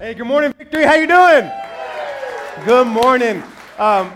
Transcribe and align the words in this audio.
Hey, 0.00 0.12
good 0.12 0.26
morning, 0.26 0.52
Victory. 0.58 0.82
How 0.82 0.94
you 0.94 1.06
doing? 1.06 1.48
Good 2.64 2.88
morning. 2.88 3.44
Um, 3.78 4.12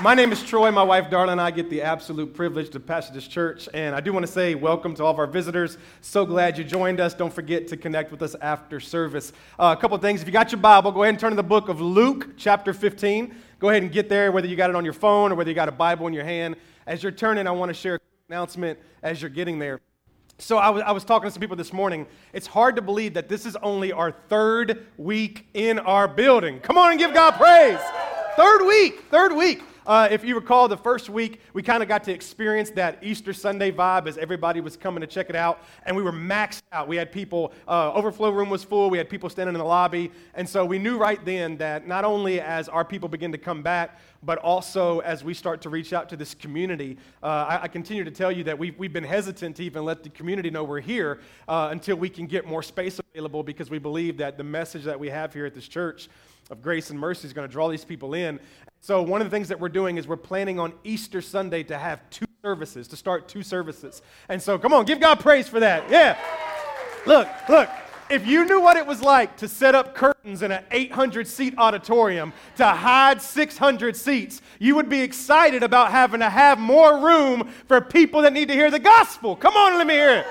my 0.00 0.14
name 0.14 0.30
is 0.30 0.40
Troy. 0.40 0.70
My 0.70 0.84
wife, 0.84 1.10
Darla, 1.10 1.32
and 1.32 1.40
I 1.40 1.50
get 1.50 1.68
the 1.68 1.82
absolute 1.82 2.32
privilege 2.32 2.70
to 2.70 2.78
pastor 2.78 3.12
this 3.12 3.26
church. 3.26 3.68
And 3.74 3.92
I 3.96 4.00
do 4.00 4.12
want 4.12 4.24
to 4.24 4.30
say 4.30 4.54
welcome 4.54 4.94
to 4.94 5.02
all 5.02 5.10
of 5.10 5.18
our 5.18 5.26
visitors. 5.26 5.78
So 6.00 6.24
glad 6.24 6.56
you 6.56 6.62
joined 6.62 7.00
us. 7.00 7.12
Don't 7.12 7.32
forget 7.32 7.66
to 7.68 7.76
connect 7.76 8.12
with 8.12 8.22
us 8.22 8.36
after 8.40 8.78
service. 8.78 9.32
Uh, 9.58 9.74
a 9.76 9.80
couple 9.80 9.98
things. 9.98 10.20
If 10.20 10.28
you 10.28 10.32
got 10.32 10.52
your 10.52 10.60
Bible, 10.60 10.92
go 10.92 11.02
ahead 11.02 11.14
and 11.14 11.18
turn 11.18 11.30
to 11.30 11.36
the 11.36 11.42
book 11.42 11.68
of 11.68 11.80
Luke, 11.80 12.36
chapter 12.36 12.72
15. 12.72 13.34
Go 13.58 13.70
ahead 13.70 13.82
and 13.82 13.90
get 13.90 14.08
there, 14.08 14.30
whether 14.30 14.46
you 14.46 14.54
got 14.54 14.70
it 14.70 14.76
on 14.76 14.84
your 14.84 14.94
phone 14.94 15.32
or 15.32 15.34
whether 15.34 15.50
you 15.50 15.56
got 15.56 15.68
a 15.68 15.72
Bible 15.72 16.06
in 16.06 16.12
your 16.12 16.24
hand. 16.24 16.54
As 16.86 17.02
you're 17.02 17.10
turning, 17.10 17.48
I 17.48 17.50
want 17.50 17.70
to 17.70 17.74
share 17.74 17.94
an 17.94 18.00
announcement 18.28 18.78
as 19.02 19.20
you're 19.20 19.28
getting 19.28 19.58
there. 19.58 19.80
So 20.38 20.58
I 20.58 20.68
was, 20.68 20.82
I 20.82 20.92
was 20.92 21.04
talking 21.04 21.28
to 21.28 21.32
some 21.32 21.40
people 21.40 21.56
this 21.56 21.72
morning. 21.72 22.06
It's 22.32 22.46
hard 22.46 22.76
to 22.76 22.82
believe 22.82 23.14
that 23.14 23.28
this 23.28 23.46
is 23.46 23.56
only 23.56 23.92
our 23.92 24.12
third 24.28 24.86
week 24.98 25.46
in 25.54 25.78
our 25.78 26.06
building. 26.06 26.60
Come 26.60 26.76
on 26.76 26.90
and 26.90 26.98
give 26.98 27.14
God 27.14 27.32
praise. 27.32 27.78
Third 28.36 28.66
week, 28.66 29.04
third 29.10 29.34
week. 29.34 29.62
Uh, 29.86 30.08
if 30.10 30.24
you 30.24 30.34
recall, 30.34 30.66
the 30.66 30.76
first 30.76 31.08
week, 31.08 31.40
we 31.52 31.62
kind 31.62 31.80
of 31.80 31.88
got 31.88 32.02
to 32.02 32.12
experience 32.12 32.70
that 32.70 32.98
Easter 33.02 33.32
Sunday 33.32 33.70
vibe 33.70 34.08
as 34.08 34.18
everybody 34.18 34.60
was 34.60 34.76
coming 34.76 35.00
to 35.00 35.06
check 35.06 35.30
it 35.30 35.36
out, 35.36 35.62
and 35.84 35.96
we 35.96 36.02
were 36.02 36.12
maxed 36.12 36.62
out. 36.72 36.88
We 36.88 36.96
had 36.96 37.12
people, 37.12 37.52
uh, 37.68 37.92
overflow 37.92 38.30
room 38.30 38.50
was 38.50 38.64
full, 38.64 38.90
we 38.90 38.98
had 38.98 39.08
people 39.08 39.30
standing 39.30 39.54
in 39.54 39.60
the 39.60 39.64
lobby, 39.64 40.10
and 40.34 40.48
so 40.48 40.64
we 40.64 40.80
knew 40.80 40.98
right 40.98 41.24
then 41.24 41.56
that 41.58 41.86
not 41.86 42.04
only 42.04 42.40
as 42.40 42.68
our 42.68 42.84
people 42.84 43.08
begin 43.08 43.30
to 43.30 43.38
come 43.38 43.62
back, 43.62 44.00
but 44.24 44.38
also 44.38 44.98
as 45.00 45.22
we 45.22 45.32
start 45.32 45.60
to 45.60 45.68
reach 45.68 45.92
out 45.92 46.08
to 46.08 46.16
this 46.16 46.34
community, 46.34 46.98
uh, 47.22 47.26
I, 47.48 47.62
I, 47.62 47.68
continue 47.68 48.02
to 48.02 48.10
tell 48.10 48.32
you 48.32 48.42
that 48.44 48.58
we've, 48.58 48.76
we've 48.76 48.92
been 48.92 49.04
hesitant 49.04 49.54
to 49.56 49.62
even 49.62 49.84
let 49.84 50.02
the 50.02 50.08
community 50.08 50.50
know 50.50 50.64
we're 50.64 50.80
here 50.80 51.20
uh, 51.46 51.68
until 51.70 51.94
we 51.94 52.08
can 52.08 52.26
get 52.26 52.44
more 52.44 52.62
space 52.62 52.98
available 52.98 53.44
because 53.44 53.70
we 53.70 53.78
believe 53.78 54.16
that 54.16 54.36
the 54.36 54.44
message 54.44 54.82
that 54.82 54.98
we 54.98 55.10
have 55.10 55.32
here 55.32 55.46
at 55.46 55.54
this 55.54 55.68
church 55.68 56.08
of 56.50 56.62
grace 56.62 56.90
and 56.90 56.98
mercy 56.98 57.26
is 57.26 57.32
going 57.32 57.48
to 57.48 57.52
draw 57.52 57.68
these 57.68 57.84
people 57.84 58.14
in. 58.14 58.38
So, 58.80 59.02
one 59.02 59.20
of 59.20 59.26
the 59.26 59.34
things 59.34 59.48
that 59.48 59.58
we're 59.58 59.68
doing 59.68 59.96
is 59.96 60.06
we're 60.06 60.16
planning 60.16 60.60
on 60.60 60.72
Easter 60.84 61.20
Sunday 61.20 61.62
to 61.64 61.76
have 61.76 62.08
two 62.10 62.26
services, 62.42 62.86
to 62.88 62.96
start 62.96 63.26
two 63.26 63.42
services. 63.42 64.02
And 64.28 64.40
so, 64.40 64.58
come 64.58 64.72
on, 64.72 64.84
give 64.84 65.00
God 65.00 65.18
praise 65.20 65.48
for 65.48 65.60
that. 65.60 65.90
Yeah. 65.90 66.16
Look, 67.04 67.28
look, 67.48 67.68
if 68.08 68.26
you 68.26 68.44
knew 68.44 68.60
what 68.60 68.76
it 68.76 68.86
was 68.86 69.02
like 69.02 69.36
to 69.38 69.48
set 69.48 69.74
up 69.74 69.94
curtains 69.94 70.42
in 70.42 70.52
an 70.52 70.62
800 70.70 71.26
seat 71.26 71.54
auditorium 71.58 72.32
to 72.56 72.66
hide 72.66 73.20
600 73.20 73.96
seats, 73.96 74.42
you 74.60 74.76
would 74.76 74.88
be 74.88 75.00
excited 75.00 75.62
about 75.64 75.90
having 75.90 76.20
to 76.20 76.30
have 76.30 76.58
more 76.58 77.04
room 77.04 77.52
for 77.66 77.80
people 77.80 78.22
that 78.22 78.32
need 78.32 78.48
to 78.48 78.54
hear 78.54 78.70
the 78.70 78.78
gospel. 78.78 79.34
Come 79.34 79.56
on, 79.56 79.76
let 79.78 79.86
me 79.86 79.94
hear 79.94 80.18
it. 80.18 80.26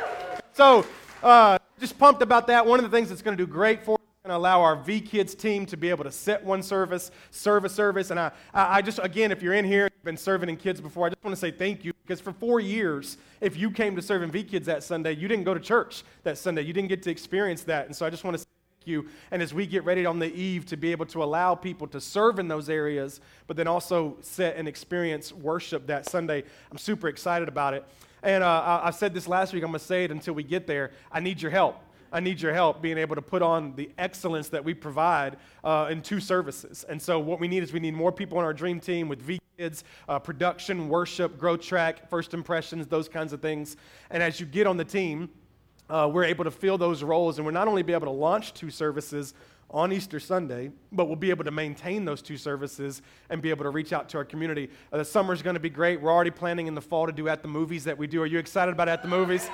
So, 0.53 0.86
uh, 1.22 1.58
just 1.80 2.00
pumped 2.00 2.22
about 2.22 2.47
that. 2.47 2.66
One 2.66 2.80
of 2.80 2.90
the 2.90 2.95
things 2.95 3.09
that's 3.09 3.22
going 3.22 3.38
to 3.38 3.45
do 3.45 3.52
great 3.52 3.84
for 3.84 3.95
to 4.30 4.38
allow 4.38 4.62
our 4.62 4.76
V 4.76 5.02
Kids 5.02 5.36
team 5.36 5.66
to 5.68 5.78
be 5.78 5.90
able 5.90 6.04
to 6.04 6.12
set 6.12 6.44
one 6.44 6.64
service, 6.64 7.12
serve 7.31 7.66
a 7.66 7.70
service. 7.70 8.12
And 8.12 8.20
I, 8.20 8.31
I 8.54 8.81
just, 8.81 9.00
again, 9.02 9.31
if 9.31 9.42
you're 9.42 9.54
in 9.54 9.66
here, 9.66 9.84
you've 9.84 10.04
been 10.04 10.18
serving 10.18 10.50
in 10.50 10.58
kids 10.58 10.81
before, 10.81 11.08
I 11.08 11.09
just 11.09 11.23
want 11.23 11.36
to 11.36 11.40
say 11.40 11.52
thank 11.52 11.86
you 11.86 11.94
because 12.06 12.20
for 12.20 12.34
four 12.34 12.59
years, 12.59 13.18
if 13.42 13.58
you 13.58 13.70
came 13.72 13.96
to 13.96 14.02
serve 14.02 14.23
in 14.23 14.31
V 14.31 14.44
Kids 14.44 14.66
that 14.66 14.84
Sunday, 14.84 15.14
you 15.14 15.28
didn't 15.28 15.44
go 15.44 15.53
to 15.53 15.59
church 15.59 16.03
that 16.23 16.38
Sunday. 16.38 16.62
You 16.62 16.73
didn't 16.73 16.90
get 16.90 17.03
to 17.03 17.12
experience 17.12 17.64
that. 17.64 17.86
And 17.86 17.96
so 17.96 18.06
I 18.06 18.09
just 18.09 18.23
want 18.23 18.36
to 18.36 18.40
say 18.40 18.48
thank 18.80 18.88
you. 18.88 19.09
And 19.31 19.42
as 19.42 19.53
we 19.53 19.66
get 19.68 19.84
ready 19.84 20.06
on 20.06 20.20
the 20.20 20.34
eve 20.34 20.66
to 20.68 20.78
be 20.78 20.92
able 20.92 21.06
to 21.08 21.23
allow 21.23 21.56
people 21.56 21.88
to 21.88 22.02
serve 22.02 22.40
in 22.40 22.48
those 22.48 22.70
areas, 22.70 23.22
but 23.48 23.58
then 23.58 23.68
also 23.68 24.18
set 24.22 24.56
and 24.56 24.68
experience 24.68 25.31
worship 25.34 25.88
that 25.88 26.09
Sunday, 26.09 26.44
I'm 26.72 26.78
super 26.78 27.08
excited 27.08 27.48
about 27.48 27.73
it. 27.73 27.86
And 28.23 28.44
uh, 28.44 28.48
I, 28.48 28.88
I 28.88 28.92
said 28.92 29.14
this 29.14 29.28
last 29.28 29.53
week, 29.53 29.64
I'm 29.64 29.70
going 29.70 29.80
to 29.80 29.86
say 29.86 30.03
it 30.03 30.12
until 30.12 30.34
we 30.34 30.44
get 30.44 30.66
there. 30.66 30.92
I 31.12 31.20
need 31.20 31.42
your 31.42 31.52
help. 31.52 31.78
I 32.11 32.20
need 32.20 32.42
your 32.42 32.53
help 32.53 32.81
being 32.81 32.98
able 32.98 33.16
to 33.16 33.22
put 33.22 33.42
on 33.42 33.75
the 33.75 33.89
excellence 33.98 34.50
that 34.50 34.64
we 34.64 34.73
provide 34.73 35.38
uh, 35.64 35.88
in 35.89 36.02
two 36.02 36.20
services. 36.20 36.86
And 36.88 37.02
so, 37.02 37.20
what 37.20 37.39
we 37.39 37.47
need 37.47 37.64
is 37.64 37.73
we 37.73 37.80
need 37.80 37.94
more 37.94 38.12
people 38.12 38.38
on 38.38 38.44
our 38.44 38.53
dream 38.53 38.80
team 38.80 39.08
with 39.08 39.22
V 39.22 39.39
Kids, 39.58 39.86
uh, 40.09 40.20
production, 40.20 40.89
worship, 40.89 41.38
growth 41.38 41.62
track, 41.62 42.09
first 42.09 42.34
impressions, 42.34 42.88
those 42.88 43.07
kinds 43.07 43.31
of 43.31 43.41
things. 43.41 43.78
And 44.09 44.22
as 44.22 44.40
you 44.40 44.46
get 44.46 44.68
on 44.68 44.75
the 44.75 44.84
team, 44.84 45.30
uh, 45.90 46.09
we're 46.12 46.25
able 46.25 46.44
to 46.44 46.52
fill 46.52 46.78
those 46.78 47.03
roles, 47.03 47.38
and 47.38 47.46
we're 47.46 47.53
not 47.53 47.68
only 47.68 47.81
be 47.81 47.94
able 47.94 48.07
to 48.07 48.12
launch 48.12 48.53
two 48.53 48.69
services 48.69 49.34
on 49.69 49.91
Easter 49.91 50.19
Sunday, 50.19 50.72
but 50.91 51.06
we'll 51.06 51.16
be 51.16 51.30
able 51.30 51.44
to 51.44 51.51
maintain 51.51 52.06
those 52.06 52.22
two 52.22 52.38
services 52.38 53.01
and 53.30 53.41
be 53.41 53.50
able 53.50 53.63
to 53.63 53.69
reach 53.69 53.94
out 53.94 54.09
to 54.09 54.18
our 54.18 54.25
community. 54.25 54.69
Uh, 54.91 54.97
the 54.97 55.06
summer's 55.06 55.41
going 55.41 55.56
to 55.56 55.59
be 55.59 55.69
great. 55.69 56.01
We're 56.01 56.12
already 56.12 56.31
planning 56.31 56.68
in 56.68 56.75
the 56.75 56.81
fall 56.81 57.06
to 57.06 57.12
do 57.12 57.28
at 57.30 57.41
the 57.41 57.47
movies 57.47 57.84
that 57.85 57.97
we 57.97 58.07
do. 58.07 58.22
Are 58.22 58.28
you 58.28 58.40
excited 58.40 58.72
about 58.72 58.90
at 58.90 59.01
the 59.01 59.07
movies? 59.07 59.50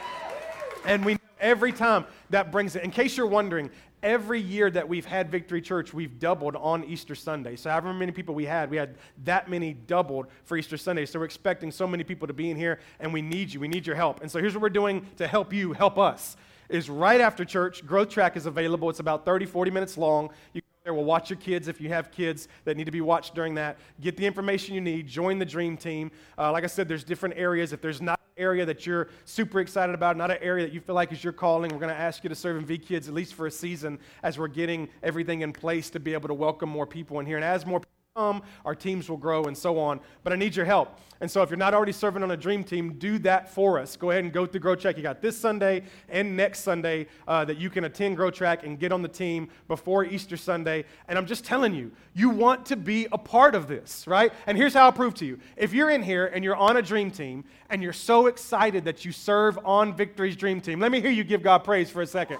And 0.86 1.06
we 1.06 1.18
every 1.42 1.74
time 1.74 2.06
that 2.30 2.52
brings 2.52 2.76
it. 2.76 2.84
In 2.84 2.92
case 2.92 3.18
you're 3.18 3.28
wondering, 3.28 3.70
every 4.04 4.40
year 4.40 4.70
that 4.72 4.88
we've 4.88 5.06
had 5.06 5.30
Victory 5.30 5.62
Church, 5.62 5.94
we've 5.94 6.20
doubled 6.20 6.56
on 6.56 6.84
Easter 6.86 7.16
Sunday. 7.16 7.56
So, 7.56 7.70
however 7.70 7.94
many 7.94 8.12
people 8.12 8.34
we 8.34 8.46
had, 8.46 8.70
we 8.70 8.78
had 8.78 8.96
that 9.26 9.50
many 9.50 9.74
doubled 9.74 10.28
for 10.46 10.58
Easter 10.58 10.78
Sunday. 10.78 11.06
So, 11.06 11.20
we're 11.20 11.26
expecting 11.26 11.72
so 11.72 11.86
many 11.86 12.04
people 12.04 12.28
to 12.28 12.34
be 12.34 12.50
in 12.50 12.58
here, 12.58 12.80
and 13.00 13.12
we 13.12 13.22
need 13.22 13.54
you. 13.54 13.60
We 13.60 13.68
need 13.68 13.86
your 13.86 13.96
help. 13.96 14.22
And 14.22 14.32
so, 14.32 14.40
here's 14.40 14.54
what 14.54 14.62
we're 14.62 14.70
doing 14.70 15.06
to 15.18 15.28
help 15.28 15.54
you 15.54 15.74
help 15.74 15.98
us. 15.98 16.38
Is 16.70 16.90
right 16.90 17.20
after 17.20 17.44
church, 17.44 17.86
Growth 17.86 18.10
Track 18.10 18.38
is 18.38 18.46
available. 18.46 18.90
It's 18.90 19.02
about 19.02 19.26
30, 19.26 19.46
40 19.46 19.72
minutes 19.72 19.98
long. 19.98 20.30
You 20.54 20.62
there 20.84 20.94
will 20.94 21.04
watch 21.04 21.30
your 21.30 21.38
kids 21.38 21.68
if 21.68 21.80
you 21.80 21.90
have 21.90 22.12
kids 22.12 22.48
that 22.66 22.76
need 22.76 22.86
to 22.86 22.92
be 22.92 23.02
watched 23.02 23.36
during 23.36 23.54
that. 23.56 23.78
Get 24.00 24.18
the 24.18 24.26
information 24.26 24.74
you 24.74 24.82
need. 24.82 25.08
Join 25.08 25.38
the 25.38 25.46
dream 25.46 25.78
team. 25.78 26.12
Uh, 26.38 26.52
like 26.52 26.64
I 26.64 26.68
said, 26.68 26.88
there's 26.88 27.04
different 27.04 27.36
areas. 27.38 27.72
If 27.72 27.82
there's 27.82 28.02
not 28.02 28.20
an 28.20 28.42
area 28.42 28.66
that 28.66 28.86
you're 28.88 29.10
super 29.26 29.60
excited 29.60 29.94
about, 29.94 30.18
not 30.18 30.32
an 30.32 30.40
area 30.42 30.66
that 30.66 30.74
you 30.74 30.82
feel 30.82 30.96
like 30.96 31.12
is 31.12 31.24
your 31.24 31.34
calling, 31.34 31.72
we're 31.72 31.80
going 31.80 31.94
to 31.94 32.00
ask 32.00 32.24
you 32.24 32.30
to 32.30 32.36
serve 32.36 32.58
in 32.58 32.66
V 32.66 32.80
Kids 32.80 33.08
at 33.08 33.14
least 33.14 33.36
for 33.36 33.46
a 33.46 33.52
season 33.52 34.00
as 34.24 34.40
we're 34.40 34.48
getting 34.48 34.90
everything 35.04 35.42
in 35.42 35.54
place 35.54 35.92
to 35.92 36.00
be 36.00 36.14
able 36.14 36.28
to 36.30 36.34
welcome 36.34 36.70
more 36.70 36.88
people 36.88 37.20
in 37.20 37.28
here. 37.28 37.36
And 37.36 37.46
as 37.46 37.64
more 37.66 37.82
come, 38.18 38.44
our 38.66 38.76
teams 38.76 39.10
will 39.10 39.16
grow, 39.16 39.46
and 39.46 39.58
so 39.58 39.80
on. 39.80 39.98
But 40.26 40.34
I 40.34 40.36
need 40.36 40.54
your 40.54 40.66
help. 40.66 41.00
And 41.22 41.32
so 41.32 41.44
if 41.44 41.50
you're 41.50 41.56
not 41.56 41.74
already 41.74 41.94
serving 41.94 42.24
on 42.24 42.32
a 42.32 42.36
dream 42.36 42.62
team, 42.62 42.96
do 42.96 43.18
that 43.20 43.50
for 43.50 43.80
us. 43.80 43.96
Go 43.96 44.12
ahead 44.12 44.26
and 44.26 44.34
go 44.34 44.46
through 44.46 44.60
Grow 44.60 44.76
Track. 44.76 44.98
You 44.98 45.04
got 45.04 45.22
this 45.22 45.38
Sunday 45.38 45.84
and 46.10 46.36
next 46.36 46.60
Sunday 46.60 47.08
uh, 47.26 47.46
that 47.46 47.56
you 47.56 47.70
can 47.70 47.86
attend 47.86 48.18
Grow 48.18 48.30
Track 48.30 48.66
and 48.66 48.78
get 48.78 48.92
on 48.92 49.02
the 49.02 49.08
team 49.08 49.48
before 49.70 50.04
Easter 50.04 50.36
Sunday. 50.36 50.84
And 51.08 51.18
I'm 51.18 51.26
just 51.26 51.46
telling 51.46 51.74
you, 51.74 51.90
you 52.14 52.30
want 52.30 52.66
to 52.66 52.76
be 52.76 53.08
a 53.14 53.18
part 53.18 53.56
of 53.56 53.70
this, 53.70 54.06
right? 54.08 54.34
And 54.46 54.58
here's 54.58 54.74
how 54.74 54.88
I'll 54.88 54.92
prove 54.92 55.14
to 55.16 55.26
you. 55.26 55.40
If 55.56 55.72
you're 55.74 55.90
in 55.90 56.04
here 56.04 56.26
and 56.26 56.44
you're 56.44 56.58
on 56.58 56.76
a 56.76 56.82
dream 56.82 57.12
team 57.12 57.46
and 57.70 57.82
you're 57.82 57.94
so 57.94 58.28
excited 58.28 58.84
that 58.84 59.06
you 59.06 59.14
serve 59.14 59.58
on 59.64 59.96
Victory's 59.96 60.36
dream 60.36 60.60
team, 60.60 60.82
let 60.82 60.92
me 60.92 61.00
hear 61.00 61.12
you 61.12 61.24
give 61.24 61.44
God 61.44 61.60
praise 61.60 61.90
for 61.90 62.02
a 62.02 62.08
second. 62.08 62.40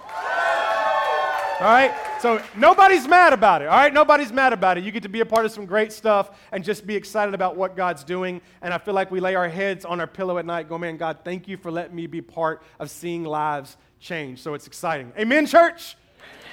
All 1.62 1.68
right? 1.68 1.94
So 2.20 2.42
nobody's 2.56 3.06
mad 3.06 3.32
about 3.32 3.62
it. 3.62 3.68
All 3.68 3.76
right? 3.76 3.94
Nobody's 3.94 4.32
mad 4.32 4.52
about 4.52 4.78
it. 4.78 4.84
You 4.84 4.90
get 4.90 5.04
to 5.04 5.08
be 5.08 5.20
a 5.20 5.26
part 5.26 5.46
of 5.46 5.52
some 5.52 5.64
great 5.64 5.92
stuff 5.92 6.36
and 6.50 6.64
just 6.64 6.84
be 6.84 6.96
excited 6.96 7.34
about 7.34 7.56
what 7.56 7.76
God's 7.76 8.02
doing. 8.02 8.40
And 8.62 8.74
I 8.74 8.78
feel 8.78 8.94
like 8.94 9.12
we 9.12 9.20
lay 9.20 9.36
our 9.36 9.48
heads 9.48 9.84
on 9.84 10.00
our 10.00 10.08
pillow 10.08 10.38
at 10.38 10.44
night, 10.44 10.68
go, 10.68 10.76
man, 10.76 10.96
God, 10.96 11.18
thank 11.24 11.46
you 11.46 11.56
for 11.56 11.70
letting 11.70 11.94
me 11.94 12.08
be 12.08 12.20
part 12.20 12.64
of 12.80 12.90
seeing 12.90 13.22
lives 13.22 13.76
change. 14.00 14.42
So 14.42 14.54
it's 14.54 14.66
exciting. 14.66 15.12
Amen, 15.16 15.46
church? 15.46 15.96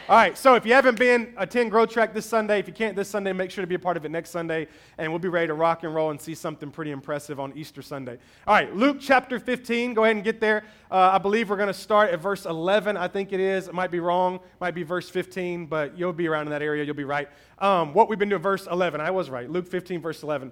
All 0.10 0.16
right, 0.16 0.36
so 0.36 0.56
if 0.56 0.66
you 0.66 0.74
haven't 0.74 0.98
been, 0.98 1.36
attend 1.38 1.70
Grow 1.70 1.86
Track 1.86 2.16
this 2.16 2.26
Sunday. 2.26 2.58
If 2.58 2.66
you 2.66 2.74
can't 2.74 2.96
this 2.96 3.08
Sunday, 3.08 3.32
make 3.32 3.52
sure 3.52 3.62
to 3.62 3.68
be 3.68 3.76
a 3.76 3.80
part 3.80 3.96
of 3.96 4.06
it 4.06 4.10
next 4.10 4.32
Sunday, 4.32 4.68
and 4.98 5.12
we'll 5.12 5.20
be 5.20 5.28
ready 5.28 5.46
to 5.46 5.54
rock 5.54 5.84
and 5.84 5.94
roll 5.94 6.10
and 6.10 6.20
see 6.20 6.34
something 6.34 6.72
pretty 6.72 6.90
impressive 6.90 7.40
on 7.40 7.54
Easter 7.56 7.84
Sunday. 7.84 8.18
All 8.48 8.56
right, 8.56 8.76
Luke 8.76 8.98
chapter 9.00 9.40
15. 9.40 9.94
Go 9.94 10.06
ahead 10.06 10.16
and 10.16 10.26
get 10.26 10.42
there. 10.42 10.64
Uh, 10.90 11.12
I 11.14 11.20
believe 11.20 11.52
we're 11.52 11.58
going 11.58 11.68
to 11.68 11.76
start 11.76 12.10
at 12.10 12.20
verse 12.20 12.48
11. 12.48 12.98
I 12.98 13.08
think 13.08 13.34
it 13.34 13.40
is. 13.40 13.68
It 13.68 13.76
might 13.76 13.92
be 13.92 14.00
wrong. 14.00 14.40
might 14.60 14.74
be 14.74 14.82
verse 14.82 15.08
15, 15.12 15.68
but 15.68 15.96
you'll 15.96 16.12
be 16.12 16.28
around 16.28 16.48
in 16.48 16.54
that 16.54 16.64
area. 16.64 16.84
You'll 16.84 16.96
be 16.96 17.04
right. 17.04 17.30
Um, 17.60 17.94
what 17.94 18.10
we've 18.10 18.18
been 18.18 18.30
doing, 18.30 18.42
verse 18.42 18.66
11. 18.66 19.02
I 19.02 19.12
was 19.12 19.30
right. 19.30 19.48
Luke 19.48 19.68
15, 19.68 20.02
verse 20.02 20.24
11. 20.24 20.52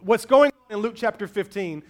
What's 0.00 0.26
going 0.26 0.50
on 0.68 0.76
in 0.78 0.82
Luke 0.82 0.94
chapter 0.96 1.28
15 1.28 1.84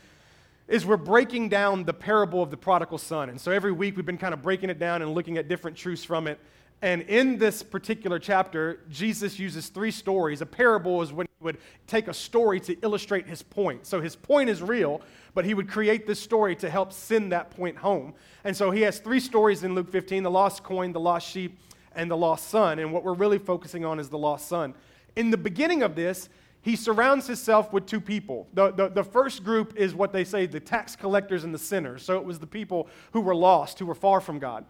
is 0.69 0.85
we're 0.85 0.99
breaking 0.99 1.49
down 1.49 1.85
the 1.85 1.95
parable 1.95 2.43
of 2.43 2.51
the 2.51 2.57
prodigal 2.59 2.99
son. 2.99 3.31
And 3.31 3.41
so 3.41 3.51
every 3.51 3.73
week 3.73 3.97
we've 3.97 4.05
been 4.05 4.19
kind 4.19 4.35
of 4.35 4.43
breaking 4.43 4.69
it 4.69 4.79
down 4.79 5.01
and 5.01 5.15
looking 5.15 5.39
at 5.39 5.49
different 5.49 5.77
truths 5.77 6.05
from 6.05 6.27
it. 6.27 6.39
And 6.83 7.03
in 7.03 7.39
this 7.39 7.63
particular 7.63 8.19
chapter, 8.19 8.81
Jesus 8.91 9.39
uses 9.39 9.69
three 9.69 9.91
stories. 9.91 10.43
A 10.43 10.47
parable 10.47 11.01
is 11.01 11.13
when 11.13 11.27
he 11.27 11.45
would 11.45 11.59
take 11.87 12.07
a 12.07 12.15
story 12.15 12.61
to 12.61 12.77
illustrate 12.83 13.27
his 13.27 13.43
point. 13.43 13.87
So 13.87 14.01
his 14.01 14.15
point 14.15 14.51
is 14.51 14.61
real, 14.61 15.01
but 15.35 15.47
he 15.47 15.55
would 15.55 15.69
create 15.69 16.07
this 16.07 16.21
story 16.21 16.55
to 16.57 16.69
help 16.69 16.93
send 16.93 17.33
that 17.33 17.51
point 17.51 17.79
home. 17.79 18.13
And 18.45 18.55
so 18.55 18.71
he 18.71 18.83
has 18.83 18.99
three 18.99 19.21
stories 19.21 19.65
in 19.65 19.75
Luke 19.75 19.91
15 19.91 20.23
the 20.23 20.31
lost 20.31 20.63
coin, 20.63 20.93
the 20.93 21.01
lost 21.01 21.29
sheep, 21.29 21.59
and 21.95 22.11
the 22.11 22.17
lost 22.17 22.49
son. 22.49 22.79
And 22.79 22.93
what 22.93 23.05
we're 23.05 23.15
really 23.15 23.39
focusing 23.39 23.85
on 23.85 23.99
is 23.99 24.11
the 24.11 24.19
lost 24.19 24.47
son. 24.47 24.75
In 25.17 25.31
the 25.31 25.39
beginning 25.39 25.83
of 25.83 25.97
this, 25.97 26.29
he 26.61 26.77
surrounds 26.77 27.27
himself 27.27 27.73
with 27.73 27.87
two 27.87 28.01
people. 28.01 28.49
The, 28.53 28.73
the, 28.73 28.89
the, 28.89 29.05
first 29.05 29.45
group 29.45 29.77
is 29.77 29.95
what 29.95 30.13
they 30.13 30.25
say 30.25 30.47
the 30.47 30.59
tax 30.59 30.97
collectors 30.97 31.45
and 31.45 31.55
the 31.55 31.59
sinners. 31.61 32.03
So 32.03 32.19
it 32.19 32.25
was 32.25 32.41
the 32.41 32.47
people 32.47 32.89
who 33.13 33.21
were 33.21 33.37
lost, 33.37 33.79
who 33.79 33.87
were 33.87 33.95
far 33.95 34.21
from 34.21 34.41
God. 34.41 34.65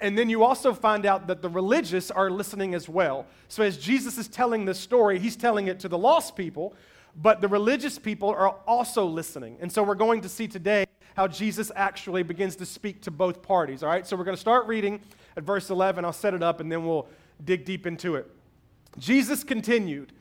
And 0.00 0.16
then 0.16 0.30
you 0.30 0.44
also 0.44 0.72
find 0.72 1.04
out 1.04 1.26
that 1.26 1.42
the 1.42 1.48
religious 1.48 2.10
are 2.10 2.30
listening 2.30 2.74
as 2.74 2.88
well. 2.88 3.26
So 3.48 3.62
as 3.62 3.76
Jesus 3.76 4.16
is 4.16 4.28
telling 4.28 4.64
this 4.64 4.78
story, 4.78 5.18
he's 5.18 5.36
telling 5.36 5.66
it 5.66 5.80
to 5.80 5.88
the 5.88 5.98
lost 5.98 6.36
people, 6.36 6.74
but 7.16 7.40
the 7.40 7.48
religious 7.48 7.98
people 7.98 8.28
are 8.28 8.50
also 8.66 9.04
listening. 9.04 9.58
And 9.60 9.72
so 9.72 9.82
we're 9.82 9.96
going 9.96 10.20
to 10.20 10.28
see 10.28 10.46
today 10.46 10.86
how 11.16 11.26
Jesus 11.26 11.72
actually 11.74 12.22
begins 12.22 12.54
to 12.56 12.66
speak 12.66 13.02
to 13.02 13.10
both 13.10 13.42
parties. 13.42 13.82
All 13.82 13.88
right, 13.88 14.06
so 14.06 14.16
we're 14.16 14.24
going 14.24 14.36
to 14.36 14.40
start 14.40 14.68
reading 14.68 15.00
at 15.36 15.42
verse 15.42 15.68
11. 15.68 16.04
I'll 16.04 16.12
set 16.12 16.32
it 16.32 16.44
up 16.44 16.60
and 16.60 16.70
then 16.70 16.86
we'll 16.86 17.08
dig 17.44 17.64
deep 17.64 17.86
into 17.86 18.14
it. 18.14 18.30
Jesus 18.98 19.42
continued. 19.42 20.12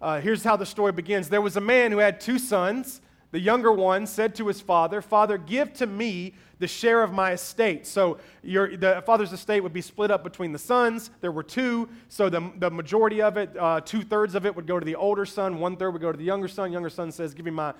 Uh, 0.00 0.20
here's 0.20 0.44
how 0.44 0.56
the 0.56 0.66
story 0.66 0.92
begins. 0.92 1.28
There 1.28 1.40
was 1.40 1.56
a 1.56 1.60
man 1.60 1.90
who 1.90 1.98
had 1.98 2.20
two 2.20 2.38
sons. 2.38 3.00
The 3.34 3.40
younger 3.40 3.72
one 3.72 4.06
said 4.06 4.36
to 4.36 4.46
his 4.46 4.60
father, 4.60 5.02
Father, 5.02 5.38
give 5.38 5.72
to 5.74 5.88
me 5.88 6.34
the 6.60 6.68
share 6.68 7.02
of 7.02 7.12
my 7.12 7.32
estate. 7.32 7.84
So 7.84 8.18
your, 8.44 8.76
the 8.76 9.02
father's 9.04 9.32
estate 9.32 9.60
would 9.60 9.72
be 9.72 9.80
split 9.80 10.12
up 10.12 10.22
between 10.22 10.52
the 10.52 10.58
sons. 10.60 11.10
There 11.20 11.32
were 11.32 11.42
two, 11.42 11.88
so 12.08 12.28
the, 12.28 12.52
the 12.58 12.70
majority 12.70 13.20
of 13.20 13.36
it, 13.36 13.50
uh, 13.58 13.80
two 13.80 14.02
thirds 14.02 14.36
of 14.36 14.46
it, 14.46 14.54
would 14.54 14.68
go 14.68 14.78
to 14.78 14.84
the 14.84 14.94
older 14.94 15.26
son, 15.26 15.58
one 15.58 15.76
third 15.76 15.90
would 15.90 16.00
go 16.00 16.12
to 16.12 16.16
the 16.16 16.22
younger 16.22 16.46
son. 16.46 16.70
Younger 16.70 16.88
son 16.88 17.10
says, 17.10 17.34
Give 17.34 17.44
me 17.44 17.50
my 17.50 17.74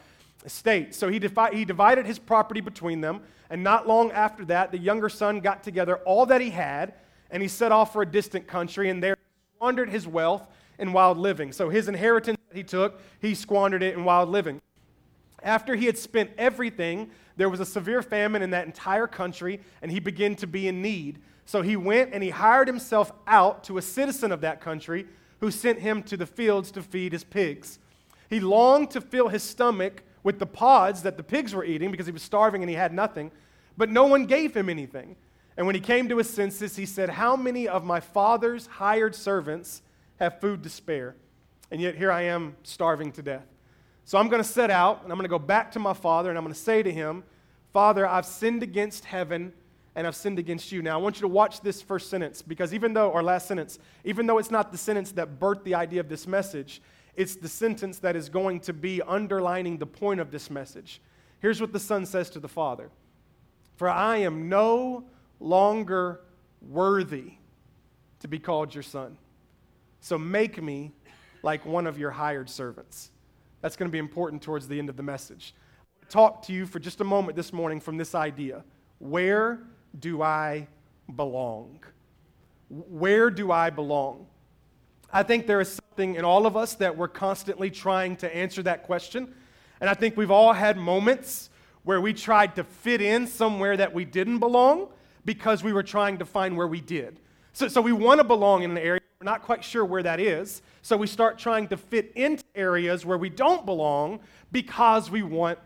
estate. 0.45 0.93
So 0.93 1.09
he, 1.09 1.21
defi- 1.21 1.57
he 1.57 1.65
divided 1.65 2.05
his 2.05 2.19
property 2.19 2.61
between 2.61 3.01
them, 3.01 3.21
and 3.49 3.63
not 3.63 3.87
long 3.87 4.11
after 4.11 4.45
that, 4.47 4.73
the 4.73 4.79
younger 4.79 5.09
son 5.09 5.39
got 5.39 5.63
together 5.63 5.99
all 5.99 6.27
that 6.27 6.41
he 6.41 6.51
had, 6.51 6.95
and 7.31 7.41
he 7.41 7.49
set 7.49 7.71
off 7.71 7.93
for 7.93 8.03
a 8.03 8.07
distant 8.07 8.49
country, 8.49 8.91
and 8.91 9.01
there 9.01 9.17
squandered 9.55 9.91
his 9.91 10.05
wealth 10.05 10.49
in 10.81 10.93
wild 10.93 11.17
living. 11.17 11.53
So 11.53 11.69
his 11.69 11.87
inheritance 11.87 12.41
that 12.49 12.57
he 12.57 12.65
took, 12.65 13.01
he 13.21 13.37
squandered 13.37 13.85
it 13.85 13.95
in 13.95 14.03
wild 14.03 14.31
living. 14.31 14.61
After 15.45 15.77
he 15.77 15.87
had 15.87 15.99
spent 15.99 16.31
everything, 16.39 17.11
there 17.37 17.51
was 17.51 17.61
a 17.61 17.67
severe 17.67 18.03
famine 18.03 18.43
in 18.43 18.51
that 18.51 18.67
entire 18.67 19.07
country, 19.07 19.61
and 19.83 19.91
he 19.91 20.01
began 20.01 20.35
to 20.37 20.47
be 20.47 20.67
in 20.67 20.81
need. 20.83 21.21
So 21.45 21.61
he 21.61 21.77
went 21.77 22.15
and 22.15 22.23
he 22.23 22.31
hired 22.31 22.67
himself 22.67 23.13
out 23.27 23.63
to 23.65 23.77
a 23.77 23.83
citizen 23.83 24.33
of 24.33 24.41
that 24.41 24.63
country 24.63 25.07
who 25.41 25.51
sent 25.51 25.79
him 25.79 26.03
to 26.05 26.17
the 26.17 26.27
fields 26.27 26.71
to 26.73 26.83
feed 26.83 27.13
his 27.13 27.23
pigs. 27.23 27.79
He 28.31 28.41
longed 28.41 28.91
to 28.93 29.01
fill 29.03 29.29
his 29.29 29.43
stomach 29.43 30.03
with 30.23 30.39
the 30.39 30.47
pods 30.47 31.03
that 31.03 31.19
the 31.19 31.23
pigs 31.23 31.55
were 31.55 31.65
eating 31.65 31.91
because 31.91 32.07
he 32.07 32.13
was 32.13 32.23
starving 32.23 32.63
and 32.63 32.71
he 32.71 32.77
had 32.77 32.95
nothing, 32.95 33.31
but 33.77 33.91
no 33.91 34.07
one 34.07 34.25
gave 34.25 34.57
him 34.57 34.71
anything. 34.71 35.17
And 35.57 35.67
when 35.67 35.75
he 35.75 35.81
came 35.81 36.09
to 36.09 36.17
his 36.17 36.31
senses, 36.31 36.77
he 36.77 36.87
said, 36.87 37.11
How 37.11 37.37
many 37.37 37.69
of 37.69 37.85
my 37.85 38.01
father's 38.01 38.67
hired 38.67 39.15
servants 39.15 39.83
have 40.19 40.41
food 40.41 40.63
to 40.63 40.71
spare? 40.71 41.15
And 41.71 41.81
yet 41.81 41.97
here 41.97 42.11
I 42.11 42.23
am 42.23 42.57
starving 42.63 43.13
to 43.13 43.23
death. 43.23 43.47
So 44.05 44.19
I'm 44.19 44.29
going 44.29 44.43
to 44.43 44.49
set 44.49 44.71
out 44.71 45.03
and 45.03 45.11
I'm 45.11 45.19
going 45.19 45.25
to 45.25 45.31
go 45.31 45.39
back 45.39 45.73
to 45.73 45.79
my 45.79 45.95
father 45.95 46.29
and 46.29 46.39
I'm 46.39 46.45
going 46.45 46.55
to 46.55 46.61
say 46.61 46.83
to 46.83 46.93
him, 46.93 47.25
Father, 47.73 48.07
I've 48.07 48.27
sinned 48.27 48.63
against 48.63 49.05
heaven 49.05 49.53
and 49.97 50.07
I've 50.07 50.17
sinned 50.17 50.39
against 50.39 50.73
you. 50.73 50.83
Now 50.83 50.99
I 50.99 51.03
want 51.03 51.17
you 51.17 51.23
to 51.23 51.29
watch 51.29 51.61
this 51.61 51.81
first 51.81 52.11
sentence 52.11 52.43
because 52.43 52.75
even 52.75 52.93
though, 52.93 53.11
or 53.11 53.23
last 53.23 53.49
sentence, 53.49 53.79
even 54.05 54.27
though 54.27 54.39
it's 54.39 54.51
not 54.51 54.73
the 54.73 54.79
sentence 54.79 55.13
that 55.13 55.39
birthed 55.39 55.65
the 55.65 55.75
idea 55.75 56.01
of 56.01 56.09
this 56.09 56.27
message, 56.27 56.83
it's 57.17 57.37
the 57.37 57.49
sentence 57.49 57.99
that 58.01 58.17
is 58.17 58.29
going 58.29 58.61
to 58.61 58.73
be 58.73 59.01
underlining 59.03 59.79
the 59.79 59.87
point 59.87 60.21
of 60.21 60.31
this 60.31 60.51
message. 60.51 61.01
Here's 61.41 61.61
what 61.61 61.73
the 61.73 61.81
son 61.81 62.07
says 62.07 62.29
to 62.31 62.41
the 62.41 62.49
father 62.49 62.91
For 63.77 63.89
I 63.89 64.19
am 64.19 64.49
no 64.49 65.05
longer 65.41 66.21
worthy 66.61 67.35
to 68.21 68.29
be 68.29 68.39
called 68.39 68.75
your 68.75 68.83
son. 68.83 69.17
So 70.01 70.19
make 70.19 70.63
me 70.63 70.93
like 71.43 71.65
one 71.65 71.87
of 71.87 71.99
your 71.99 72.11
hired 72.11 72.51
servants. 72.51 73.11
That's 73.65 73.77
going 73.77 73.89
to 73.89 73.93
be 73.93 73.99
important 73.99 74.43
towards 74.43 74.69
the 74.69 74.79
end 74.79 74.91
of 74.91 74.99
the 74.99 75.03
message. 75.03 75.55
To 76.03 76.07
talk 76.09 76.43
to 76.43 76.53
you 76.53 76.67
for 76.67 76.79
just 76.79 77.01
a 77.01 77.05
moment 77.05 77.35
this 77.35 77.51
morning 77.51 77.81
from 77.81 77.97
this 77.97 78.15
idea 78.15 78.63
Where 78.99 79.59
do 79.99 80.21
I 80.21 80.69
belong? 81.17 81.83
Where 82.69 83.31
do 83.31 83.51
I 83.51 83.71
belong? 83.71 84.27
I 85.11 85.23
think 85.23 85.47
there 85.47 85.63
is 85.63 85.73
something 85.73 86.17
in 86.17 86.27
all 86.27 86.45
of 86.45 86.59
us 86.59 86.75
that 86.75 86.95
we're 86.95 87.09
constantly 87.09 87.71
trying 87.71 88.17
to 88.17 88.37
answer 88.37 88.63
that 88.65 88.83
question. 88.83 89.33
And 89.81 89.89
I 89.89 89.95
think 89.95 90.15
we've 90.15 90.31
all 90.31 90.53
had 90.53 90.77
moments 90.77 91.49
where 91.85 92.03
we 92.03 92.13
tried 92.13 92.57
to 92.57 92.65
fit 92.65 93.01
in 93.01 93.27
somewhere 93.27 93.79
that 93.79 93.95
we 93.95 94.05
didn't 94.05 94.41
belong 94.41 94.89
because 95.25 95.65
we 95.65 95.73
were 95.73 95.83
trying 95.83 96.19
to 96.19 96.27
find 96.27 96.55
where 96.55 96.69
we 96.69 96.83
did. 96.83 97.19
So, 97.55 97.69
so 97.69 97.81
we 97.81 97.93
want 97.93 98.19
to 98.19 98.25
belong 98.25 98.63
in 98.63 98.73
an 98.73 98.79
area, 98.79 99.01
we're 99.25 99.31
not 99.31 99.43
quite 99.43 99.65
sure 99.65 99.87
where 99.87 100.03
that 100.03 100.21
is. 100.21 100.61
So 100.83 100.99
we 100.99 101.07
start 101.07 101.39
trying 101.39 101.69
to 101.69 101.79
fit 101.79 102.13
into 102.15 102.45
areas 102.55 103.07
where 103.07 103.17
we 103.17 103.31
don't 103.31 103.65
belong 103.65 104.21
because 104.53 105.11
we 105.11 105.23
want 105.23 105.59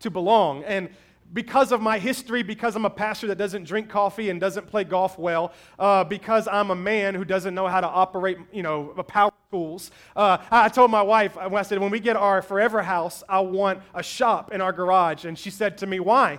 to 0.00 0.10
belong. 0.10 0.64
And 0.64 0.88
because 1.34 1.72
of 1.72 1.82
my 1.82 1.98
history, 1.98 2.42
because 2.42 2.74
I'm 2.74 2.86
a 2.86 2.90
pastor 2.90 3.26
that 3.26 3.36
doesn't 3.36 3.64
drink 3.64 3.90
coffee 3.90 4.30
and 4.30 4.40
doesn't 4.40 4.66
play 4.66 4.84
golf 4.84 5.18
well, 5.18 5.52
uh, 5.78 6.04
because 6.04 6.48
I'm 6.48 6.70
a 6.70 6.74
man 6.74 7.14
who 7.14 7.24
doesn't 7.26 7.54
know 7.54 7.68
how 7.68 7.82
to 7.82 7.86
operate, 7.86 8.38
you 8.50 8.62
know, 8.62 8.94
power 9.06 9.32
tools. 9.50 9.90
Uh, 10.16 10.38
I 10.50 10.70
told 10.70 10.90
my 10.90 11.02
wife, 11.02 11.36
I 11.36 11.62
said, 11.62 11.80
when 11.80 11.90
we 11.90 12.00
get 12.00 12.16
our 12.16 12.40
forever 12.40 12.82
house, 12.82 13.22
I 13.28 13.40
want 13.40 13.82
a 13.94 14.02
shop 14.02 14.52
in 14.52 14.62
our 14.62 14.72
garage. 14.72 15.26
And 15.26 15.38
she 15.38 15.50
said 15.50 15.76
to 15.78 15.86
me, 15.86 16.00
why? 16.00 16.38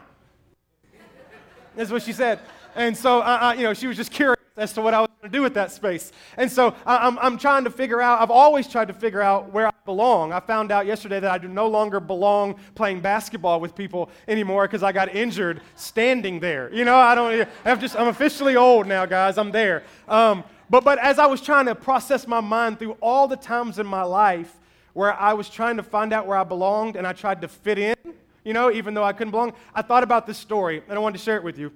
That's 1.75 1.91
what 1.91 2.01
she 2.01 2.13
said. 2.13 2.39
And 2.75 2.97
so, 2.97 3.19
uh, 3.19 3.39
uh 3.41 3.53
you 3.55 3.63
know, 3.63 3.75
she 3.75 3.85
was 3.85 3.95
just 3.95 4.11
curious 4.11 4.42
as 4.55 4.71
to 4.73 4.81
what 4.81 4.93
I 4.93 5.01
was 5.01 5.09
going 5.19 5.31
to 5.31 5.37
do 5.37 5.41
with 5.41 5.55
that 5.55 5.71
space. 5.71 6.11
And 6.37 6.51
so 6.51 6.75
I'm, 6.85 7.17
I'm 7.19 7.37
trying 7.39 7.63
to 7.63 7.71
figure 7.71 8.01
out, 8.01 8.21
I've 8.21 8.29
always 8.29 8.67
tried 8.67 8.87
to 8.89 8.93
figure 8.93 9.21
out 9.21 9.51
where 9.51 9.67
I 9.67 9.71
belong. 9.83 10.31
I 10.31 10.39
found 10.39 10.71
out 10.71 10.85
yesterday 10.85 11.19
that 11.19 11.31
I 11.31 11.39
do 11.39 11.47
no 11.47 11.67
longer 11.67 11.99
belong 11.99 12.59
playing 12.75 12.99
basketball 12.99 13.59
with 13.59 13.73
people 13.73 14.09
anymore 14.27 14.67
because 14.67 14.83
I 14.83 14.91
got 14.91 15.15
injured 15.15 15.61
standing 15.75 16.39
there. 16.39 16.71
You 16.71 16.85
know, 16.85 16.95
I 16.95 17.15
don't, 17.15 17.49
I'm 17.65 17.79
just, 17.79 17.95
I'm 17.95 18.09
officially 18.09 18.55
old 18.55 18.85
now, 18.85 19.07
guys. 19.07 19.39
I'm 19.39 19.51
there. 19.51 19.83
Um, 20.07 20.43
but, 20.69 20.83
but 20.83 20.99
as 20.99 21.17
I 21.17 21.25
was 21.25 21.41
trying 21.41 21.65
to 21.65 21.73
process 21.73 22.27
my 22.27 22.39
mind 22.39 22.77
through 22.77 22.95
all 23.01 23.27
the 23.27 23.37
times 23.37 23.79
in 23.79 23.87
my 23.87 24.03
life 24.03 24.53
where 24.93 25.13
I 25.13 25.33
was 25.33 25.49
trying 25.49 25.77
to 25.77 25.83
find 25.83 26.13
out 26.13 26.27
where 26.27 26.37
I 26.37 26.43
belonged 26.43 26.95
and 26.95 27.07
I 27.07 27.13
tried 27.13 27.41
to 27.41 27.47
fit 27.47 27.79
in, 27.79 27.95
you 28.45 28.53
know, 28.53 28.71
even 28.71 28.93
though 28.93 29.03
I 29.03 29.13
couldn't 29.13 29.31
belong, 29.31 29.53
I 29.73 29.81
thought 29.81 30.03
about 30.03 30.27
this 30.27 30.37
story 30.37 30.83
and 30.87 30.95
I 30.95 31.01
wanted 31.01 31.17
to 31.17 31.23
share 31.23 31.37
it 31.37 31.43
with 31.43 31.57
you. 31.57 31.71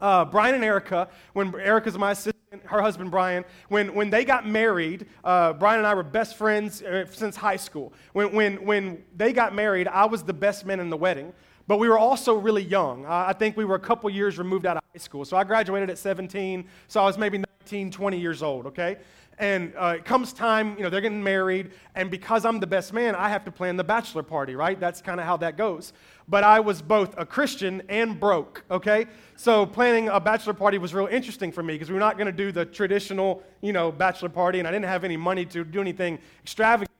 Uh, 0.00 0.24
Brian 0.24 0.54
and 0.54 0.64
Erica, 0.64 1.08
when 1.32 1.54
Erica's 1.54 1.96
my 1.96 2.10
assistant, 2.10 2.34
her 2.64 2.82
husband 2.82 3.10
Brian, 3.10 3.44
when, 3.68 3.94
when 3.94 4.10
they 4.10 4.24
got 4.24 4.46
married, 4.46 5.06
uh, 5.24 5.52
Brian 5.54 5.78
and 5.78 5.86
I 5.86 5.94
were 5.94 6.02
best 6.02 6.36
friends 6.36 6.82
uh, 6.82 7.06
since 7.10 7.36
high 7.36 7.56
school. 7.56 7.92
When, 8.12 8.32
when, 8.32 8.64
when 8.64 9.04
they 9.16 9.32
got 9.32 9.54
married, 9.54 9.88
I 9.88 10.04
was 10.04 10.22
the 10.22 10.32
best 10.32 10.66
man 10.66 10.80
in 10.80 10.90
the 10.90 10.96
wedding, 10.96 11.32
but 11.66 11.78
we 11.78 11.88
were 11.88 11.98
also 11.98 12.34
really 12.34 12.62
young. 12.62 13.06
I 13.06 13.32
think 13.32 13.56
we 13.56 13.64
were 13.64 13.74
a 13.74 13.80
couple 13.80 14.08
years 14.10 14.38
removed 14.38 14.66
out 14.66 14.76
of 14.76 14.82
high 14.92 14.98
school. 14.98 15.24
So 15.24 15.36
I 15.36 15.44
graduated 15.44 15.90
at 15.90 15.98
17, 15.98 16.66
so 16.88 17.00
I 17.00 17.04
was 17.04 17.18
maybe 17.18 17.38
19, 17.38 17.90
20 17.90 18.18
years 18.18 18.42
old, 18.42 18.66
okay? 18.66 18.98
And 19.38 19.74
uh, 19.76 19.96
it 19.98 20.06
comes 20.06 20.32
time, 20.32 20.76
you 20.78 20.82
know, 20.82 20.88
they're 20.88 21.02
getting 21.02 21.22
married, 21.22 21.72
and 21.94 22.10
because 22.10 22.46
I'm 22.46 22.58
the 22.58 22.66
best 22.66 22.94
man, 22.94 23.14
I 23.14 23.28
have 23.28 23.44
to 23.44 23.50
plan 23.50 23.76
the 23.76 23.84
bachelor 23.84 24.22
party, 24.22 24.56
right? 24.56 24.80
That's 24.80 25.02
kind 25.02 25.20
of 25.20 25.26
how 25.26 25.36
that 25.38 25.58
goes. 25.58 25.92
But 26.26 26.42
I 26.42 26.60
was 26.60 26.80
both 26.80 27.14
a 27.18 27.26
Christian 27.26 27.82
and 27.90 28.18
broke, 28.18 28.64
okay? 28.70 29.06
So 29.36 29.66
planning 29.66 30.08
a 30.08 30.18
bachelor 30.18 30.54
party 30.54 30.78
was 30.78 30.94
real 30.94 31.06
interesting 31.06 31.52
for 31.52 31.62
me 31.62 31.74
because 31.74 31.88
we 31.88 31.94
were 31.94 32.00
not 32.00 32.16
going 32.16 32.28
to 32.28 32.32
do 32.32 32.50
the 32.50 32.64
traditional, 32.64 33.42
you 33.60 33.74
know, 33.74 33.92
bachelor 33.92 34.30
party, 34.30 34.58
and 34.58 34.66
I 34.66 34.70
didn't 34.70 34.86
have 34.86 35.04
any 35.04 35.18
money 35.18 35.44
to 35.46 35.64
do 35.64 35.82
anything 35.82 36.18
extravagant. 36.42 36.90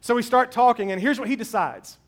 So 0.00 0.14
we 0.14 0.22
start 0.22 0.50
talking, 0.50 0.92
and 0.92 1.00
here's 1.00 1.20
what 1.20 1.28
he 1.28 1.36
decides. 1.36 1.98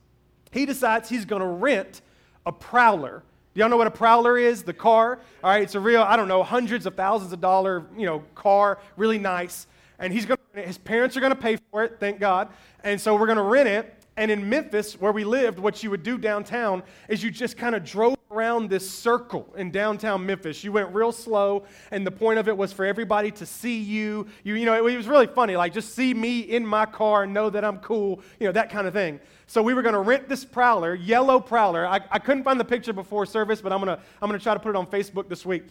He 0.50 0.64
decides 0.64 1.10
he's 1.10 1.26
going 1.26 1.42
to 1.42 1.48
rent 1.48 2.00
a 2.46 2.52
prowler. 2.52 3.22
Do 3.54 3.60
y'all 3.60 3.68
know 3.68 3.76
what 3.76 3.86
a 3.86 3.92
prowler 3.92 4.36
is? 4.36 4.64
The 4.64 4.72
car. 4.72 5.20
All 5.42 5.50
right, 5.50 5.62
it's 5.62 5.76
a 5.76 5.80
real, 5.80 6.02
I 6.02 6.16
don't 6.16 6.28
know, 6.28 6.42
hundreds 6.42 6.86
of 6.86 6.94
thousands 6.94 7.32
of 7.32 7.40
dollar, 7.40 7.86
you 7.96 8.06
know, 8.06 8.24
car, 8.34 8.78
really 8.96 9.18
nice 9.18 9.66
and 9.98 10.12
he's 10.12 10.26
going 10.26 10.38
to, 10.54 10.62
his 10.62 10.78
parents 10.78 11.16
are 11.16 11.20
going 11.20 11.34
to 11.34 11.40
pay 11.40 11.56
for 11.70 11.84
it, 11.84 11.96
thank 12.00 12.20
God. 12.20 12.48
And 12.82 13.00
so 13.00 13.16
we're 13.16 13.26
going 13.26 13.36
to 13.36 13.42
rent 13.42 13.68
it. 13.68 13.94
And 14.16 14.30
in 14.30 14.48
Memphis, 14.48 15.00
where 15.00 15.10
we 15.10 15.24
lived, 15.24 15.58
what 15.58 15.82
you 15.82 15.90
would 15.90 16.04
do 16.04 16.18
downtown 16.18 16.84
is 17.08 17.24
you 17.24 17.32
just 17.32 17.56
kind 17.56 17.74
of 17.74 17.84
drove 17.84 18.16
around 18.30 18.70
this 18.70 18.88
circle 18.88 19.52
in 19.56 19.72
downtown 19.72 20.24
Memphis. 20.24 20.62
You 20.62 20.70
went 20.70 20.94
real 20.94 21.10
slow, 21.10 21.64
and 21.90 22.06
the 22.06 22.12
point 22.12 22.38
of 22.38 22.46
it 22.46 22.56
was 22.56 22.72
for 22.72 22.84
everybody 22.84 23.32
to 23.32 23.46
see 23.46 23.80
you. 23.80 24.28
You, 24.44 24.54
you 24.54 24.66
know, 24.66 24.74
it, 24.74 24.92
it 24.92 24.96
was 24.96 25.08
really 25.08 25.26
funny, 25.26 25.56
like 25.56 25.72
just 25.72 25.96
see 25.96 26.14
me 26.14 26.40
in 26.40 26.64
my 26.64 26.86
car 26.86 27.24
and 27.24 27.34
know 27.34 27.50
that 27.50 27.64
I'm 27.64 27.78
cool, 27.78 28.20
you 28.38 28.46
know, 28.46 28.52
that 28.52 28.70
kind 28.70 28.86
of 28.86 28.92
thing. 28.92 29.18
So 29.46 29.62
we 29.62 29.74
were 29.74 29.82
going 29.82 29.94
to 29.94 30.00
rent 30.00 30.28
this 30.28 30.44
Prowler, 30.44 30.94
yellow 30.94 31.38
Prowler. 31.38 31.86
I, 31.86 32.00
I 32.10 32.18
couldn't 32.18 32.44
find 32.44 32.58
the 32.58 32.64
picture 32.64 32.92
before 32.92 33.26
service, 33.26 33.60
but 33.60 33.72
I'm 33.72 33.84
going 33.84 33.96
to 33.96 34.02
I'm 34.20 34.28
going 34.28 34.38
to 34.38 34.42
try 34.42 34.54
to 34.54 34.60
put 34.60 34.70
it 34.70 34.76
on 34.76 34.86
Facebook 34.86 35.28
this 35.28 35.44
week. 35.44 35.64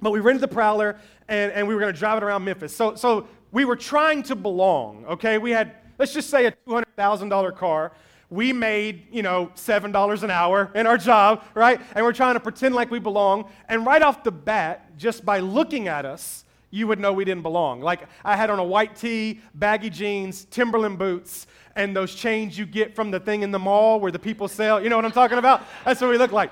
But 0.00 0.12
we 0.12 0.20
rented 0.20 0.42
the 0.42 0.48
Prowler, 0.48 0.98
and, 1.28 1.52
and 1.52 1.66
we 1.66 1.74
were 1.74 1.80
going 1.80 1.92
to 1.92 1.98
drive 1.98 2.18
it 2.18 2.24
around 2.24 2.44
Memphis. 2.44 2.74
So, 2.74 2.94
so 2.94 3.28
we 3.50 3.64
were 3.64 3.76
trying 3.76 4.22
to 4.24 4.36
belong, 4.36 5.04
okay? 5.06 5.38
We 5.38 5.50
had, 5.50 5.72
let's 5.98 6.12
just 6.12 6.30
say, 6.30 6.46
a 6.46 6.52
$200,000 6.52 7.56
car. 7.56 7.92
We 8.30 8.52
made, 8.52 9.06
you 9.10 9.22
know, 9.22 9.50
$7 9.56 10.22
an 10.22 10.30
hour 10.30 10.70
in 10.74 10.86
our 10.86 10.98
job, 10.98 11.44
right? 11.54 11.80
And 11.94 12.04
we're 12.04 12.12
trying 12.12 12.34
to 12.34 12.40
pretend 12.40 12.74
like 12.74 12.90
we 12.90 12.98
belong. 12.98 13.50
And 13.68 13.86
right 13.86 14.02
off 14.02 14.22
the 14.22 14.30
bat, 14.30 14.96
just 14.98 15.24
by 15.24 15.40
looking 15.40 15.88
at 15.88 16.04
us, 16.04 16.44
you 16.70 16.86
would 16.86 17.00
know 17.00 17.12
we 17.12 17.24
didn't 17.24 17.42
belong. 17.42 17.80
Like 17.80 18.02
I 18.24 18.36
had 18.36 18.50
on 18.50 18.58
a 18.58 18.64
white 18.64 18.94
tee, 18.94 19.40
baggy 19.54 19.88
jeans, 19.88 20.44
Timberland 20.50 20.98
boots, 20.98 21.46
and 21.76 21.94
those 21.94 22.14
chains 22.14 22.58
you 22.58 22.66
get 22.66 22.94
from 22.94 23.10
the 23.10 23.20
thing 23.20 23.42
in 23.42 23.50
the 23.50 23.58
mall 23.58 24.00
where 24.00 24.12
the 24.12 24.18
people 24.18 24.48
sell. 24.48 24.82
You 24.82 24.88
know 24.88 24.96
what 24.96 25.04
I'm 25.04 25.12
talking 25.12 25.38
about? 25.38 25.62
That's 25.84 26.00
what 26.00 26.10
we 26.10 26.18
look 26.18 26.32
like. 26.32 26.50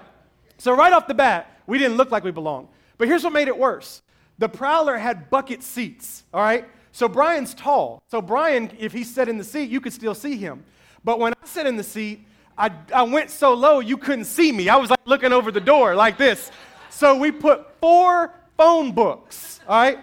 So 0.59 0.75
right 0.75 0.93
off 0.93 1.07
the 1.07 1.15
bat, 1.15 1.61
we 1.67 1.79
didn't 1.79 1.97
look 1.97 2.11
like 2.11 2.25
we 2.25 2.31
belonged. 2.31 2.69
But 2.99 3.09
here's 3.09 3.25
what 3.25 3.33
made 3.33 3.49
it 3.49 3.59
worse. 3.59 4.03
The 4.39 4.49
Prowler 4.49 4.97
had 4.97 5.31
bucket 5.31 5.63
seats, 5.63 6.25
all 6.33 6.43
right? 6.43 6.67
So 6.93 7.09
Brian's 7.09 7.55
tall. 7.55 8.03
So 8.09 8.23
Brian, 8.23 8.71
if 8.79 8.93
he 8.93 9.05
sat 9.05 9.29
in 9.29 9.39
the 9.39 9.45
seat, 9.45 9.71
you 9.71 9.81
could 9.81 9.93
still 9.93 10.15
see 10.15 10.37
him. 10.37 10.65
But 11.05 11.19
when 11.19 11.33
I 11.33 11.47
sat 11.47 11.67
in 11.67 11.77
the 11.77 11.85
seat, 11.85 12.27
I, 12.59 12.71
I 12.95 13.03
went 13.03 13.31
so 13.31 13.53
low 13.53 13.81
you 13.81 13.97
couldn't 13.97 14.25
see 14.25 14.51
me. 14.51 14.69
I 14.69 14.77
was 14.77 14.91
like 14.91 15.01
looking 15.05 15.33
over 15.33 15.51
the 15.51 15.61
door 15.61 15.95
like 15.95 16.17
this. 16.17 16.51
So 16.91 17.15
we 17.17 17.31
put 17.31 17.67
four 17.81 18.33
phone 18.57 18.93
books, 18.93 19.61
all 19.69 19.77
right? 19.79 19.99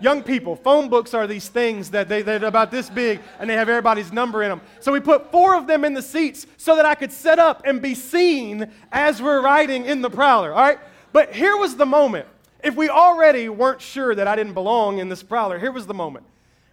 Young 0.00 0.22
people, 0.22 0.56
phone 0.56 0.88
books 0.88 1.14
are 1.14 1.26
these 1.26 1.48
things 1.48 1.90
that 1.90 2.08
they, 2.08 2.22
they're 2.22 2.44
about 2.44 2.70
this 2.70 2.90
big 2.90 3.20
and 3.38 3.48
they 3.48 3.54
have 3.54 3.68
everybody's 3.68 4.12
number 4.12 4.42
in 4.42 4.50
them. 4.50 4.60
So 4.80 4.92
we 4.92 5.00
put 5.00 5.30
four 5.30 5.56
of 5.56 5.66
them 5.66 5.84
in 5.84 5.94
the 5.94 6.02
seats 6.02 6.46
so 6.56 6.76
that 6.76 6.84
I 6.84 6.94
could 6.94 7.12
set 7.12 7.38
up 7.38 7.62
and 7.64 7.80
be 7.80 7.94
seen 7.94 8.70
as 8.90 9.22
we're 9.22 9.40
riding 9.40 9.84
in 9.86 10.02
the 10.02 10.10
prowler, 10.10 10.52
all 10.52 10.62
right? 10.62 10.78
But 11.12 11.34
here 11.34 11.56
was 11.56 11.76
the 11.76 11.86
moment. 11.86 12.26
If 12.62 12.74
we 12.74 12.88
already 12.88 13.48
weren't 13.48 13.80
sure 13.80 14.14
that 14.14 14.26
I 14.26 14.34
didn't 14.34 14.54
belong 14.54 14.98
in 14.98 15.08
this 15.08 15.22
prowler, 15.22 15.58
here 15.58 15.70
was 15.70 15.86
the 15.86 15.94
moment. 15.94 16.26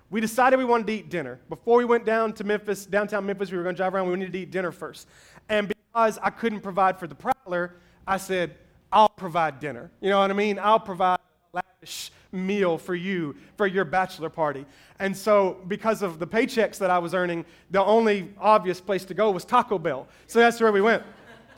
We 0.10 0.20
decided 0.20 0.58
we 0.58 0.66
wanted 0.66 0.88
to 0.88 0.94
eat 0.94 1.10
dinner. 1.10 1.40
Before 1.48 1.78
we 1.78 1.86
went 1.86 2.06
down 2.06 2.34
to 2.34 2.44
Memphis, 2.44 2.86
downtown 2.86 3.26
Memphis, 3.26 3.52
we 3.52 3.58
were 3.58 3.64
going 3.64 3.76
to 3.76 3.78
drive 3.78 3.94
around, 3.94 4.10
we 4.10 4.16
needed 4.16 4.34
to 4.34 4.40
eat 4.40 4.52
dinner 4.52 4.72
first. 4.72 5.08
And 5.48 5.68
because 5.68 6.18
I 6.22 6.30
couldn't 6.32 6.62
provide 6.62 7.00
for 7.00 7.08
the 7.08 7.16
prowler, 7.16 7.76
I 8.08 8.18
said, 8.18 8.56
I'll 8.92 9.10
provide 9.10 9.60
dinner. 9.60 9.92
You 10.02 10.10
know 10.10 10.20
what 10.20 10.32
I 10.32 10.34
mean? 10.34 10.60
I'll 10.60 10.80
provide 10.80 11.20
lavish 11.54 12.12
meal 12.32 12.78
for 12.78 12.96
you 12.96 13.36
for 13.58 13.68
your 13.68 13.86
bachelor 13.86 14.30
party. 14.30 14.66
And 15.00 15.16
so, 15.16 15.58
because 15.68 16.02
of 16.02 16.20
the 16.20 16.28
paychecks 16.28 16.78
that 16.78 16.90
I 16.90 17.00
was 17.00 17.14
earning, 17.14 17.46
the 17.72 17.84
only 17.84 18.34
obvious 18.40 18.80
place 18.80 19.06
to 19.06 19.14
go 19.14 19.32
was 19.32 19.46
Taco 19.46 19.78
Bell. 19.78 20.08
So 20.28 20.40
that's 20.40 20.60
where 20.62 20.72
we 20.72 20.82
went. 20.82 21.04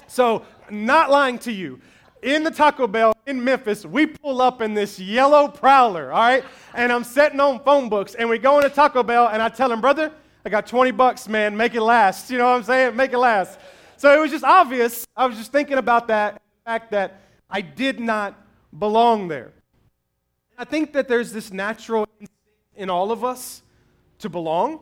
So, 0.08 0.46
not 0.70 1.10
lying 1.10 1.40
to 1.40 1.52
you, 1.52 1.80
in 2.22 2.44
the 2.44 2.52
Taco 2.52 2.88
Bell 2.88 3.14
in 3.28 3.44
Memphis, 3.44 3.86
we 3.86 4.06
pull 4.06 4.42
up 4.42 4.62
in 4.62 4.74
this 4.74 5.00
yellow 5.00 5.48
prowler, 5.48 6.12
all 6.12 6.22
right? 6.22 6.44
And 6.74 6.92
I'm 6.92 7.04
sitting 7.04 7.40
on 7.40 7.60
phone 7.64 7.90
books, 7.90 8.16
and 8.16 8.30
we 8.30 8.38
go 8.38 8.58
into 8.58 8.70
Taco 8.70 9.04
Bell, 9.04 9.28
and 9.28 9.42
I 9.42 9.50
tell 9.50 9.72
him, 9.72 9.82
brother, 9.82 10.12
I 10.46 10.50
got 10.50 10.68
20 10.68 10.92
bucks, 10.92 11.28
man, 11.28 11.56
make 11.56 11.74
it 11.74 11.82
last. 11.82 12.30
You 12.30 12.38
know 12.38 12.46
what 12.46 12.56
I'm 12.58 12.64
saying? 12.64 12.96
Make 12.96 13.14
it 13.14 13.18
last. 13.18 13.60
So 13.98 14.14
it 14.14 14.20
was 14.20 14.32
just 14.32 14.44
obvious. 14.44 15.06
I 15.16 15.26
was 15.26 15.38
just 15.38 15.52
thinking 15.52 15.78
about 15.78 16.08
that, 16.08 16.42
fact 16.66 16.92
that 16.92 17.22
I 17.50 17.62
did 17.62 18.00
not 18.00 18.36
belong 18.78 19.28
there. 19.28 19.52
I 20.58 20.66
think 20.66 20.94
that 20.94 21.08
there's 21.08 21.32
this 21.32 21.52
natural 21.52 22.08
instinct 22.20 22.34
in 22.76 22.90
all 22.90 23.12
of 23.12 23.24
us 23.24 23.64
to 24.20 24.30
belong, 24.30 24.80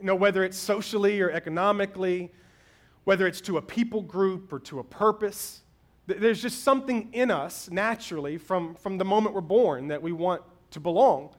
you 0.00 0.06
know, 0.06 0.16
whether 0.16 0.44
it's 0.44 0.56
socially 0.56 1.20
or 1.20 1.30
economically, 1.30 2.32
whether 3.04 3.26
it's 3.26 3.40
to 3.42 3.58
a 3.58 3.62
people 3.62 4.02
group 4.02 4.52
or 4.52 4.58
to 4.60 4.80
a 4.80 4.84
purpose. 4.84 5.62
There's 6.06 6.42
just 6.42 6.64
something 6.64 7.10
in 7.12 7.30
us 7.30 7.70
naturally 7.70 8.38
from, 8.38 8.74
from 8.74 8.98
the 8.98 9.04
moment 9.04 9.34
we're 9.34 9.40
born 9.40 9.88
that 9.88 10.02
we 10.02 10.10
want 10.12 10.42
to 10.72 10.80
belong. 10.80 11.30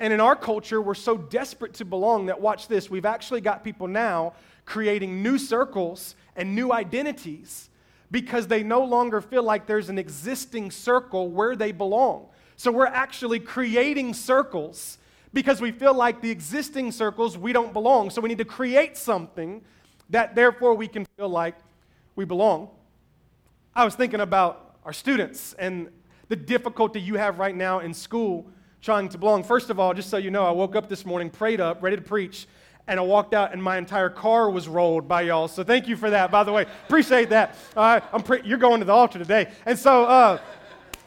And 0.00 0.12
in 0.12 0.20
our 0.20 0.34
culture, 0.34 0.82
we're 0.82 0.94
so 0.94 1.16
desperate 1.16 1.74
to 1.74 1.84
belong 1.84 2.26
that, 2.26 2.40
watch 2.40 2.66
this, 2.66 2.90
we've 2.90 3.06
actually 3.06 3.40
got 3.40 3.62
people 3.62 3.86
now 3.86 4.34
creating 4.64 5.22
new 5.22 5.38
circles 5.38 6.16
and 6.34 6.56
new 6.56 6.72
identities 6.72 7.70
because 8.10 8.48
they 8.48 8.64
no 8.64 8.84
longer 8.84 9.20
feel 9.20 9.44
like 9.44 9.66
there's 9.66 9.88
an 9.88 9.98
existing 9.98 10.72
circle 10.72 11.30
where 11.30 11.54
they 11.54 11.70
belong. 11.70 12.28
So 12.56 12.70
we're 12.70 12.86
actually 12.86 13.40
creating 13.40 14.14
circles 14.14 14.98
because 15.32 15.60
we 15.60 15.72
feel 15.72 15.94
like 15.94 16.20
the 16.20 16.30
existing 16.30 16.92
circles 16.92 17.36
we 17.36 17.52
don't 17.52 17.72
belong. 17.72 18.10
So 18.10 18.20
we 18.20 18.28
need 18.28 18.38
to 18.38 18.44
create 18.44 18.96
something 18.96 19.62
that 20.10 20.34
therefore 20.34 20.74
we 20.74 20.86
can 20.86 21.06
feel 21.16 21.28
like 21.28 21.56
we 22.14 22.24
belong. 22.24 22.68
I 23.74 23.84
was 23.84 23.94
thinking 23.96 24.20
about 24.20 24.76
our 24.84 24.92
students 24.92 25.54
and 25.58 25.88
the 26.28 26.36
difficulty 26.36 27.00
you 27.00 27.16
have 27.16 27.38
right 27.38 27.54
now 27.54 27.80
in 27.80 27.92
school 27.92 28.46
trying 28.80 29.08
to 29.08 29.18
belong. 29.18 29.42
First 29.42 29.70
of 29.70 29.80
all, 29.80 29.94
just 29.94 30.10
so 30.10 30.16
you 30.16 30.30
know, 30.30 30.44
I 30.44 30.50
woke 30.50 30.76
up 30.76 30.88
this 30.88 31.04
morning, 31.04 31.30
prayed 31.30 31.60
up, 31.60 31.82
ready 31.82 31.96
to 31.96 32.02
preach, 32.02 32.46
and 32.86 33.00
I 33.00 33.02
walked 33.02 33.34
out 33.34 33.52
and 33.52 33.62
my 33.62 33.78
entire 33.78 34.10
car 34.10 34.50
was 34.50 34.68
rolled 34.68 35.08
by 35.08 35.22
y'all. 35.22 35.48
So 35.48 35.64
thank 35.64 35.88
you 35.88 35.96
for 35.96 36.10
that, 36.10 36.30
by 36.30 36.44
the 36.44 36.52
way. 36.52 36.66
Appreciate 36.86 37.30
that. 37.30 37.56
Uh, 37.74 38.00
I'm 38.12 38.22
pre- 38.22 38.42
you're 38.44 38.58
going 38.58 38.80
to 38.80 38.86
the 38.86 38.92
altar 38.92 39.18
today. 39.18 39.50
And 39.64 39.78
so, 39.78 40.04
uh, 40.04 40.38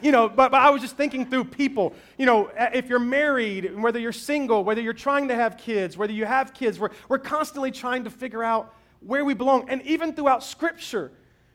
you 0.00 0.12
know, 0.12 0.28
but, 0.28 0.50
but 0.50 0.60
I 0.60 0.70
was 0.70 0.80
just 0.80 0.96
thinking 0.96 1.26
through 1.26 1.44
people. 1.44 1.94
You 2.16 2.26
know, 2.26 2.50
if 2.56 2.88
you're 2.88 2.98
married, 2.98 3.74
whether 3.80 3.98
you're 3.98 4.12
single, 4.12 4.64
whether 4.64 4.80
you're 4.80 4.92
trying 4.92 5.28
to 5.28 5.34
have 5.34 5.56
kids, 5.56 5.96
whether 5.96 6.12
you 6.12 6.24
have 6.24 6.54
kids, 6.54 6.78
we're, 6.78 6.90
we're 7.08 7.18
constantly 7.18 7.70
trying 7.70 8.04
to 8.04 8.10
figure 8.10 8.44
out 8.44 8.74
where 9.00 9.24
we 9.24 9.34
belong. 9.34 9.68
And 9.68 9.82
even 9.82 10.12
throughout 10.12 10.42
Scripture, 10.44 11.10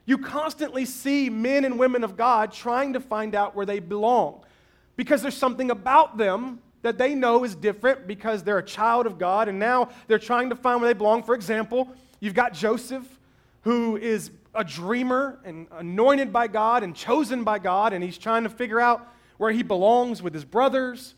you 0.06 0.18
constantly 0.18 0.86
see 0.86 1.30
men 1.30 1.66
and 1.66 1.80
women 1.80 2.04
of 2.04 2.18
God 2.18 2.52
trying 2.52 2.94
to 2.94 3.00
find 3.00 3.36
out 3.36 3.56
where 3.56 3.66
they 3.66 3.80
belong 3.80 4.44
because 4.96 5.22
there's 5.22 5.38
something 5.38 5.72
about 5.72 6.18
them 6.18 6.60
that 6.82 6.98
they 6.98 7.16
know 7.16 7.46
is 7.46 7.56
different 7.56 8.06
because 8.06 8.44
they're 8.44 8.58
a 8.58 8.66
child 8.66 9.06
of 9.06 9.18
God 9.18 9.48
and 9.48 9.58
now 9.58 9.90
they're 10.08 10.20
trying 10.20 10.50
to 10.50 10.56
find 10.56 10.82
where 10.82 10.94
they 10.94 10.98
belong. 10.98 11.24
For 11.24 11.34
example, 11.34 11.90
you've 12.20 12.34
got 12.34 12.54
Joseph, 12.54 13.08
who 13.62 13.96
is 13.96 14.30
a 14.56 14.64
dreamer 14.64 15.40
and 15.44 15.68
anointed 15.72 16.32
by 16.32 16.48
God 16.48 16.84
and 16.84 16.96
chosen 16.96 17.44
by 17.44 17.60
God, 17.60 17.94
and 17.94 18.04
he's 18.04 18.18
trying 18.18 18.44
to 18.44 18.50
figure 18.50 18.80
out 18.80 19.08
where 19.38 19.52
he 19.52 19.64
belongs 19.64 20.22
with 20.22 20.34
his 20.34 20.46
brothers. 20.46 21.16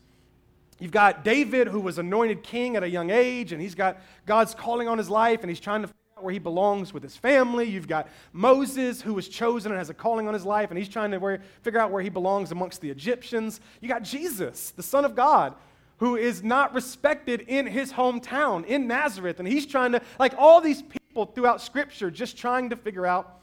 You've 0.78 0.92
got 0.92 1.24
David, 1.24 1.68
who 1.68 1.80
was 1.80 1.98
anointed 1.98 2.42
king 2.42 2.76
at 2.76 2.82
a 2.82 2.88
young 2.88 3.10
age, 3.10 3.52
and 3.52 3.60
he's 3.60 3.74
got 3.74 3.98
God's 4.26 4.54
calling 4.54 4.88
on 4.88 4.98
his 4.98 5.08
life, 5.08 5.40
and 5.40 5.50
he's 5.50 5.60
trying 5.60 5.82
to 5.82 5.88
figure 5.88 6.00
out 6.18 6.24
where 6.24 6.32
he 6.32 6.38
belongs 6.38 6.92
with 6.92 7.02
his 7.02 7.16
family. 7.16 7.64
You've 7.64 7.88
got 7.88 8.08
Moses, 8.32 9.00
who 9.00 9.14
was 9.14 9.28
chosen 9.28 9.72
and 9.72 9.78
has 9.78 9.90
a 9.90 9.94
calling 9.94 10.28
on 10.28 10.34
his 10.34 10.44
life, 10.44 10.70
and 10.70 10.78
he's 10.78 10.88
trying 10.88 11.10
to 11.12 11.40
figure 11.62 11.80
out 11.80 11.90
where 11.90 12.02
he 12.02 12.08
belongs 12.08 12.52
amongst 12.52 12.80
the 12.80 12.90
Egyptians. 12.90 13.60
You 13.80 13.88
got 13.88 14.02
Jesus, 14.02 14.70
the 14.70 14.82
Son 14.82 15.04
of 15.04 15.14
God, 15.14 15.54
who 15.98 16.16
is 16.16 16.42
not 16.42 16.74
respected 16.74 17.40
in 17.42 17.66
his 17.66 17.92
hometown, 17.92 18.66
in 18.66 18.86
Nazareth, 18.86 19.38
and 19.38 19.48
he's 19.48 19.64
trying 19.64 19.92
to, 19.92 20.02
like 20.18 20.34
all 20.36 20.60
these 20.60 20.82
people 20.82 21.05
throughout 21.24 21.62
Scripture, 21.62 22.10
just 22.10 22.36
trying 22.36 22.68
to 22.70 22.76
figure 22.76 23.06
out 23.06 23.38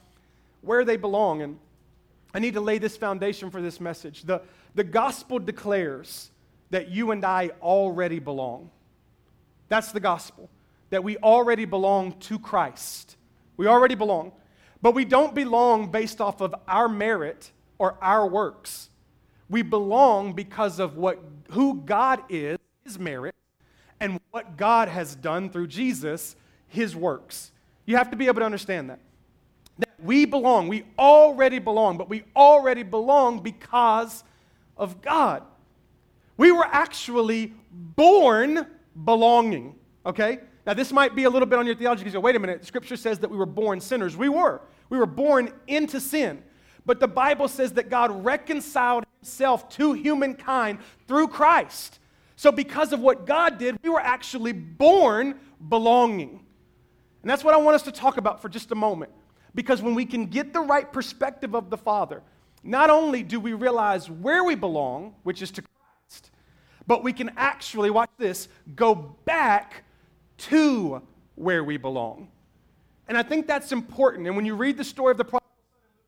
where 0.62 0.86
they 0.86 0.98
belong. 0.98 1.42
And 1.42 1.58
I 2.34 2.40
need 2.40 2.54
to 2.54 2.62
lay 2.62 2.78
this 2.78 2.96
foundation 2.96 3.50
for 3.50 3.62
this 3.62 3.80
message. 3.80 4.24
The, 4.24 4.42
the 4.76 4.84
gospel 4.84 5.40
declares 5.40 6.30
that 6.70 6.90
you 6.90 7.12
and 7.12 7.26
I 7.26 7.52
already 7.62 8.20
belong. 8.20 8.70
That's 9.70 9.92
the 9.92 10.00
gospel 10.00 10.50
that 10.90 11.04
we 11.04 11.18
already 11.18 11.66
belong 11.66 12.12
to 12.20 12.38
Christ. 12.38 13.18
We 13.58 13.66
already 13.66 13.96
belong. 13.96 14.32
But 14.84 14.94
we 14.94 15.06
don't 15.06 15.34
belong 15.34 15.90
based 15.90 16.22
off 16.22 16.42
of 16.42 16.54
our 16.68 16.90
merit 16.90 17.52
or 17.80 17.98
our 18.02 18.28
works. 18.28 18.90
We 19.50 19.62
belong 19.62 20.34
because 20.34 20.80
of 20.80 20.98
what, 20.98 21.24
who 21.52 21.82
God 21.82 22.22
is, 22.30 22.58
his 22.84 23.00
merit, 23.00 23.34
and 24.00 24.20
what 24.32 24.58
God 24.58 24.90
has 24.90 25.16
done 25.16 25.50
through 25.50 25.68
Jesus, 25.68 26.36
his 26.68 26.96
works. 26.96 27.53
You 27.86 27.98
have 27.98 28.12
to 28.12 28.18
be 28.18 28.28
able 28.28 28.40
to 28.40 28.46
understand 28.46 28.90
that. 28.90 29.00
That 29.80 29.90
we 30.00 30.26
belong. 30.26 30.68
We 30.68 30.86
already 30.98 31.60
belong, 31.60 31.98
but 31.98 32.10
we 32.10 32.24
already 32.36 32.84
belong 32.84 33.40
because 33.40 34.24
of 34.78 35.02
God. 35.02 35.44
We 36.38 36.52
were 36.52 36.66
actually 36.66 37.54
born 37.72 38.68
belonging, 39.06 39.76
okay? 40.06 40.40
Now, 40.66 40.74
this 40.74 40.92
might 40.92 41.16
be 41.16 41.26
a 41.26 41.30
little 41.30 41.46
bit 41.46 41.60
on 41.60 41.66
your 41.66 41.76
theology 41.76 42.04
because 42.04 42.14
you 42.14 42.20
go, 42.20 42.24
wait 42.24 42.36
a 42.36 42.40
minute, 42.40 42.66
Scripture 42.66 42.96
says 42.96 43.20
that 43.20 43.30
we 43.30 43.38
were 43.38 43.46
born 43.46 43.82
sinners. 43.82 44.16
We 44.16 44.30
were. 44.30 44.62
We 44.90 44.98
were 44.98 45.06
born 45.06 45.52
into 45.68 46.00
sin. 46.00 46.42
But 46.86 47.00
the 47.00 47.08
Bible 47.08 47.48
says 47.48 47.74
that 47.74 47.90
God 47.90 48.24
reconciled 48.24 49.06
himself 49.20 49.70
to 49.70 49.94
humankind 49.94 50.80
through 51.08 51.30
Christ. 51.30 52.00
So, 52.36 52.52
because 52.52 52.94
of 52.94 53.00
what 53.00 53.26
God 53.26 53.58
did, 53.58 53.78
we 53.84 53.90
were 53.90 54.00
actually 54.00 54.52
born 54.54 55.40
belonging. 55.70 56.46
And 57.24 57.30
that's 57.30 57.44
what 57.44 57.54
I 57.54 57.58
want 57.58 57.76
us 57.76 57.84
to 57.84 57.92
talk 57.92 58.18
about 58.18 58.42
for 58.42 58.50
just 58.50 58.72
a 58.72 58.76
moment. 58.76 59.12
Because 59.56 59.82
when 59.82 59.96
we 59.96 60.06
can 60.06 60.28
get 60.28 60.54
the 60.54 60.60
right 60.60 60.92
perspective 60.92 61.56
of 61.56 61.70
the 61.70 61.78
Father, 61.78 62.22
not 62.64 62.90
only 62.90 63.24
do 63.24 63.40
we 63.40 63.54
realize 63.54 64.10
where 64.10 64.44
we 64.44 64.56
belong, 64.56 65.16
which 65.24 65.42
is 65.42 65.50
to 65.52 65.62
Christ, 65.62 66.32
but 66.86 67.04
we 67.04 67.14
can 67.14 67.32
actually, 67.38 67.90
watch 67.90 68.10
this, 68.18 68.50
go 68.76 68.94
back 69.26 69.86
to 70.38 71.02
where 71.36 71.64
we 71.64 71.78
belong. 71.78 72.28
And 73.08 73.18
I 73.18 73.24
think 73.24 73.48
that's 73.48 73.72
important. 73.72 74.28
And 74.28 74.36
when 74.36 74.46
you 74.46 74.56
read 74.56 74.78
the 74.78 74.84
story 74.84 75.12
of 75.12 75.18
the 75.18 75.26
prophet 75.26 75.48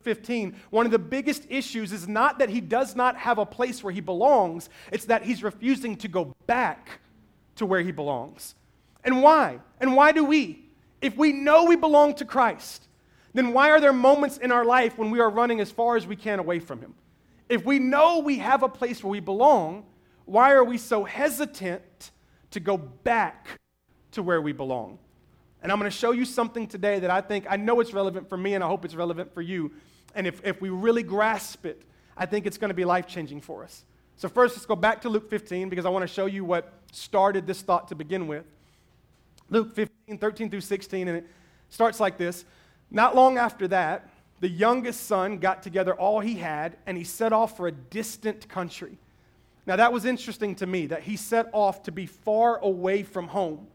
15, 0.02 0.54
one 0.70 0.84
of 0.86 0.92
the 0.92 0.98
biggest 0.98 1.46
issues 1.48 1.92
is 1.92 2.06
not 2.06 2.38
that 2.38 2.50
he 2.50 2.60
does 2.60 2.94
not 2.94 3.16
have 3.16 3.38
a 3.38 3.46
place 3.46 3.82
where 3.82 3.92
he 3.92 4.00
belongs, 4.00 4.68
it's 4.92 5.06
that 5.06 5.22
he's 5.22 5.42
refusing 5.42 5.96
to 5.96 6.08
go 6.08 6.34
back 6.46 7.00
to 7.56 7.64
where 7.64 7.80
he 7.80 7.90
belongs. 7.90 8.54
And 9.02 9.22
why? 9.22 9.60
And 9.80 9.96
why 9.96 10.12
do 10.12 10.24
we? 10.24 10.65
If 11.00 11.16
we 11.16 11.32
know 11.32 11.64
we 11.64 11.76
belong 11.76 12.14
to 12.14 12.24
Christ, 12.24 12.88
then 13.34 13.52
why 13.52 13.70
are 13.70 13.80
there 13.80 13.92
moments 13.92 14.38
in 14.38 14.50
our 14.50 14.64
life 14.64 14.96
when 14.98 15.10
we 15.10 15.20
are 15.20 15.30
running 15.30 15.60
as 15.60 15.70
far 15.70 15.96
as 15.96 16.06
we 16.06 16.16
can 16.16 16.38
away 16.38 16.58
from 16.58 16.80
him? 16.80 16.94
If 17.48 17.64
we 17.64 17.78
know 17.78 18.20
we 18.20 18.38
have 18.38 18.62
a 18.62 18.68
place 18.68 19.04
where 19.04 19.10
we 19.10 19.20
belong, 19.20 19.84
why 20.24 20.52
are 20.52 20.64
we 20.64 20.78
so 20.78 21.04
hesitant 21.04 22.10
to 22.50 22.60
go 22.60 22.76
back 22.78 23.48
to 24.12 24.22
where 24.22 24.40
we 24.40 24.52
belong. 24.52 24.98
And 25.62 25.70
I'm 25.70 25.78
going 25.78 25.90
to 25.90 25.96
show 25.96 26.12
you 26.12 26.24
something 26.24 26.66
today 26.66 27.00
that 27.00 27.10
I 27.10 27.20
think, 27.20 27.44
I 27.48 27.56
know 27.56 27.80
it's 27.80 27.92
relevant 27.92 28.28
for 28.28 28.36
me 28.36 28.54
and 28.54 28.64
I 28.64 28.66
hope 28.66 28.84
it's 28.84 28.94
relevant 28.94 29.34
for 29.34 29.42
you. 29.42 29.72
And 30.14 30.26
if, 30.26 30.42
if 30.42 30.60
we 30.60 30.70
really 30.70 31.02
grasp 31.02 31.66
it, 31.66 31.82
I 32.16 32.24
think 32.24 32.46
it's 32.46 32.56
going 32.56 32.70
to 32.70 32.74
be 32.74 32.86
life 32.86 33.06
changing 33.06 33.42
for 33.42 33.62
us. 33.62 33.84
So, 34.16 34.30
first, 34.30 34.56
let's 34.56 34.64
go 34.64 34.74
back 34.74 35.02
to 35.02 35.10
Luke 35.10 35.28
15 35.28 35.68
because 35.68 35.84
I 35.84 35.90
want 35.90 36.02
to 36.02 36.06
show 36.06 36.24
you 36.24 36.46
what 36.46 36.72
started 36.92 37.46
this 37.46 37.60
thought 37.60 37.88
to 37.88 37.94
begin 37.94 38.26
with. 38.26 38.46
Luke 39.50 39.74
15, 39.74 40.18
13 40.18 40.50
through 40.50 40.60
16, 40.60 41.08
and 41.08 41.18
it 41.18 41.26
starts 41.68 42.00
like 42.00 42.18
this. 42.18 42.44
Not 42.90 43.14
long 43.14 43.38
after 43.38 43.68
that, 43.68 44.08
the 44.40 44.48
youngest 44.48 45.06
son 45.06 45.38
got 45.38 45.62
together 45.62 45.94
all 45.94 46.20
he 46.20 46.34
had 46.34 46.76
and 46.86 46.96
he 46.96 47.04
set 47.04 47.32
off 47.32 47.56
for 47.56 47.68
a 47.68 47.72
distant 47.72 48.48
country 48.48 48.98
Now, 49.66 49.76
that 49.76 49.92
was 49.92 50.04
interesting 50.04 50.54
to 50.56 50.66
me 50.66 50.86
that 50.86 51.02
he 51.02 51.16
set 51.16 51.48
off 51.52 51.82
to 51.84 51.92
be 51.92 52.06
far 52.06 52.58
away 52.58 53.02
from 53.02 53.28
home 53.28 53.66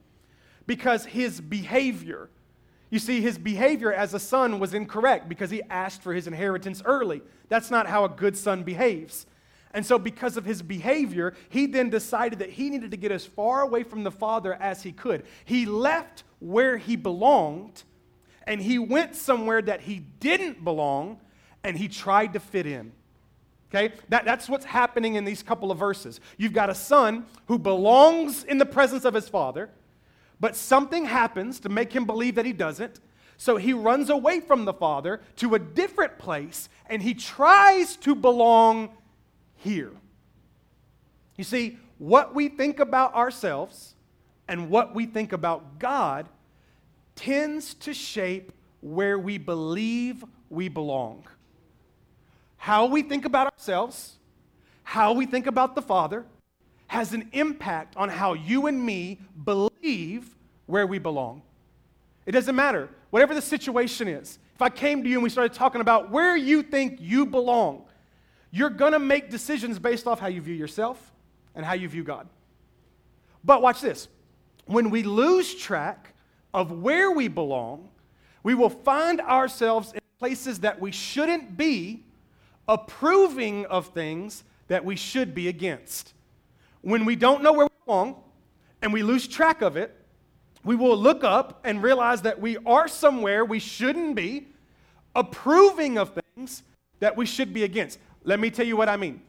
because 0.65 1.05
his 1.05 1.41
behavior, 1.41 2.29
you 2.89 2.99
see, 2.99 3.19
his 3.19 3.37
behavior 3.37 3.91
as 3.91 4.13
a 4.13 4.19
son 4.19 4.59
was 4.59 4.73
incorrect 4.73 5.27
because 5.27 5.49
he 5.49 5.61
asked 5.69 6.01
for 6.01 6.13
his 6.13 6.27
inheritance 6.27 6.81
early. 6.85 7.21
That's 7.49 7.69
not 7.69 7.87
how 7.87 8.05
a 8.05 8.09
good 8.09 8.37
son 8.37 8.63
behaves. 8.63 9.25
And 9.73 9.85
so, 9.85 9.97
because 9.97 10.37
of 10.37 10.45
his 10.45 10.61
behavior, 10.61 11.33
he 11.49 11.65
then 11.65 11.89
decided 11.89 12.39
that 12.39 12.49
he 12.49 12.69
needed 12.69 12.91
to 12.91 12.97
get 12.97 13.11
as 13.11 13.25
far 13.25 13.61
away 13.61 13.83
from 13.83 14.03
the 14.03 14.11
father 14.11 14.53
as 14.53 14.83
he 14.83 14.91
could. 14.91 15.23
He 15.45 15.65
left 15.65 16.23
where 16.39 16.77
he 16.77 16.95
belonged 16.95 17.83
and 18.45 18.61
he 18.61 18.79
went 18.79 19.15
somewhere 19.15 19.61
that 19.61 19.81
he 19.81 19.99
didn't 20.19 20.63
belong 20.63 21.19
and 21.63 21.77
he 21.77 21.87
tried 21.87 22.33
to 22.33 22.39
fit 22.39 22.65
in. 22.65 22.91
Okay? 23.73 23.95
That, 24.09 24.25
that's 24.25 24.49
what's 24.49 24.65
happening 24.65 25.15
in 25.15 25.23
these 25.23 25.43
couple 25.43 25.71
of 25.71 25.77
verses. 25.77 26.19
You've 26.37 26.53
got 26.53 26.69
a 26.69 26.75
son 26.75 27.25
who 27.45 27.57
belongs 27.57 28.43
in 28.43 28.57
the 28.57 28.65
presence 28.65 29.05
of 29.05 29.13
his 29.13 29.29
father, 29.29 29.69
but 30.39 30.55
something 30.55 31.05
happens 31.05 31.59
to 31.61 31.69
make 31.69 31.93
him 31.93 32.05
believe 32.05 32.35
that 32.35 32.45
he 32.45 32.53
doesn't. 32.53 32.99
So 33.37 33.57
he 33.57 33.73
runs 33.73 34.09
away 34.09 34.39
from 34.39 34.65
the 34.65 34.73
father 34.73 35.21
to 35.37 35.55
a 35.55 35.59
different 35.59 36.19
place 36.19 36.69
and 36.87 37.01
he 37.01 37.13
tries 37.13 37.95
to 37.97 38.13
belong 38.13 38.89
here. 39.63 39.91
You 41.37 41.43
see, 41.43 41.77
what 41.97 42.35
we 42.35 42.49
think 42.49 42.79
about 42.79 43.13
ourselves 43.13 43.95
and 44.47 44.69
what 44.69 44.93
we 44.93 45.05
think 45.05 45.33
about 45.33 45.79
God 45.79 46.27
tends 47.15 47.73
to 47.75 47.93
shape 47.93 48.51
where 48.81 49.17
we 49.17 49.37
believe 49.37 50.25
we 50.49 50.67
belong. 50.67 51.23
How 52.57 52.85
we 52.85 53.03
think 53.03 53.25
about 53.25 53.53
ourselves, 53.53 54.17
how 54.83 55.13
we 55.13 55.25
think 55.25 55.47
about 55.47 55.75
the 55.75 55.81
Father, 55.81 56.25
has 56.87 57.13
an 57.13 57.29
impact 57.31 57.95
on 57.95 58.09
how 58.09 58.33
you 58.33 58.67
and 58.67 58.83
me 58.83 59.19
believe 59.45 60.35
where 60.65 60.85
we 60.85 60.99
belong. 60.99 61.41
It 62.25 62.33
doesn't 62.33 62.55
matter, 62.55 62.89
whatever 63.09 63.33
the 63.33 63.41
situation 63.41 64.07
is. 64.07 64.39
If 64.55 64.61
I 64.61 64.69
came 64.69 65.01
to 65.03 65.09
you 65.09 65.15
and 65.15 65.23
we 65.23 65.29
started 65.29 65.53
talking 65.53 65.81
about 65.81 66.11
where 66.11 66.35
you 66.35 66.61
think 66.61 66.97
you 66.99 67.25
belong, 67.25 67.85
you're 68.51 68.69
going 68.69 68.91
to 68.91 68.99
make 68.99 69.29
decisions 69.29 69.79
based 69.79 70.07
off 70.07 70.19
how 70.19 70.27
you 70.27 70.41
view 70.41 70.55
yourself 70.55 71.11
and 71.55 71.65
how 71.65 71.73
you 71.73 71.87
view 71.87 72.03
God. 72.03 72.27
But 73.43 73.61
watch 73.61 73.81
this. 73.81 74.07
When 74.65 74.89
we 74.89 75.03
lose 75.03 75.55
track 75.55 76.13
of 76.53 76.71
where 76.71 77.11
we 77.11 77.27
belong, 77.27 77.89
we 78.43 78.53
will 78.53 78.69
find 78.69 79.21
ourselves 79.21 79.93
in 79.93 80.01
places 80.19 80.59
that 80.59 80.79
we 80.79 80.91
shouldn't 80.91 81.57
be, 81.57 82.03
approving 82.67 83.65
of 83.65 83.87
things 83.87 84.43
that 84.67 84.85
we 84.85 84.95
should 84.95 85.33
be 85.33 85.47
against. 85.47 86.13
When 86.81 87.05
we 87.05 87.15
don't 87.15 87.43
know 87.43 87.53
where 87.53 87.65
we 87.65 87.85
belong 87.85 88.15
and 88.81 88.93
we 88.93 89.03
lose 89.03 89.27
track 89.27 89.61
of 89.61 89.77
it, 89.77 89.95
we 90.63 90.75
will 90.75 90.95
look 90.95 91.23
up 91.23 91.61
and 91.63 91.81
realize 91.81 92.21
that 92.21 92.39
we 92.39 92.57
are 92.65 92.87
somewhere 92.87 93.43
we 93.43 93.59
shouldn't 93.59 94.15
be, 94.15 94.47
approving 95.15 95.97
of 95.97 96.17
things 96.35 96.63
that 96.99 97.17
we 97.17 97.25
should 97.25 97.53
be 97.53 97.63
against. 97.63 97.99
Let 98.23 98.39
me 98.39 98.49
tell 98.49 98.65
you 98.65 98.77
what 98.77 98.89
I 98.89 98.97
mean. 98.97 99.21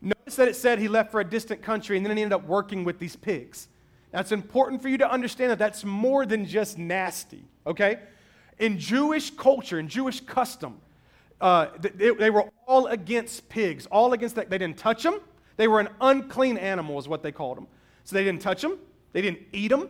Notice 0.00 0.36
that 0.36 0.48
it 0.48 0.56
said 0.56 0.78
he 0.78 0.88
left 0.88 1.10
for 1.10 1.20
a 1.20 1.24
distant 1.24 1.62
country 1.62 1.96
and 1.96 2.06
then 2.06 2.16
he 2.16 2.22
ended 2.22 2.34
up 2.34 2.46
working 2.46 2.84
with 2.84 2.98
these 2.98 3.16
pigs. 3.16 3.68
Now, 4.12 4.20
it's 4.20 4.32
important 4.32 4.82
for 4.82 4.88
you 4.88 4.98
to 4.98 5.10
understand 5.10 5.50
that 5.52 5.58
that's 5.58 5.84
more 5.84 6.26
than 6.26 6.44
just 6.44 6.78
nasty, 6.78 7.44
okay? 7.66 8.00
In 8.58 8.78
Jewish 8.78 9.30
culture, 9.30 9.78
in 9.78 9.88
Jewish 9.88 10.20
custom, 10.20 10.80
uh, 11.40 11.68
they, 11.78 12.10
they, 12.10 12.30
were 12.30 12.50
all 12.66 12.86
against 12.86 13.48
pigs, 13.48 13.86
all 13.86 14.12
against 14.12 14.34
that. 14.34 14.50
They 14.50 14.58
didn't 14.58 14.78
touch 14.78 15.02
them. 15.02 15.20
They 15.56 15.68
were 15.68 15.80
an 15.80 15.88
unclean 16.00 16.58
animal, 16.58 16.98
is 16.98 17.08
what 17.08 17.22
they 17.22 17.32
called 17.32 17.56
them. 17.56 17.66
So 18.04 18.16
they 18.16 18.24
didn't 18.24 18.42
touch 18.42 18.62
them, 18.62 18.78
they 19.12 19.22
didn't 19.22 19.40
eat 19.52 19.68
them, 19.68 19.88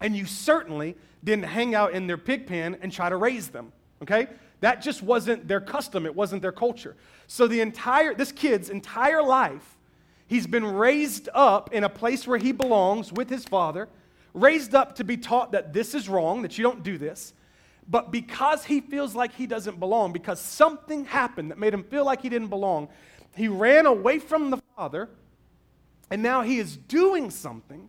and 0.00 0.16
you 0.16 0.26
certainly 0.26 0.96
didn't 1.24 1.46
hang 1.46 1.74
out 1.74 1.92
in 1.92 2.06
their 2.06 2.18
pig 2.18 2.46
pen 2.46 2.76
and 2.80 2.92
try 2.92 3.08
to 3.08 3.16
raise 3.16 3.48
them, 3.48 3.72
okay? 4.02 4.28
That 4.60 4.82
just 4.82 5.02
wasn't 5.02 5.48
their 5.48 5.60
custom, 5.60 6.06
it 6.06 6.14
wasn't 6.14 6.42
their 6.42 6.52
culture. 6.52 6.96
So 7.26 7.46
the 7.46 7.60
entire 7.60 8.14
this 8.14 8.32
kid's 8.32 8.70
entire 8.70 9.22
life, 9.22 9.76
he's 10.26 10.46
been 10.46 10.64
raised 10.64 11.28
up 11.34 11.72
in 11.72 11.84
a 11.84 11.88
place 11.88 12.26
where 12.26 12.38
he 12.38 12.52
belongs 12.52 13.12
with 13.12 13.28
his 13.28 13.44
father, 13.44 13.88
raised 14.32 14.74
up 14.74 14.94
to 14.96 15.04
be 15.04 15.16
taught 15.16 15.52
that 15.52 15.72
this 15.72 15.94
is 15.94 16.08
wrong, 16.08 16.42
that 16.42 16.56
you 16.56 16.62
don't 16.64 16.82
do 16.82 16.98
this. 16.98 17.34
But 17.88 18.10
because 18.10 18.64
he 18.64 18.80
feels 18.80 19.14
like 19.14 19.32
he 19.32 19.46
doesn't 19.46 19.78
belong, 19.78 20.12
because 20.12 20.40
something 20.40 21.04
happened 21.04 21.50
that 21.50 21.58
made 21.58 21.72
him 21.72 21.84
feel 21.84 22.04
like 22.04 22.22
he 22.22 22.28
didn't 22.28 22.48
belong, 22.48 22.88
he 23.36 23.48
ran 23.48 23.86
away 23.86 24.18
from 24.18 24.50
the 24.50 24.58
father, 24.74 25.08
and 26.10 26.22
now 26.22 26.42
he 26.42 26.58
is 26.58 26.76
doing 26.76 27.30
something. 27.30 27.88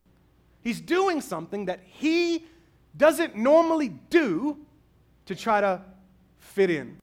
He's 0.62 0.82
doing 0.82 1.22
something 1.22 1.66
that 1.66 1.80
he 1.86 2.46
doesn't 2.98 3.36
normally 3.36 3.90
do 4.10 4.58
to 5.26 5.36
try 5.36 5.62
to 5.62 5.82
fit 6.40 6.70
in. 6.70 6.98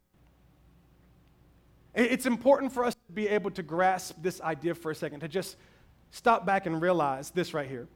It's 1.95 2.27
important 2.27 2.73
for 2.73 2.85
us 2.85 2.95
to 2.95 3.13
be 3.13 3.29
able 3.29 3.51
to 3.53 3.63
grasp 3.63 4.17
this 4.21 4.41
idea 4.41 4.75
for 4.75 4.91
a 4.91 4.95
second, 4.95 5.21
to 5.21 5.29
just 5.29 5.57
stop 6.11 6.45
back 6.45 6.67
and 6.67 6.81
realize 6.81 7.31
this 7.31 7.55
right 7.55 7.69
here 7.69 7.87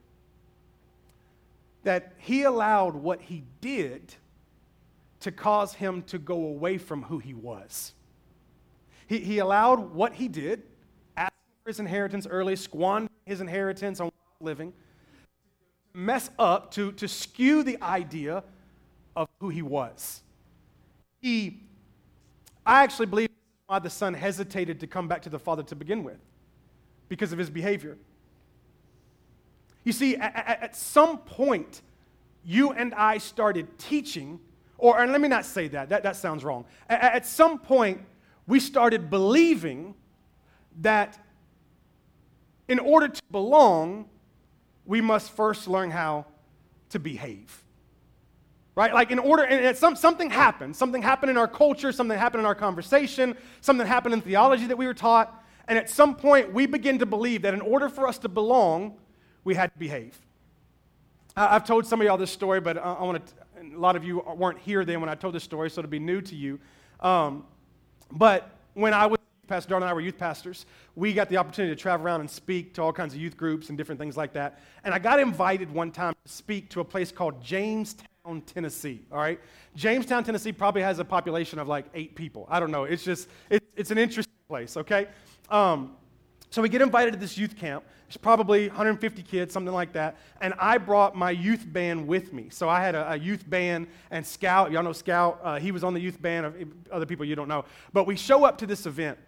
that 1.83 2.13
he 2.17 2.43
allowed 2.43 2.95
what 2.95 3.21
he 3.21 3.43
did 3.61 4.13
to 5.21 5.31
cause 5.31 5.73
him 5.73 6.01
to 6.03 6.17
go 6.17 6.35
away 6.35 6.77
from 6.77 7.03
who 7.03 7.19
he 7.19 7.33
was. 7.33 7.93
He, 9.07 9.19
he 9.19 9.39
allowed 9.39 9.93
what 9.93 10.13
he 10.13 10.27
did, 10.27 10.63
asking 11.17 11.35
for 11.63 11.69
his 11.69 11.79
inheritance 11.79 12.27
early, 12.29 12.55
squandering 12.55 13.09
his 13.25 13.41
inheritance 13.41 13.99
on 13.99 14.11
living, 14.39 14.73
mess 15.93 16.29
up, 16.37 16.71
to, 16.71 16.91
to 16.93 17.07
skew 17.07 17.63
the 17.63 17.81
idea 17.81 18.43
of 19.15 19.27
who 19.39 19.49
he 19.49 19.61
was. 19.61 20.21
He, 21.21 21.61
I 22.65 22.83
actually 22.83 23.07
believe 23.07 23.29
why 23.67 23.79
the 23.79 23.89
son 23.89 24.13
hesitated 24.13 24.79
to 24.79 24.87
come 24.87 25.07
back 25.07 25.21
to 25.23 25.29
the 25.29 25.39
father 25.39 25.63
to 25.63 25.75
begin 25.75 26.03
with, 26.03 26.19
because 27.07 27.31
of 27.31 27.39
his 27.39 27.49
behavior. 27.49 27.97
You 29.83 29.93
see, 29.93 30.15
at, 30.15 30.59
at 30.61 30.75
some 30.75 31.19
point, 31.19 31.81
you 32.43 32.71
and 32.71 32.93
I 32.93 33.17
started 33.17 33.77
teaching, 33.77 34.39
or 34.77 34.99
and 34.99 35.11
let 35.11 35.21
me 35.21 35.27
not 35.27 35.45
say 35.45 35.67
that, 35.69 35.89
that, 35.89 36.03
that 36.03 36.15
sounds 36.15 36.43
wrong. 36.43 36.65
At, 36.89 37.01
at 37.01 37.25
some 37.25 37.59
point, 37.59 38.01
we 38.47 38.59
started 38.59 39.09
believing 39.09 39.93
that 40.81 41.19
in 42.67 42.79
order 42.79 43.07
to 43.07 43.21
belong, 43.31 44.09
we 44.85 45.01
must 45.01 45.31
first 45.31 45.67
learn 45.67 45.91
how 45.91 46.25
to 46.89 46.99
behave 46.99 47.63
right? 48.79 48.93
Like 48.93 49.11
in 49.11 49.19
order, 49.19 49.43
and 49.43 49.75
some, 49.75 49.97
something 49.97 50.29
happened. 50.29 50.73
Something 50.73 51.01
happened 51.01 51.29
in 51.29 51.37
our 51.37 51.49
culture, 51.49 51.91
something 51.91 52.17
happened 52.17 52.39
in 52.39 52.45
our 52.45 52.55
conversation, 52.55 53.35
something 53.59 53.85
happened 53.85 54.13
in 54.13 54.21
theology 54.21 54.67
that 54.67 54.77
we 54.77 54.87
were 54.87 54.93
taught. 54.93 55.43
And 55.67 55.77
at 55.77 55.89
some 55.89 56.15
point, 56.15 56.53
we 56.53 56.65
begin 56.65 56.97
to 56.99 57.05
believe 57.05 57.41
that 57.41 57.53
in 57.53 57.59
order 57.59 57.89
for 57.89 58.07
us 58.07 58.17
to 58.19 58.29
belong, 58.29 58.95
we 59.43 59.53
had 59.53 59.73
to 59.73 59.77
behave. 59.77 60.17
I've 61.35 61.65
told 61.65 61.87
some 61.87 61.99
of 61.99 62.07
y'all 62.07 62.15
this 62.15 62.31
story, 62.31 62.61
but 62.61 62.77
I 62.77 63.03
want 63.03 63.21
to, 63.27 63.33
a 63.75 63.77
lot 63.77 63.97
of 63.97 64.05
you 64.05 64.23
weren't 64.37 64.59
here 64.59 64.85
then 64.85 65.01
when 65.01 65.09
I 65.09 65.15
told 65.15 65.35
this 65.35 65.43
story, 65.43 65.69
so 65.69 65.81
it'll 65.81 65.89
be 65.89 65.99
new 65.99 66.21
to 66.21 66.35
you. 66.35 66.57
Um, 67.01 67.43
but 68.13 68.49
when 68.75 68.93
I 68.93 69.07
was, 69.07 69.19
Pastor 69.49 69.73
Darla 69.73 69.81
and 69.81 69.85
I 69.89 69.93
were 69.93 69.99
youth 69.99 70.17
pastors, 70.17 70.65
we 70.95 71.11
got 71.11 71.27
the 71.27 71.35
opportunity 71.35 71.75
to 71.75 71.81
travel 71.81 72.05
around 72.05 72.21
and 72.21 72.29
speak 72.29 72.75
to 72.75 72.81
all 72.81 72.93
kinds 72.93 73.13
of 73.13 73.19
youth 73.19 73.35
groups 73.35 73.67
and 73.67 73.77
different 73.77 73.99
things 73.99 74.15
like 74.15 74.31
that. 74.33 74.61
And 74.85 74.93
I 74.93 74.99
got 74.99 75.19
invited 75.19 75.69
one 75.69 75.91
time 75.91 76.13
to 76.23 76.31
speak 76.31 76.69
to 76.69 76.79
a 76.79 76.85
place 76.85 77.11
called 77.11 77.43
Jamestown. 77.43 78.07
Tennessee, 78.41 79.01
all 79.11 79.17
right? 79.17 79.39
Jamestown, 79.75 80.23
Tennessee 80.23 80.51
probably 80.51 80.81
has 80.81 80.99
a 80.99 81.05
population 81.05 81.59
of 81.59 81.67
like 81.67 81.85
eight 81.93 82.15
people. 82.15 82.47
I 82.49 82.59
don't 82.59 82.71
know. 82.71 82.83
It's 82.83 83.03
just, 83.03 83.29
it, 83.49 83.63
it's 83.75 83.91
an 83.91 83.97
interesting 83.97 84.33
place, 84.47 84.77
okay? 84.77 85.07
Um, 85.49 85.95
so 86.49 86.61
we 86.61 86.69
get 86.69 86.81
invited 86.81 87.13
to 87.13 87.19
this 87.19 87.37
youth 87.37 87.57
camp. 87.57 87.83
It's 88.07 88.17
probably 88.17 88.67
150 88.67 89.21
kids, 89.21 89.53
something 89.53 89.73
like 89.73 89.93
that. 89.93 90.17
And 90.41 90.55
I 90.59 90.79
brought 90.79 91.15
my 91.15 91.29
youth 91.29 91.63
band 91.71 92.07
with 92.07 92.33
me. 92.33 92.49
So 92.49 92.67
I 92.67 92.81
had 92.81 92.95
a, 92.95 93.11
a 93.11 93.15
youth 93.15 93.47
band 93.47 93.87
and 94.09 94.25
Scout. 94.25 94.71
Y'all 94.71 94.81
know 94.81 94.93
Scout. 94.93 95.39
Uh, 95.43 95.59
he 95.59 95.71
was 95.71 95.83
on 95.83 95.93
the 95.93 95.99
youth 95.99 96.19
band 96.19 96.45
of 96.47 96.55
other 96.91 97.05
people 97.05 97.23
you 97.25 97.35
don't 97.35 97.47
know. 97.47 97.65
But 97.93 98.07
we 98.07 98.15
show 98.15 98.45
up 98.45 98.57
to 98.59 98.65
this 98.65 98.87
event. 98.87 99.19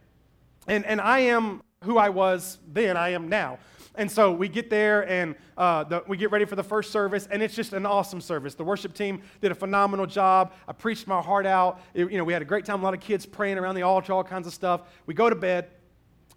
And, 0.68 0.84
and 0.86 1.00
I 1.00 1.20
am 1.20 1.62
who 1.84 1.98
I 1.98 2.10
was 2.10 2.58
then, 2.72 2.98
I 2.98 3.10
am 3.10 3.30
now. 3.30 3.60
And 3.96 4.10
so 4.10 4.32
we 4.32 4.48
get 4.48 4.70
there 4.70 5.10
and 5.10 5.36
uh, 5.58 5.84
the, 5.84 6.04
we 6.08 6.16
get 6.16 6.32
ready 6.32 6.46
for 6.46 6.56
the 6.56 6.64
first 6.64 6.92
service, 6.92 7.28
and 7.30 7.44
it's 7.44 7.54
just 7.54 7.74
an 7.74 7.86
awesome 7.86 8.22
service. 8.22 8.56
The 8.56 8.64
worship 8.64 8.94
team 8.94 9.22
did 9.42 9.52
a 9.52 9.56
phenomenal 9.56 10.06
job. 10.06 10.54
I 10.68 10.72
preached 10.72 11.08
my 11.08 11.22
heart 11.22 11.46
out. 11.46 11.82
It, 11.94 12.10
you 12.10 12.18
know, 12.18 12.24
we 12.24 12.32
had 12.34 12.42
a 12.42 12.46
great 12.46 12.64
time. 12.64 12.80
A 12.80 12.84
lot 12.84 12.94
of 12.94 13.02
kids 13.02 13.26
praying 13.26 13.58
around 13.58 13.76
the 13.76 13.82
altar, 13.82 14.14
all 14.14 14.24
kinds 14.24 14.48
of 14.48 14.54
stuff. 14.54 14.82
We 15.06 15.14
go 15.14 15.30
to 15.30 15.36
bed. 15.36 15.68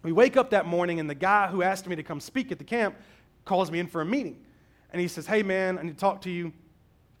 We 0.03 0.11
wake 0.11 0.37
up 0.37 0.49
that 0.49 0.65
morning, 0.65 0.99
and 0.99 1.09
the 1.09 1.15
guy 1.15 1.47
who 1.47 1.63
asked 1.63 1.87
me 1.87 1.95
to 1.95 2.03
come 2.03 2.19
speak 2.19 2.51
at 2.51 2.57
the 2.57 2.63
camp 2.63 2.95
calls 3.45 3.71
me 3.71 3.79
in 3.79 3.87
for 3.87 4.01
a 4.01 4.05
meeting. 4.05 4.43
And 4.91 5.01
he 5.01 5.07
says, 5.07 5.25
Hey, 5.25 5.41
man, 5.41 5.79
I 5.79 5.83
need 5.83 5.93
to 5.93 5.97
talk 5.97 6.21
to 6.21 6.29
you. 6.29 6.51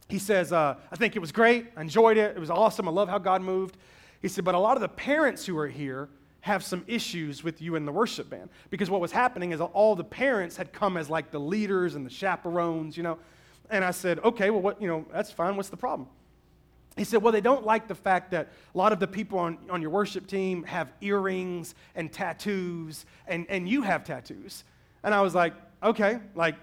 He 0.09 0.19
says, 0.19 0.53
uh, 0.53 0.75
I 0.91 0.95
think 0.95 1.15
it 1.15 1.19
was 1.19 1.31
great. 1.31 1.67
I 1.75 1.81
enjoyed 1.81 2.17
it. 2.17 2.35
It 2.35 2.39
was 2.39 2.51
awesome. 2.51 2.87
I 2.87 2.91
love 2.91 3.09
how 3.09 3.17
God 3.17 3.41
moved. 3.41 3.77
He 4.21 4.27
said, 4.27 4.43
But 4.43 4.53
a 4.53 4.59
lot 4.59 4.75
of 4.77 4.81
the 4.81 4.89
parents 4.89 5.45
who 5.45 5.57
are 5.57 5.67
here 5.67 6.09
have 6.45 6.63
some 6.63 6.83
issues 6.85 7.43
with 7.43 7.59
you 7.59 7.73
in 7.73 7.85
the 7.85 7.91
worship 7.91 8.29
band. 8.29 8.51
Because 8.69 8.87
what 8.87 9.01
was 9.01 9.11
happening 9.11 9.51
is 9.51 9.59
all 9.59 9.95
the 9.95 10.03
parents 10.03 10.55
had 10.55 10.71
come 10.71 10.95
as 10.95 11.09
like 11.09 11.31
the 11.31 11.39
leaders 11.39 11.95
and 11.95 12.05
the 12.05 12.09
chaperones, 12.11 12.95
you 12.95 13.01
know. 13.01 13.17
And 13.71 13.83
I 13.83 13.89
said, 13.89 14.19
okay, 14.19 14.51
well, 14.51 14.61
what, 14.61 14.79
you 14.79 14.87
know, 14.87 15.07
that's 15.11 15.31
fine. 15.31 15.55
What's 15.55 15.69
the 15.69 15.77
problem? 15.77 16.07
He 16.95 17.03
said, 17.03 17.23
Well, 17.23 17.33
they 17.33 17.41
don't 17.41 17.65
like 17.65 17.87
the 17.87 17.95
fact 17.95 18.29
that 18.31 18.49
a 18.73 18.77
lot 18.77 18.93
of 18.93 18.99
the 18.99 19.07
people 19.07 19.39
on, 19.39 19.57
on 19.71 19.81
your 19.81 19.89
worship 19.89 20.27
team 20.27 20.63
have 20.63 20.93
earrings 21.01 21.73
and 21.95 22.13
tattoos, 22.13 23.07
and, 23.27 23.47
and 23.49 23.67
you 23.67 23.81
have 23.81 24.03
tattoos. 24.03 24.63
And 25.03 25.15
I 25.15 25.21
was 25.21 25.33
like, 25.33 25.55
Okay, 25.83 26.19
like, 26.35 26.55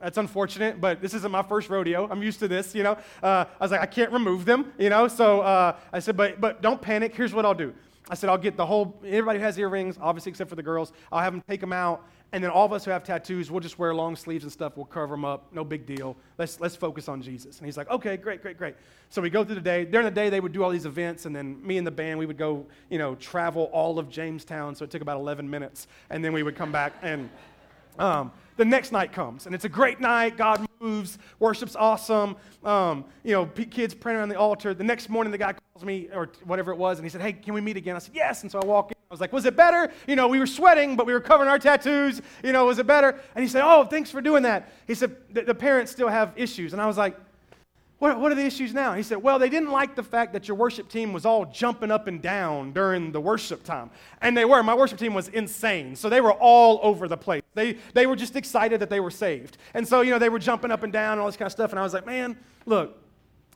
that's 0.00 0.16
unfortunate, 0.16 0.80
but 0.80 1.02
this 1.02 1.12
isn't 1.12 1.30
my 1.30 1.42
first 1.42 1.68
rodeo. 1.68 2.08
I'm 2.10 2.22
used 2.22 2.38
to 2.40 2.48
this, 2.48 2.74
you 2.74 2.82
know. 2.82 2.98
Uh, 3.22 3.44
I 3.60 3.64
was 3.64 3.70
like, 3.70 3.80
I 3.80 3.86
can't 3.86 4.12
remove 4.12 4.46
them, 4.46 4.72
you 4.78 4.88
know. 4.88 5.08
So 5.08 5.42
uh, 5.42 5.76
I 5.92 6.00
said, 6.00 6.16
but, 6.16 6.40
but 6.40 6.62
don't 6.62 6.80
panic. 6.80 7.14
Here's 7.14 7.32
what 7.32 7.46
I'll 7.46 7.54
do. 7.54 7.74
I 8.08 8.14
said, 8.14 8.30
I'll 8.30 8.38
get 8.38 8.56
the 8.56 8.64
whole, 8.64 9.00
everybody 9.04 9.40
has 9.40 9.58
earrings, 9.58 9.98
obviously, 10.00 10.30
except 10.30 10.48
for 10.48 10.54
the 10.54 10.62
girls. 10.62 10.92
I'll 11.10 11.20
have 11.20 11.32
them 11.32 11.42
take 11.48 11.60
them 11.60 11.72
out, 11.72 12.06
and 12.32 12.42
then 12.42 12.50
all 12.52 12.64
of 12.64 12.72
us 12.72 12.84
who 12.84 12.92
have 12.92 13.02
tattoos, 13.02 13.50
we'll 13.50 13.60
just 13.60 13.80
wear 13.80 13.94
long 13.94 14.14
sleeves 14.14 14.44
and 14.44 14.52
stuff. 14.52 14.76
We'll 14.76 14.86
cover 14.86 15.14
them 15.14 15.24
up. 15.24 15.52
No 15.52 15.64
big 15.64 15.86
deal. 15.86 16.16
Let's, 16.38 16.60
let's 16.60 16.76
focus 16.76 17.08
on 17.08 17.20
Jesus. 17.20 17.58
And 17.58 17.66
he's 17.66 17.76
like, 17.76 17.90
okay, 17.90 18.16
great, 18.16 18.42
great, 18.42 18.58
great. 18.58 18.76
So 19.10 19.20
we 19.20 19.28
go 19.28 19.44
through 19.44 19.56
the 19.56 19.60
day. 19.60 19.84
During 19.84 20.04
the 20.04 20.12
day, 20.12 20.30
they 20.30 20.40
would 20.40 20.52
do 20.52 20.62
all 20.62 20.70
these 20.70 20.86
events, 20.86 21.26
and 21.26 21.34
then 21.34 21.64
me 21.66 21.78
and 21.78 21.86
the 21.86 21.90
band, 21.90 22.18
we 22.18 22.26
would 22.26 22.38
go, 22.38 22.64
you 22.90 22.98
know, 22.98 23.16
travel 23.16 23.64
all 23.72 23.98
of 23.98 24.08
Jamestown. 24.08 24.76
So 24.76 24.84
it 24.84 24.90
took 24.90 25.02
about 25.02 25.18
11 25.18 25.48
minutes. 25.48 25.88
And 26.10 26.24
then 26.24 26.32
we 26.32 26.44
would 26.44 26.54
come 26.54 26.70
back, 26.70 26.92
and 27.02 27.28
um, 27.98 28.32
the 28.56 28.64
next 28.64 28.90
night 28.90 29.12
comes, 29.12 29.46
and 29.46 29.54
it's 29.54 29.64
a 29.64 29.68
great 29.68 30.00
night. 30.00 30.36
God 30.36 30.66
moves, 30.80 31.18
worship's 31.38 31.76
awesome. 31.76 32.36
Um, 32.64 33.04
you 33.22 33.32
know, 33.32 33.46
kids 33.46 33.94
praying 33.94 34.18
around 34.18 34.30
the 34.30 34.38
altar. 34.38 34.72
The 34.72 34.84
next 34.84 35.08
morning, 35.08 35.30
the 35.30 35.38
guy 35.38 35.52
calls 35.52 35.84
me, 35.84 36.08
or 36.14 36.30
whatever 36.44 36.72
it 36.72 36.76
was, 36.76 36.98
and 36.98 37.04
he 37.04 37.10
said, 37.10 37.20
hey, 37.20 37.32
can 37.32 37.54
we 37.54 37.60
meet 37.60 37.76
again? 37.76 37.96
I 37.96 37.98
said, 37.98 38.14
yes. 38.14 38.42
And 38.42 38.50
so 38.50 38.58
I 38.60 38.64
walk 38.64 38.90
in. 38.90 38.96
I 39.08 39.14
was 39.14 39.20
like, 39.20 39.32
was 39.32 39.44
it 39.44 39.54
better? 39.54 39.92
You 40.08 40.16
know, 40.16 40.26
we 40.26 40.40
were 40.40 40.48
sweating, 40.48 40.96
but 40.96 41.06
we 41.06 41.12
were 41.12 41.20
covering 41.20 41.48
our 41.48 41.60
tattoos. 41.60 42.20
You 42.42 42.52
know, 42.52 42.66
was 42.66 42.78
it 42.78 42.88
better? 42.88 43.20
And 43.36 43.42
he 43.44 43.48
said, 43.48 43.62
oh, 43.64 43.84
thanks 43.84 44.10
for 44.10 44.20
doing 44.20 44.42
that. 44.42 44.72
He 44.88 44.94
said, 44.94 45.16
the, 45.30 45.42
the 45.42 45.54
parents 45.54 45.92
still 45.92 46.08
have 46.08 46.32
issues. 46.34 46.72
And 46.72 46.82
I 46.82 46.86
was 46.86 46.96
like, 46.96 47.16
what, 47.98 48.20
what 48.20 48.30
are 48.30 48.34
the 48.34 48.44
issues 48.44 48.74
now? 48.74 48.92
He 48.92 49.02
said, 49.02 49.22
Well, 49.22 49.38
they 49.38 49.48
didn't 49.48 49.70
like 49.70 49.94
the 49.94 50.02
fact 50.02 50.34
that 50.34 50.46
your 50.48 50.56
worship 50.56 50.88
team 50.88 51.14
was 51.14 51.24
all 51.24 51.46
jumping 51.46 51.90
up 51.90 52.08
and 52.08 52.20
down 52.20 52.72
during 52.72 53.10
the 53.10 53.20
worship 53.20 53.64
time. 53.64 53.90
And 54.20 54.36
they 54.36 54.44
were. 54.44 54.62
My 54.62 54.74
worship 54.74 54.98
team 54.98 55.14
was 55.14 55.28
insane. 55.28 55.96
So 55.96 56.10
they 56.10 56.20
were 56.20 56.34
all 56.34 56.78
over 56.82 57.08
the 57.08 57.16
place. 57.16 57.42
They, 57.54 57.78
they 57.94 58.06
were 58.06 58.16
just 58.16 58.36
excited 58.36 58.80
that 58.80 58.90
they 58.90 59.00
were 59.00 59.10
saved. 59.10 59.56
And 59.72 59.88
so, 59.88 60.02
you 60.02 60.10
know, 60.10 60.18
they 60.18 60.28
were 60.28 60.38
jumping 60.38 60.70
up 60.70 60.82
and 60.82 60.92
down 60.92 61.12
and 61.12 61.20
all 61.22 61.26
this 61.26 61.38
kind 61.38 61.46
of 61.46 61.52
stuff. 61.52 61.70
And 61.70 61.78
I 61.78 61.82
was 61.82 61.94
like, 61.94 62.06
Man, 62.06 62.36
look, 62.66 62.98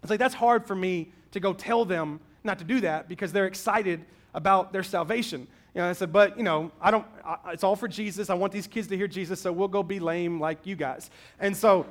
it's 0.02 0.08
like 0.08 0.18
that's 0.18 0.34
hard 0.34 0.66
for 0.66 0.74
me 0.74 1.12
to 1.32 1.40
go 1.40 1.52
tell 1.52 1.84
them 1.84 2.20
not 2.42 2.58
to 2.60 2.64
do 2.64 2.80
that 2.80 3.08
because 3.08 3.32
they're 3.32 3.46
excited 3.46 4.04
about 4.32 4.72
their 4.72 4.82
salvation. 4.82 5.46
You 5.74 5.82
know, 5.82 5.88
I 5.88 5.92
said, 5.92 6.12
but 6.12 6.36
you 6.36 6.42
know, 6.42 6.72
I 6.80 6.90
don't. 6.90 7.06
I, 7.24 7.52
it's 7.52 7.62
all 7.62 7.76
for 7.76 7.88
Jesus. 7.88 8.30
I 8.30 8.34
want 8.34 8.52
these 8.52 8.66
kids 8.66 8.88
to 8.88 8.96
hear 8.96 9.06
Jesus, 9.06 9.40
so 9.40 9.52
we'll 9.52 9.68
go 9.68 9.82
be 9.82 10.00
lame 10.00 10.40
like 10.40 10.66
you 10.66 10.74
guys. 10.74 11.10
And 11.38 11.56
so, 11.56 11.86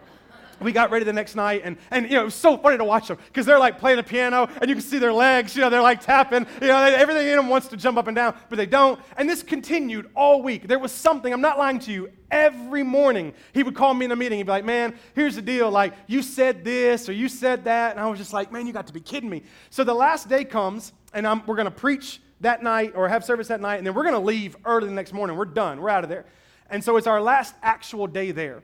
we 0.61 0.71
got 0.71 0.91
ready 0.91 1.05
the 1.05 1.13
next 1.13 1.35
night, 1.35 1.61
and, 1.63 1.77
and 1.91 2.09
you 2.09 2.15
know, 2.15 2.21
it 2.21 2.25
was 2.25 2.35
so 2.35 2.57
funny 2.57 2.77
to 2.77 2.83
watch 2.83 3.07
them 3.07 3.17
because 3.27 3.45
they're 3.45 3.59
like 3.59 3.79
playing 3.79 3.97
the 3.97 4.03
piano, 4.03 4.49
and 4.61 4.69
you 4.69 4.75
can 4.75 4.83
see 4.83 4.99
their 4.99 5.13
legs. 5.13 5.55
You 5.55 5.61
know, 5.61 5.69
they're 5.69 5.81
like 5.81 6.01
tapping. 6.01 6.45
You 6.61 6.67
know, 6.67 6.77
everything 6.77 7.27
in 7.27 7.35
them 7.35 7.49
wants 7.49 7.67
to 7.67 7.77
jump 7.77 7.97
up 7.97 8.07
and 8.07 8.15
down, 8.15 8.35
but 8.49 8.57
they 8.57 8.65
don't. 8.65 8.99
And 9.17 9.29
this 9.29 9.43
continued 9.43 10.09
all 10.15 10.41
week. 10.41 10.67
There 10.67 10.79
was 10.79 10.91
something. 10.91 11.31
I'm 11.31 11.41
not 11.41 11.57
lying 11.57 11.79
to 11.79 11.91
you. 11.91 12.11
Every 12.31 12.83
morning, 12.83 13.33
he 13.53 13.63
would 13.63 13.73
call 13.73 13.93
me 13.93 14.05
in 14.05 14.11
a 14.11 14.15
meeting. 14.15 14.37
He'd 14.37 14.43
be 14.43 14.51
like, 14.51 14.65
"Man, 14.65 14.95
here's 15.15 15.35
the 15.35 15.41
deal. 15.41 15.71
Like, 15.71 15.93
you 16.07 16.21
said 16.21 16.63
this 16.63 17.09
or 17.09 17.13
you 17.13 17.27
said 17.27 17.63
that," 17.65 17.91
and 17.91 17.99
I 17.99 18.07
was 18.07 18.19
just 18.19 18.33
like, 18.33 18.51
"Man, 18.51 18.67
you 18.67 18.73
got 18.73 18.87
to 18.87 18.93
be 18.93 19.01
kidding 19.01 19.29
me." 19.29 19.43
So 19.69 19.83
the 19.83 19.95
last 19.95 20.29
day 20.29 20.43
comes, 20.43 20.93
and 21.13 21.25
I'm, 21.25 21.45
we're 21.45 21.55
going 21.55 21.65
to 21.65 21.71
preach 21.71 22.21
that 22.41 22.63
night 22.63 22.93
or 22.95 23.09
have 23.09 23.25
service 23.25 23.47
that 23.47 23.61
night, 23.61 23.77
and 23.77 23.87
then 23.87 23.93
we're 23.93 24.03
going 24.03 24.13
to 24.13 24.19
leave 24.19 24.55
early 24.65 24.87
the 24.87 24.93
next 24.93 25.13
morning. 25.13 25.35
We're 25.35 25.45
done. 25.45 25.81
We're 25.81 25.89
out 25.89 26.03
of 26.03 26.09
there. 26.09 26.25
And 26.69 26.83
so 26.83 26.97
it's 26.97 27.07
our 27.07 27.21
last 27.21 27.55
actual 27.63 28.07
day 28.07 28.31
there. 28.31 28.61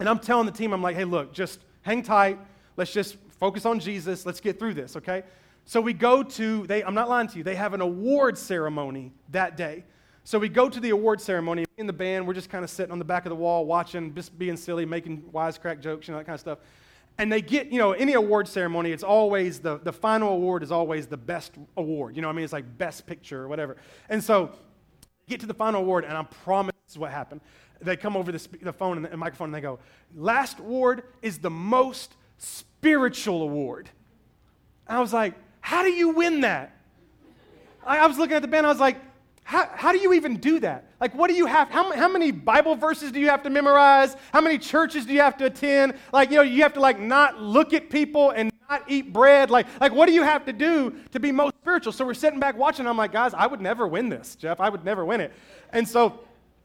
And 0.00 0.08
I'm 0.08 0.18
telling 0.18 0.46
the 0.46 0.52
team, 0.52 0.72
I'm 0.72 0.82
like, 0.82 0.96
hey, 0.96 1.04
look, 1.04 1.32
just 1.32 1.60
hang 1.82 2.02
tight. 2.02 2.38
Let's 2.76 2.92
just 2.92 3.16
focus 3.38 3.64
on 3.64 3.78
Jesus. 3.78 4.26
Let's 4.26 4.40
get 4.40 4.58
through 4.58 4.74
this, 4.74 4.96
okay? 4.96 5.22
So 5.64 5.80
we 5.80 5.92
go 5.92 6.22
to, 6.22 6.66
they, 6.66 6.82
I'm 6.82 6.94
not 6.94 7.08
lying 7.08 7.28
to 7.28 7.38
you, 7.38 7.44
they 7.44 7.54
have 7.54 7.74
an 7.74 7.80
award 7.80 8.36
ceremony 8.36 9.12
that 9.28 9.56
day. 9.56 9.84
So 10.24 10.38
we 10.38 10.48
go 10.48 10.68
to 10.68 10.80
the 10.80 10.90
award 10.90 11.20
ceremony 11.20 11.64
in 11.76 11.86
the 11.86 11.92
band. 11.92 12.26
We're 12.26 12.34
just 12.34 12.50
kind 12.50 12.64
of 12.64 12.70
sitting 12.70 12.92
on 12.92 12.98
the 12.98 13.04
back 13.04 13.24
of 13.26 13.30
the 13.30 13.36
wall 13.36 13.64
watching, 13.64 14.14
just 14.14 14.36
being 14.38 14.56
silly, 14.56 14.84
making 14.84 15.22
wisecrack 15.32 15.80
jokes, 15.80 16.08
you 16.08 16.12
know, 16.12 16.18
that 16.18 16.24
kind 16.24 16.34
of 16.34 16.40
stuff 16.40 16.58
and 17.20 17.30
they 17.30 17.42
get, 17.42 17.70
you 17.70 17.78
know, 17.78 17.92
any 17.92 18.14
award 18.14 18.48
ceremony, 18.48 18.92
it's 18.92 19.02
always 19.02 19.58
the, 19.58 19.78
the 19.78 19.92
final 19.92 20.30
award 20.30 20.62
is 20.62 20.72
always 20.72 21.06
the 21.06 21.18
best 21.18 21.52
award. 21.76 22.16
You 22.16 22.22
know 22.22 22.30
I 22.30 22.32
mean? 22.32 22.44
It's 22.44 22.52
like 22.52 22.78
best 22.78 23.06
picture 23.06 23.42
or 23.42 23.48
whatever. 23.48 23.76
And 24.08 24.24
so 24.24 24.52
get 25.28 25.38
to 25.40 25.46
the 25.46 25.52
final 25.52 25.82
award, 25.82 26.04
and 26.06 26.16
I 26.16 26.22
promise 26.22 26.74
this 26.86 26.94
is 26.94 26.98
what 26.98 27.10
happened. 27.10 27.42
They 27.80 27.96
come 27.96 28.16
over 28.16 28.30
the, 28.30 28.48
the 28.62 28.72
phone 28.72 28.96
and 28.96 29.06
the 29.06 29.16
microphone 29.16 29.46
and 29.46 29.54
they 29.54 29.60
go, 29.60 29.78
last 30.14 30.58
award 30.58 31.02
is 31.22 31.38
the 31.38 31.50
most 31.50 32.14
spiritual 32.38 33.42
award. 33.42 33.88
And 34.86 34.98
I 34.98 35.00
was 35.00 35.12
like, 35.12 35.34
how 35.60 35.82
do 35.82 35.90
you 35.90 36.10
win 36.10 36.42
that? 36.42 36.76
I, 37.86 37.98
I 37.98 38.06
was 38.06 38.18
looking 38.18 38.36
at 38.36 38.42
the 38.42 38.48
band, 38.48 38.66
I 38.66 38.70
was 38.70 38.80
like, 38.80 38.96
how, 39.44 39.68
how 39.74 39.92
do 39.92 39.98
you 39.98 40.12
even 40.12 40.36
do 40.36 40.60
that? 40.60 40.90
Like, 41.00 41.14
what 41.14 41.28
do 41.28 41.34
you 41.34 41.46
have? 41.46 41.70
How, 41.70 41.90
how 41.92 42.08
many 42.08 42.30
Bible 42.30 42.76
verses 42.76 43.10
do 43.10 43.18
you 43.18 43.28
have 43.28 43.42
to 43.42 43.50
memorize? 43.50 44.14
How 44.32 44.40
many 44.40 44.58
churches 44.58 45.06
do 45.06 45.12
you 45.12 45.20
have 45.20 45.36
to 45.38 45.46
attend? 45.46 45.94
Like, 46.12 46.30
you 46.30 46.36
know, 46.36 46.42
you 46.42 46.62
have 46.62 46.74
to, 46.74 46.80
like, 46.80 47.00
not 47.00 47.40
look 47.40 47.72
at 47.72 47.90
people 47.90 48.30
and 48.30 48.52
not 48.70 48.84
eat 48.86 49.12
bread. 49.12 49.50
Like, 49.50 49.66
like 49.80 49.92
what 49.92 50.06
do 50.06 50.12
you 50.12 50.22
have 50.22 50.44
to 50.46 50.52
do 50.52 50.94
to 51.10 51.18
be 51.18 51.32
most 51.32 51.54
spiritual? 51.60 51.92
So 51.92 52.06
we're 52.06 52.14
sitting 52.14 52.38
back 52.38 52.56
watching. 52.56 52.86
I'm 52.86 52.96
like, 52.96 53.12
guys, 53.12 53.34
I 53.34 53.46
would 53.46 53.60
never 53.60 53.88
win 53.88 54.08
this, 54.08 54.36
Jeff. 54.36 54.60
I 54.60 54.68
would 54.68 54.84
never 54.84 55.04
win 55.04 55.20
it. 55.20 55.32
And 55.72 55.86
so 55.86 56.20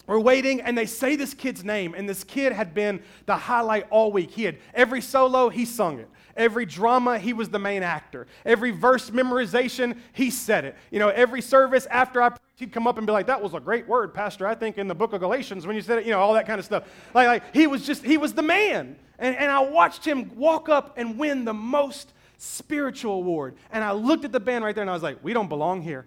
we're 0.07 0.19
waiting, 0.19 0.61
and 0.61 0.77
they 0.77 0.85
say 0.85 1.15
this 1.15 1.33
kid's 1.33 1.63
name, 1.63 1.93
and 1.95 2.07
this 2.07 2.23
kid 2.23 2.51
had 2.51 2.73
been 2.73 3.01
the 3.25 3.35
highlight 3.35 3.87
all 3.89 4.11
week. 4.11 4.31
He 4.31 4.43
had 4.43 4.57
every 4.73 5.01
solo, 5.01 5.49
he 5.49 5.65
sung 5.65 5.99
it. 5.99 6.09
Every 6.37 6.65
drama, 6.65 7.17
he 7.17 7.33
was 7.33 7.49
the 7.49 7.59
main 7.59 7.81
actor. 7.81 8.27
Every 8.45 8.71
verse 8.71 9.09
memorization, 9.09 9.97
he 10.13 10.29
said 10.29 10.65
it. 10.65 10.75
You 10.91 10.99
know, 10.99 11.09
every 11.09 11.41
service 11.41 11.85
after 11.89 12.21
I 12.21 12.31
he'd 12.57 12.71
come 12.71 12.87
up 12.87 12.97
and 12.97 13.05
be 13.05 13.13
like, 13.13 13.27
that 13.27 13.41
was 13.41 13.53
a 13.53 13.59
great 13.59 13.87
word, 13.87 14.13
Pastor, 14.13 14.47
I 14.47 14.55
think 14.55 14.77
in 14.77 14.87
the 14.87 14.95
book 14.95 15.13
of 15.13 15.19
Galatians 15.19 15.67
when 15.67 15.75
you 15.75 15.81
said 15.81 15.99
it, 15.99 16.05
you 16.05 16.11
know, 16.11 16.19
all 16.19 16.33
that 16.33 16.47
kind 16.47 16.59
of 16.59 16.65
stuff. 16.65 16.83
Like, 17.13 17.27
like 17.27 17.53
he 17.53 17.67
was 17.67 17.85
just, 17.85 18.03
he 18.03 18.17
was 18.17 18.33
the 18.33 18.41
man. 18.41 18.95
And, 19.19 19.35
and 19.35 19.51
I 19.51 19.59
watched 19.61 20.05
him 20.05 20.35
walk 20.35 20.69
up 20.69 20.97
and 20.97 21.17
win 21.17 21.45
the 21.45 21.53
most 21.53 22.13
spiritual 22.37 23.13
award. 23.13 23.55
And 23.71 23.83
I 23.83 23.91
looked 23.91 24.25
at 24.25 24.31
the 24.31 24.39
band 24.39 24.63
right 24.63 24.73
there 24.73 24.83
and 24.83 24.89
I 24.89 24.93
was 24.93 25.03
like, 25.03 25.23
we 25.23 25.33
don't 25.33 25.49
belong 25.49 25.81
here. 25.81 26.05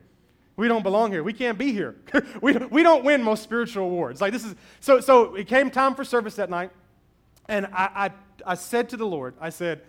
We 0.58 0.66
don't 0.66 0.82
belong 0.82 1.12
here. 1.12 1.22
We 1.22 1.32
can't 1.32 1.56
be 1.56 1.72
here. 1.72 1.94
we, 2.42 2.52
we 2.52 2.82
don't 2.82 3.04
win 3.04 3.22
most 3.22 3.44
spiritual 3.44 3.84
awards. 3.84 4.20
Like 4.20 4.32
this 4.32 4.44
is, 4.44 4.56
so, 4.80 4.98
so 4.98 5.36
it 5.36 5.46
came 5.46 5.70
time 5.70 5.94
for 5.94 6.02
service 6.02 6.34
that 6.34 6.50
night. 6.50 6.72
And 7.48 7.66
I, 7.66 7.88
I, 7.94 8.10
I 8.44 8.54
said 8.56 8.88
to 8.88 8.96
the 8.96 9.06
Lord, 9.06 9.34
I 9.40 9.50
said, 9.50 9.82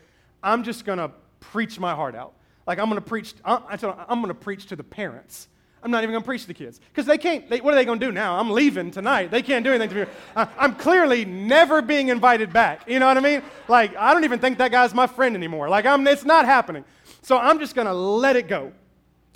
I'm 0.44 0.64
just 0.64 0.86
to 1.00 1.12
preach 1.40 1.80
my 1.80 1.96
heart 1.96 2.14
out. 2.14 2.34
Like 2.68 2.78
I'm 2.78 2.86
to 2.92 3.02
preach, 3.02 3.34
I 3.44 3.78
told 3.78 3.96
him, 3.96 4.06
I'm 4.08 4.22
to 4.28 4.36
preach 4.36 4.68
to 4.68 4.76
the 4.76 4.84
parents. 4.84 5.48
I'm 5.82 5.90
not 5.90 6.04
even 6.04 6.12
going 6.12 6.22
to 6.22 6.26
preach 6.26 6.42
to 6.42 6.48
the 6.48 6.54
kids 6.54 6.80
because 6.90 7.08
they 7.08 7.18
can't. 7.18 7.50
They, 7.50 7.62
what 7.62 7.74
are 7.74 7.78
they 7.78 7.86
going 7.86 8.00
to 8.00 8.06
do 8.06 8.12
now? 8.12 8.38
I'm 8.38 8.52
leaving 8.52 8.92
tonight. 8.92 9.32
They 9.32 9.42
can't 9.42 9.64
do 9.64 9.72
anything 9.72 9.90
to 9.90 10.06
me. 10.06 10.12
Uh, 10.36 10.46
I'm 10.58 10.76
clearly 10.76 11.26
never 11.26 11.82
being 11.82 12.10
invited 12.10 12.54
back. 12.54 12.88
You 12.88 13.00
know 13.00 13.08
what 13.08 13.18
I 13.18 13.22
mean? 13.22 13.42
Like 13.68 13.96
I 13.96 14.14
don't 14.14 14.26
even 14.26 14.40
think 14.40 14.60
that 14.60 14.72
guy's 14.72 14.94
my 14.94 15.08
friend 15.08 15.36
anymore. 15.36 15.68
Like 15.70 15.86
I'm, 15.86 16.06
it's 16.06 16.26
not 16.26 16.46
happening. 16.46 16.84
So 17.24 17.40
I'm 17.40 17.60
just 17.60 17.76
going 17.76 17.88
to 17.88 17.94
let 17.94 18.36
it 18.36 18.48
go. 18.48 18.74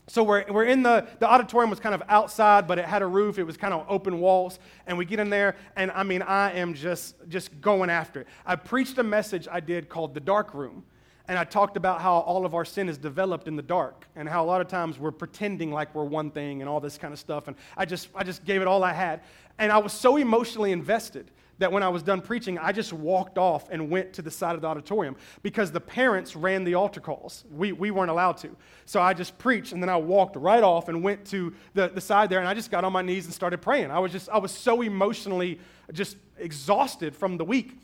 So 0.08 0.22
we're, 0.24 0.44
we're 0.52 0.66
in 0.66 0.84
the, 0.84 1.08
the 1.20 1.30
auditorium 1.30 1.70
was 1.70 1.80
kind 1.80 1.96
of 1.96 2.04
outside, 2.10 2.68
but 2.68 2.78
it 2.78 2.86
had 2.86 3.02
a 3.02 3.08
roof. 3.08 3.40
It 3.40 3.44
was 3.44 3.56
kind 3.56 3.74
of 3.74 3.86
open 3.88 4.20
walls. 4.20 4.60
And 4.86 4.98
we 4.98 5.06
get 5.06 5.20
in 5.20 5.30
there, 5.30 5.56
and 5.78 5.92
I 5.92 6.04
mean, 6.04 6.22
I 6.22 6.52
am 6.54 6.74
just, 6.74 7.16
just 7.30 7.62
going 7.62 7.90
after 7.90 8.22
it. 8.22 8.28
I 8.46 8.58
preached 8.58 8.98
a 8.98 9.04
message 9.04 9.48
I 9.50 9.62
did 9.62 9.88
called 9.88 10.14
The 10.14 10.20
Dark 10.20 10.54
Room. 10.54 10.84
And 11.30 11.40
I 11.40 11.46
talked 11.46 11.78
about 11.78 12.02
how 12.02 12.16
all 12.16 12.46
of 12.46 12.54
our 12.54 12.66
sin 12.66 12.90
is 12.90 12.98
developed 12.98 13.48
in 13.48 13.56
the 13.56 13.62
dark 13.62 14.06
and 14.18 14.28
how 14.28 14.44
a 14.44 14.48
lot 14.48 14.60
of 14.60 14.68
times 14.68 15.00
we're 15.00 15.12
pretending 15.12 15.72
like 15.72 15.96
we're 15.96 16.04
one 16.04 16.32
thing 16.32 16.62
and 16.62 16.70
all 16.70 16.82
this 16.82 16.98
kind 16.98 17.14
of 17.14 17.20
stuff. 17.20 17.48
And 17.48 17.56
I 17.78 17.86
just, 17.86 18.10
I 18.14 18.26
just 18.26 18.44
gave 18.44 18.62
it 18.62 18.68
all 18.68 18.84
I 18.84 18.92
had. 18.92 19.22
And 19.58 19.72
I 19.72 19.78
was 19.78 19.94
so 19.94 20.18
emotionally 20.18 20.74
invested 20.74 21.32
that 21.60 21.72
when 21.72 21.84
I 21.84 21.90
was 21.90 22.04
done 22.04 22.22
preaching, 22.22 22.58
I 22.58 22.72
just 22.72 22.94
walked 22.94 23.38
off 23.38 23.70
and 23.70 23.90
went 23.90 24.14
to 24.14 24.22
the 24.22 24.32
side 24.32 24.56
of 24.56 24.62
the 24.62 24.68
auditorium 24.68 25.16
because 25.44 25.72
the 25.72 25.80
parents 25.80 26.36
ran 26.36 26.64
the 26.64 26.74
altar 26.74 27.00
calls. 27.00 27.46
We, 27.52 27.72
we 27.72 27.92
weren't 27.92 28.10
allowed 28.10 28.38
to. 28.38 28.56
So 28.86 29.02
I 29.02 29.14
just 29.14 29.38
preached 29.38 29.72
and 29.72 29.82
then 29.82 29.90
I 29.90 29.98
walked 29.98 30.36
right 30.36 30.64
off 30.64 30.90
and 30.90 31.04
went 31.04 31.26
to 31.28 31.54
the, 31.74 31.90
the 31.90 32.02
side 32.02 32.30
there 32.30 32.40
and 32.40 32.48
I 32.48 32.54
just 32.54 32.72
got 32.72 32.84
on 32.84 32.92
my 32.92 33.02
knees 33.02 33.26
and 33.26 33.34
started 33.34 33.62
praying. 33.62 33.92
I 33.92 34.00
was 34.00 34.12
just, 34.12 34.30
I 34.30 34.40
was 34.40 34.52
so 34.52 34.82
emotionally 34.82 35.60
just 35.92 36.18
exhausted 36.38 37.16
from 37.16 37.38
the 37.38 37.46
week. 37.46 37.78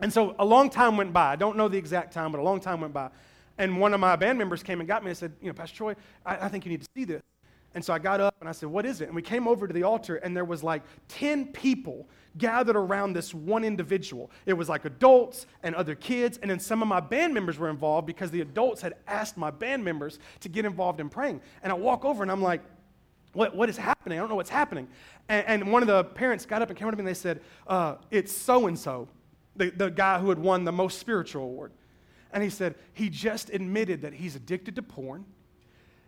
And 0.00 0.12
so 0.12 0.34
a 0.38 0.44
long 0.44 0.70
time 0.70 0.96
went 0.96 1.12
by. 1.12 1.32
I 1.32 1.36
don't 1.36 1.56
know 1.56 1.68
the 1.68 1.78
exact 1.78 2.12
time, 2.12 2.32
but 2.32 2.40
a 2.40 2.42
long 2.42 2.60
time 2.60 2.80
went 2.80 2.92
by. 2.92 3.10
And 3.58 3.80
one 3.80 3.94
of 3.94 4.00
my 4.00 4.16
band 4.16 4.38
members 4.38 4.62
came 4.62 4.80
and 4.80 4.88
got 4.88 5.04
me 5.04 5.10
and 5.10 5.18
said, 5.18 5.32
You 5.40 5.48
know, 5.48 5.52
Pastor 5.52 5.76
Troy, 5.76 5.96
I, 6.24 6.46
I 6.46 6.48
think 6.48 6.64
you 6.64 6.70
need 6.70 6.80
to 6.80 6.88
see 6.96 7.04
this. 7.04 7.22
And 7.74 7.84
so 7.84 7.92
I 7.94 7.98
got 7.98 8.20
up 8.20 8.34
and 8.40 8.48
I 8.48 8.52
said, 8.52 8.68
What 8.68 8.84
is 8.86 9.00
it? 9.00 9.06
And 9.06 9.14
we 9.14 9.22
came 9.22 9.48
over 9.48 9.66
to 9.66 9.72
the 9.72 9.82
altar, 9.82 10.16
and 10.16 10.36
there 10.36 10.44
was 10.44 10.62
like 10.62 10.82
10 11.08 11.48
people 11.48 12.08
gathered 12.38 12.76
around 12.76 13.12
this 13.12 13.34
one 13.34 13.64
individual. 13.64 14.30
It 14.46 14.54
was 14.54 14.68
like 14.68 14.84
adults 14.84 15.46
and 15.62 15.74
other 15.74 15.94
kids, 15.94 16.38
and 16.38 16.50
then 16.50 16.58
some 16.58 16.82
of 16.82 16.88
my 16.88 17.00
band 17.00 17.34
members 17.34 17.58
were 17.58 17.68
involved 17.68 18.06
because 18.06 18.30
the 18.30 18.40
adults 18.40 18.80
had 18.82 18.94
asked 19.06 19.36
my 19.36 19.50
band 19.50 19.84
members 19.84 20.18
to 20.40 20.48
get 20.48 20.64
involved 20.64 21.00
in 21.00 21.08
praying. 21.08 21.40
And 21.62 21.72
I 21.72 21.76
walk 21.76 22.04
over 22.04 22.22
and 22.22 22.30
I'm 22.30 22.42
like, 22.42 22.62
what, 23.32 23.56
what 23.56 23.68
is 23.68 23.76
happening? 23.76 24.18
I 24.18 24.20
don't 24.20 24.28
know 24.28 24.36
what's 24.36 24.50
happening. 24.50 24.88
And, 25.28 25.46
and 25.46 25.72
one 25.72 25.82
of 25.82 25.88
the 25.88 26.04
parents 26.04 26.44
got 26.44 26.62
up 26.62 26.68
and 26.68 26.78
came 26.78 26.86
up 26.88 26.92
to 26.92 26.96
me 26.96 27.00
and 27.02 27.08
they 27.08 27.14
said, 27.14 27.40
uh, 27.66 27.96
It's 28.10 28.32
so 28.32 28.66
and 28.66 28.78
so, 28.78 29.08
the 29.56 29.90
guy 29.90 30.18
who 30.18 30.28
had 30.28 30.38
won 30.38 30.64
the 30.64 30.72
most 30.72 30.98
spiritual 30.98 31.44
award. 31.44 31.72
And 32.32 32.42
he 32.42 32.50
said, 32.50 32.74
He 32.92 33.08
just 33.08 33.50
admitted 33.50 34.02
that 34.02 34.14
he's 34.14 34.36
addicted 34.36 34.76
to 34.76 34.82
porn. 34.82 35.24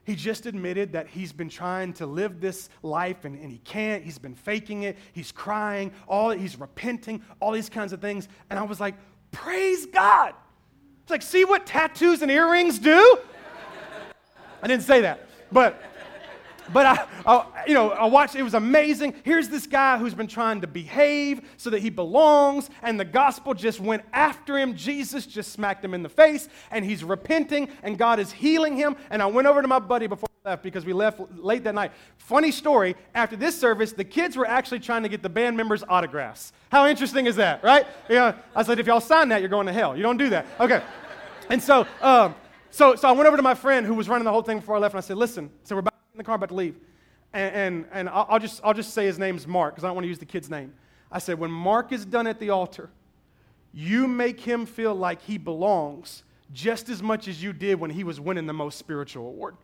He 0.05 0.15
just 0.15 0.47
admitted 0.47 0.93
that 0.93 1.09
he's 1.09 1.33
been 1.33 1.49
trying 1.49 1.95
to 1.95 2.07
live 2.07 2.41
this 2.41 2.69
life 2.83 3.25
and, 3.25 3.39
and 3.39 3.51
he 3.51 3.59
can't. 3.59 4.05
He's 4.05 4.19
been 4.19 4.35
faking 4.35 4.83
it. 4.83 4.99
He's 5.13 5.33
crying. 5.33 5.93
All 6.07 6.31
he's 6.31 6.59
repenting. 6.59 7.23
All 7.41 7.53
these 7.53 7.71
kinds 7.71 7.93
of 7.93 8.01
things. 8.01 8.29
And 8.51 8.59
I 8.59 8.63
was 8.63 8.81
like, 8.81 8.95
praise 9.31 9.87
God. 9.87 10.35
It's 11.03 11.11
like, 11.11 11.23
see 11.23 11.45
what 11.45 11.67
tattoos 11.67 12.23
and 12.23 12.31
earrings 12.31 12.79
do? 12.79 13.19
I 14.63 14.67
didn't 14.67 14.85
say 14.85 15.03
that, 15.03 15.29
but 15.53 15.83
but 16.73 16.87
I, 16.87 17.07
I, 17.27 17.65
you 17.67 17.75
know, 17.75 17.91
I 17.91 18.07
watched, 18.07 18.35
it 18.35 18.43
was 18.43 18.55
amazing. 18.55 19.15
Here's 19.23 19.49
this 19.49 19.67
guy 19.67 19.99
who's 19.99 20.15
been 20.15 20.27
trying 20.27 20.61
to 20.63 20.67
behave 20.67 21.43
so 21.57 21.71
that 21.71 21.81
he 21.81 21.91
belongs, 21.91 22.71
and 22.83 22.99
the 22.99 23.05
gospel 23.05 23.55
just 23.55 23.81
went 23.81 24.03
after 24.13 24.59
him. 24.59 24.75
Jesus 24.75 25.27
just 25.27 25.53
smacked 25.53 25.85
him 25.85 25.95
in 25.95 26.03
the 26.03 26.09
face, 26.09 26.49
and 26.71 26.85
he's 26.85 27.05
repenting, 27.05 27.69
and 27.83 27.99
God 27.99 28.19
is 28.19 28.33
healing 28.33 28.77
him. 28.77 28.97
And 29.11 29.23
I 29.23 29.27
went 29.27 29.47
over 29.47 29.63
to 29.63 29.69
my 29.69 29.79
buddy 29.79 30.07
before 30.07 30.29
we 30.45 30.51
left 30.51 30.63
because 30.63 30.85
we 30.85 30.93
left 30.93 31.21
late 31.37 31.65
that 31.65 31.75
night. 31.75 31.93
Funny 32.17 32.51
story, 32.51 32.97
after 33.15 33.37
this 33.37 33.59
service, 33.59 33.93
the 33.93 34.05
kids 34.05 34.37
were 34.37 34.47
actually 34.47 34.81
trying 34.81 35.03
to 35.03 35.09
get 35.09 35.23
the 35.23 35.29
band 35.29 35.57
members' 35.57 35.85
autographs. 35.89 36.53
How 36.71 36.87
interesting 36.87 37.27
is 37.27 37.37
that, 37.37 37.63
right? 37.63 37.87
Yeah, 38.09 38.35
I 38.57 38.63
said, 38.63 38.79
if 38.79 38.87
y'all 38.87 39.01
sign 39.01 39.29
that, 39.29 39.41
you're 39.41 39.49
going 39.49 39.67
to 39.67 39.73
hell. 39.73 39.97
You 39.97 40.03
don't 40.03 40.17
do 40.17 40.31
that. 40.31 40.47
Okay. 40.59 40.83
And 41.51 41.63
so, 41.63 41.87
um, 42.01 42.35
so, 42.71 42.97
so 42.97 43.09
I 43.09 43.13
went 43.13 43.29
over 43.29 43.37
to 43.37 43.43
my 43.43 43.55
friend 43.55 43.87
who 43.87 43.95
was 43.95 44.09
running 44.09 44.25
the 44.25 44.33
whole 44.33 44.43
thing 44.43 44.59
before 44.59 44.77
I 44.77 44.79
left, 44.79 44.95
and 44.95 44.99
I 44.99 45.07
said, 45.07 45.17
listen, 45.17 45.51
so 45.63 45.77
we're 45.77 45.81
about 45.81 45.95
in 46.15 46.19
the 46.19 46.25
car 46.25 46.35
I'm 46.35 46.39
about 46.39 46.51
to 46.51 46.55
leave. 46.55 46.77
And, 47.33 47.55
and, 47.55 47.87
and 47.91 48.09
I'll, 48.09 48.39
just, 48.39 48.61
I'll 48.63 48.75
just 48.75 48.95
say 48.95 49.05
his 49.05 49.19
name's 49.19 49.47
Mark 49.47 49.75
because 49.75 49.83
I 49.85 49.89
don't 49.89 49.97
want 49.97 50.05
to 50.05 50.09
use 50.09 50.21
the 50.21 50.25
kid's 50.25 50.49
name. 50.49 50.73
I 51.11 51.19
said, 51.19 51.39
when 51.39 51.51
Mark 51.51 51.93
is 51.93 52.05
done 52.05 52.29
at 52.29 52.39
the 52.39 52.51
altar, 52.51 52.91
you 53.73 54.07
make 54.07 54.39
him 54.39 54.65
feel 54.65 54.95
like 54.95 55.21
he 55.23 55.39
belongs 55.39 56.23
just 56.53 56.89
as 56.89 57.03
much 57.03 57.27
as 57.27 57.43
you 57.43 57.53
did 57.53 57.81
when 57.81 57.91
he 57.91 58.05
was 58.05 58.21
winning 58.21 58.47
the 58.47 58.53
most 58.53 58.79
spiritual 58.79 59.27
award. 59.27 59.57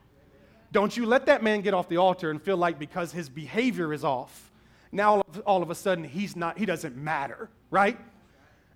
Don't 0.72 0.96
you 0.96 1.06
let 1.06 1.26
that 1.26 1.44
man 1.44 1.60
get 1.60 1.72
off 1.72 1.88
the 1.88 1.98
altar 1.98 2.30
and 2.30 2.42
feel 2.42 2.56
like 2.56 2.78
because 2.78 3.12
his 3.12 3.28
behavior 3.28 3.92
is 3.92 4.04
off, 4.04 4.50
now 4.90 5.22
all 5.46 5.62
of 5.62 5.70
a 5.70 5.74
sudden 5.74 6.02
he's 6.02 6.34
not, 6.34 6.58
he 6.58 6.66
doesn't 6.66 6.96
matter, 6.96 7.48
right? 7.70 7.96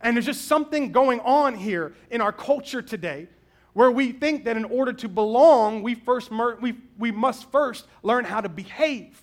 And 0.01 0.17
there's 0.17 0.27
just 0.27 0.47
something 0.47 0.93
going 0.93 1.19
on 1.21 1.57
here 1.57 1.93
in 2.11 2.21
our 2.21 2.33
culture 2.33 2.83
today 2.83 3.27
where 3.75 3.91
we 3.91 4.13
think 4.13 4.45
that 4.45 4.57
in 4.57 4.65
order 4.65 4.93
to 4.93 5.09
belong, 5.09 5.83
we, 5.83 5.95
first 5.95 6.31
we, 6.61 6.75
we 6.99 7.13
must 7.13 7.51
first 7.51 7.87
learn 8.03 8.25
how 8.25 8.41
to 8.41 8.49
behave. 8.49 9.23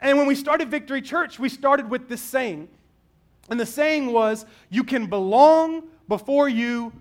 And 0.00 0.16
when 0.18 0.26
we 0.26 0.34
started 0.34 0.70
Victory 0.70 1.02
Church, 1.02 1.38
we 1.38 1.48
started 1.48 1.90
with 1.90 2.08
this 2.08 2.20
saying. 2.20 2.68
And 3.50 3.60
the 3.60 3.66
saying 3.66 4.12
was, 4.12 4.46
You 4.70 4.84
can 4.84 5.06
belong 5.06 5.84
before 6.08 6.48
you 6.48 6.92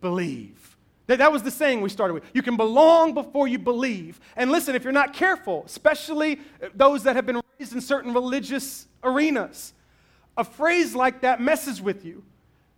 believe. 0.00 0.76
That, 1.06 1.18
that 1.18 1.32
was 1.32 1.42
the 1.42 1.50
saying 1.50 1.80
we 1.80 1.88
started 1.88 2.14
with. 2.14 2.24
You 2.32 2.42
can 2.42 2.56
belong 2.56 3.14
before 3.14 3.48
you 3.48 3.58
believe. 3.58 4.20
And 4.36 4.50
listen, 4.50 4.74
if 4.74 4.84
you're 4.84 4.92
not 4.92 5.12
careful, 5.12 5.64
especially 5.66 6.40
those 6.74 7.02
that 7.02 7.16
have 7.16 7.26
been 7.26 7.40
raised 7.58 7.72
in 7.72 7.80
certain 7.80 8.14
religious 8.14 8.86
arenas, 9.02 9.72
a 10.36 10.44
phrase 10.44 10.94
like 10.94 11.22
that 11.22 11.40
messes 11.40 11.82
with 11.82 12.04
you. 12.04 12.22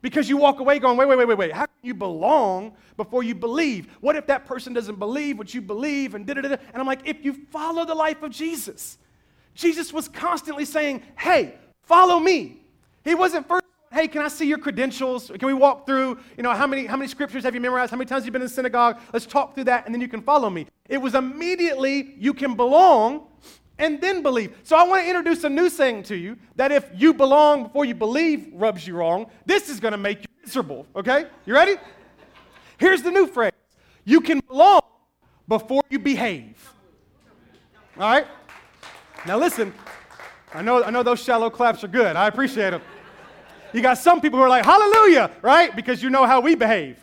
Because 0.02 0.28
you 0.28 0.36
walk 0.36 0.58
away 0.58 0.80
going, 0.80 0.98
wait, 0.98 1.08
wait, 1.08 1.16
wait, 1.16 1.28
wait, 1.28 1.38
wait. 1.38 1.52
How 1.52 1.66
can 1.66 1.74
you 1.82 1.94
belong 1.94 2.74
before 2.96 3.22
you 3.22 3.34
believe? 3.34 3.86
What 4.00 4.16
if 4.16 4.26
that 4.26 4.44
person 4.44 4.72
doesn't 4.72 4.98
believe 4.98 5.38
what 5.38 5.54
you 5.54 5.62
believe? 5.62 6.14
And 6.14 6.26
da 6.26 6.34
da 6.34 6.42
da. 6.42 6.48
And 6.48 6.76
I'm 6.76 6.86
like, 6.86 7.06
if 7.06 7.24
you 7.24 7.34
follow 7.50 7.86
the 7.86 7.94
life 7.94 8.22
of 8.22 8.32
Jesus, 8.32 8.98
Jesus 9.54 9.92
was 9.92 10.08
constantly 10.08 10.64
saying, 10.64 11.02
hey, 11.16 11.54
follow 11.84 12.18
me. 12.18 12.62
He 13.04 13.14
wasn't 13.14 13.46
first, 13.46 13.64
hey, 13.92 14.08
can 14.08 14.22
I 14.22 14.28
see 14.28 14.46
your 14.46 14.58
credentials? 14.58 15.28
Can 15.28 15.46
we 15.46 15.54
walk 15.54 15.86
through, 15.86 16.18
you 16.36 16.42
know, 16.42 16.52
how 16.52 16.66
many, 16.66 16.86
how 16.86 16.96
many 16.96 17.08
scriptures 17.08 17.44
have 17.44 17.54
you 17.54 17.60
memorized? 17.60 17.90
How 17.90 17.96
many 17.96 18.08
times 18.08 18.22
have 18.22 18.26
you 18.26 18.32
been 18.32 18.42
in 18.42 18.48
synagogue? 18.48 18.98
Let's 19.12 19.26
talk 19.26 19.54
through 19.54 19.64
that, 19.64 19.86
and 19.86 19.94
then 19.94 20.00
you 20.00 20.08
can 20.08 20.22
follow 20.22 20.50
me. 20.50 20.66
It 20.88 20.98
was 20.98 21.14
immediately, 21.14 22.14
you 22.18 22.34
can 22.34 22.54
belong 22.54 23.28
and 23.78 24.00
then 24.00 24.22
believe. 24.22 24.56
So 24.62 24.76
I 24.76 24.84
want 24.84 25.02
to 25.02 25.08
introduce 25.08 25.44
a 25.44 25.48
new 25.48 25.68
saying 25.68 26.04
to 26.04 26.16
you 26.16 26.36
that 26.56 26.72
if 26.72 26.88
you 26.94 27.14
belong 27.14 27.64
before 27.64 27.84
you 27.84 27.94
believe 27.94 28.48
rubs 28.52 28.86
you 28.86 28.96
wrong, 28.96 29.26
this 29.46 29.68
is 29.68 29.80
going 29.80 29.92
to 29.92 29.98
make 29.98 30.20
you 30.20 30.26
miserable, 30.44 30.86
okay? 30.94 31.26
You 31.46 31.54
ready? 31.54 31.76
Here's 32.78 33.02
the 33.02 33.10
new 33.10 33.26
phrase 33.26 33.52
you 34.04 34.20
can 34.20 34.40
belong 34.40 34.82
before 35.48 35.82
you 35.90 35.98
behave. 35.98 36.72
All 37.96 38.10
right? 38.10 38.26
Now 39.26 39.38
listen, 39.38 39.72
I 40.54 40.62
know, 40.62 40.82
I 40.82 40.90
know 40.90 41.02
those 41.02 41.22
shallow 41.22 41.50
claps 41.50 41.84
are 41.84 41.88
good. 41.88 42.16
I 42.16 42.26
appreciate 42.26 42.70
them. 42.70 42.82
You 43.72 43.80
got 43.80 43.98
some 43.98 44.20
people 44.20 44.38
who 44.38 44.44
are 44.44 44.48
like, 44.48 44.64
hallelujah, 44.64 45.30
right? 45.40 45.74
Because 45.74 46.02
you 46.02 46.10
know 46.10 46.26
how 46.26 46.40
we 46.40 46.54
behave. 46.54 47.02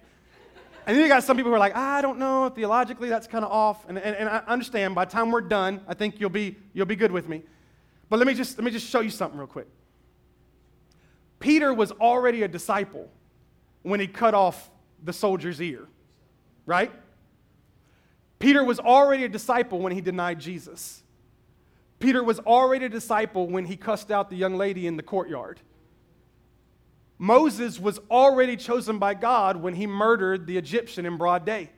And 0.90 0.98
then 0.98 1.04
you 1.04 1.08
got 1.08 1.24
some 1.24 1.38
people 1.38 1.52
who 1.52 1.56
are 1.56 1.60
like, 1.60 1.74
ah, 1.76 1.98
I 1.98 2.02
don't 2.02 2.18
know, 2.18 2.50
theologically 2.50 3.10
that's 3.10 3.28
kind 3.28 3.46
of 3.46 3.52
off. 3.52 3.88
And, 3.88 4.00
and, 4.00 4.16
and 4.16 4.28
I 4.28 4.40
understand 4.48 4.96
by 4.96 5.06
the 5.06 5.12
time 5.12 5.30
we're 5.30 5.42
done, 5.42 5.82
I 5.88 5.94
think 5.94 6.20
you'll 6.20 6.32
be, 6.32 6.56
you'll 6.74 6.88
be 6.88 6.96
good 6.96 7.12
with 7.12 7.30
me. 7.30 7.44
But 8.10 8.18
let 8.18 8.28
me, 8.28 8.34
just, 8.34 8.58
let 8.58 8.66
me 8.66 8.72
just 8.72 8.90
show 8.90 9.02
you 9.02 9.12
something 9.12 9.38
real 9.38 9.46
quick. 9.46 9.68
Peter 11.40 11.76
was 11.76 11.92
already 11.92 12.42
a 12.42 12.48
disciple 12.48 13.08
when 13.84 14.00
he 14.00 14.08
cut 14.08 14.34
off 14.34 14.72
the 15.04 15.14
soldier's 15.14 15.62
ear, 15.62 15.88
right? 16.66 16.92
Peter 18.40 18.64
was 18.64 18.80
already 18.80 19.26
a 19.26 19.30
disciple 19.30 19.78
when 19.78 19.92
he 19.92 20.02
denied 20.02 20.40
Jesus. 20.40 21.04
Peter 22.00 22.24
was 22.24 22.40
already 22.40 22.86
a 22.86 22.90
disciple 22.90 23.46
when 23.46 23.66
he 23.66 23.78
cussed 23.78 24.10
out 24.10 24.32
the 24.32 24.38
young 24.38 24.56
lady 24.56 24.88
in 24.88 24.98
the 24.98 25.04
courtyard. 25.04 25.60
Moses 27.20 27.80
was 27.80 28.00
already 28.10 28.56
chosen 28.56 28.98
by 28.98 29.14
God 29.14 29.58
when 29.58 29.76
he 29.76 29.86
murdered 29.86 30.48
the 30.48 30.58
Egyptian 30.58 31.06
in 31.06 31.18
broad 31.18 31.46
day. 31.46 31.70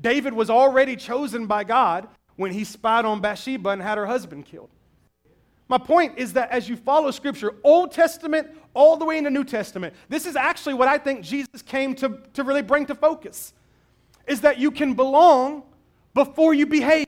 David 0.00 0.34
was 0.34 0.50
already 0.50 0.96
chosen 0.96 1.46
by 1.46 1.62
God 1.62 2.08
when 2.34 2.50
he 2.50 2.64
spied 2.64 3.04
on 3.04 3.20
Bathsheba 3.20 3.70
and 3.70 3.80
had 3.80 3.96
her 3.96 4.06
husband 4.06 4.46
killed. 4.46 4.70
My 5.68 5.78
point 5.78 6.18
is 6.18 6.32
that 6.32 6.50
as 6.50 6.68
you 6.68 6.74
follow 6.74 7.12
Scripture, 7.12 7.54
Old 7.62 7.92
Testament 7.92 8.48
all 8.74 8.96
the 8.96 9.04
way 9.04 9.18
into 9.18 9.30
New 9.30 9.44
Testament, 9.44 9.94
this 10.08 10.26
is 10.26 10.34
actually 10.34 10.74
what 10.74 10.88
I 10.88 10.98
think 10.98 11.22
Jesus 11.22 11.62
came 11.62 11.94
to, 11.96 12.18
to 12.32 12.42
really 12.42 12.62
bring 12.62 12.86
to 12.86 12.94
focus, 12.96 13.52
is 14.26 14.40
that 14.40 14.58
you 14.58 14.72
can 14.72 14.94
belong 14.94 15.62
before 16.12 16.54
you 16.54 16.66
behave. 16.66 17.06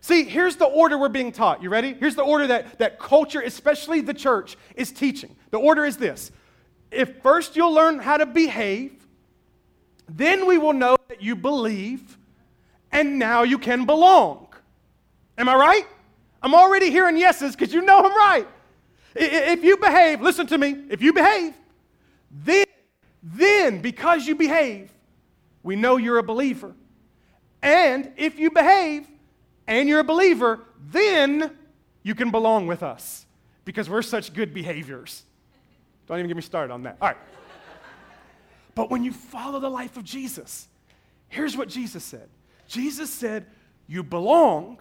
See, 0.00 0.24
here's 0.24 0.56
the 0.56 0.64
order 0.64 0.96
we're 0.96 1.08
being 1.08 1.30
taught. 1.30 1.62
You 1.62 1.68
ready? 1.68 1.92
Here's 1.92 2.14
the 2.14 2.22
order 2.22 2.46
that, 2.46 2.78
that 2.78 2.98
culture, 2.98 3.40
especially 3.40 4.00
the 4.00 4.14
church, 4.14 4.56
is 4.74 4.92
teaching. 4.92 5.36
The 5.50 5.58
order 5.58 5.84
is 5.84 5.96
this 5.96 6.30
if 6.90 7.22
first 7.22 7.54
you'll 7.56 7.72
learn 7.72 7.98
how 8.00 8.16
to 8.16 8.26
behave, 8.26 8.92
then 10.08 10.46
we 10.46 10.58
will 10.58 10.72
know 10.72 10.96
that 11.08 11.22
you 11.22 11.36
believe, 11.36 12.18
and 12.90 13.18
now 13.18 13.42
you 13.42 13.58
can 13.58 13.86
belong. 13.86 14.48
Am 15.38 15.48
I 15.48 15.54
right? 15.54 15.86
I'm 16.42 16.54
already 16.54 16.90
hearing 16.90 17.16
yeses 17.16 17.54
because 17.54 17.72
you 17.72 17.82
know 17.82 17.98
I'm 17.98 18.16
right. 18.16 18.48
If 19.14 19.64
you 19.64 19.76
behave, 19.76 20.20
listen 20.20 20.46
to 20.48 20.58
me, 20.58 20.84
if 20.88 21.02
you 21.02 21.12
behave, 21.12 21.54
then, 22.30 22.64
then 23.22 23.80
because 23.80 24.26
you 24.26 24.34
behave, 24.34 24.90
we 25.62 25.76
know 25.76 25.96
you're 25.96 26.18
a 26.18 26.22
believer. 26.22 26.74
And 27.62 28.12
if 28.16 28.38
you 28.38 28.50
behave, 28.50 29.06
and 29.70 29.88
you're 29.88 30.00
a 30.00 30.04
believer, 30.04 30.60
then 30.90 31.56
you 32.02 32.14
can 32.14 32.30
belong 32.30 32.66
with 32.66 32.82
us 32.82 33.24
because 33.64 33.88
we're 33.88 34.02
such 34.02 34.34
good 34.34 34.52
behaviors. 34.52 35.22
Don't 36.06 36.18
even 36.18 36.26
get 36.26 36.36
me 36.36 36.42
started 36.42 36.72
on 36.74 36.82
that. 36.82 36.96
All 37.00 37.08
right. 37.08 37.16
But 38.74 38.90
when 38.90 39.04
you 39.04 39.12
follow 39.12 39.60
the 39.60 39.70
life 39.70 39.96
of 39.96 40.04
Jesus, 40.04 40.68
here's 41.28 41.56
what 41.56 41.68
Jesus 41.68 42.04
said 42.04 42.28
Jesus 42.66 43.10
said, 43.10 43.46
You 43.86 44.02
belong. 44.02 44.80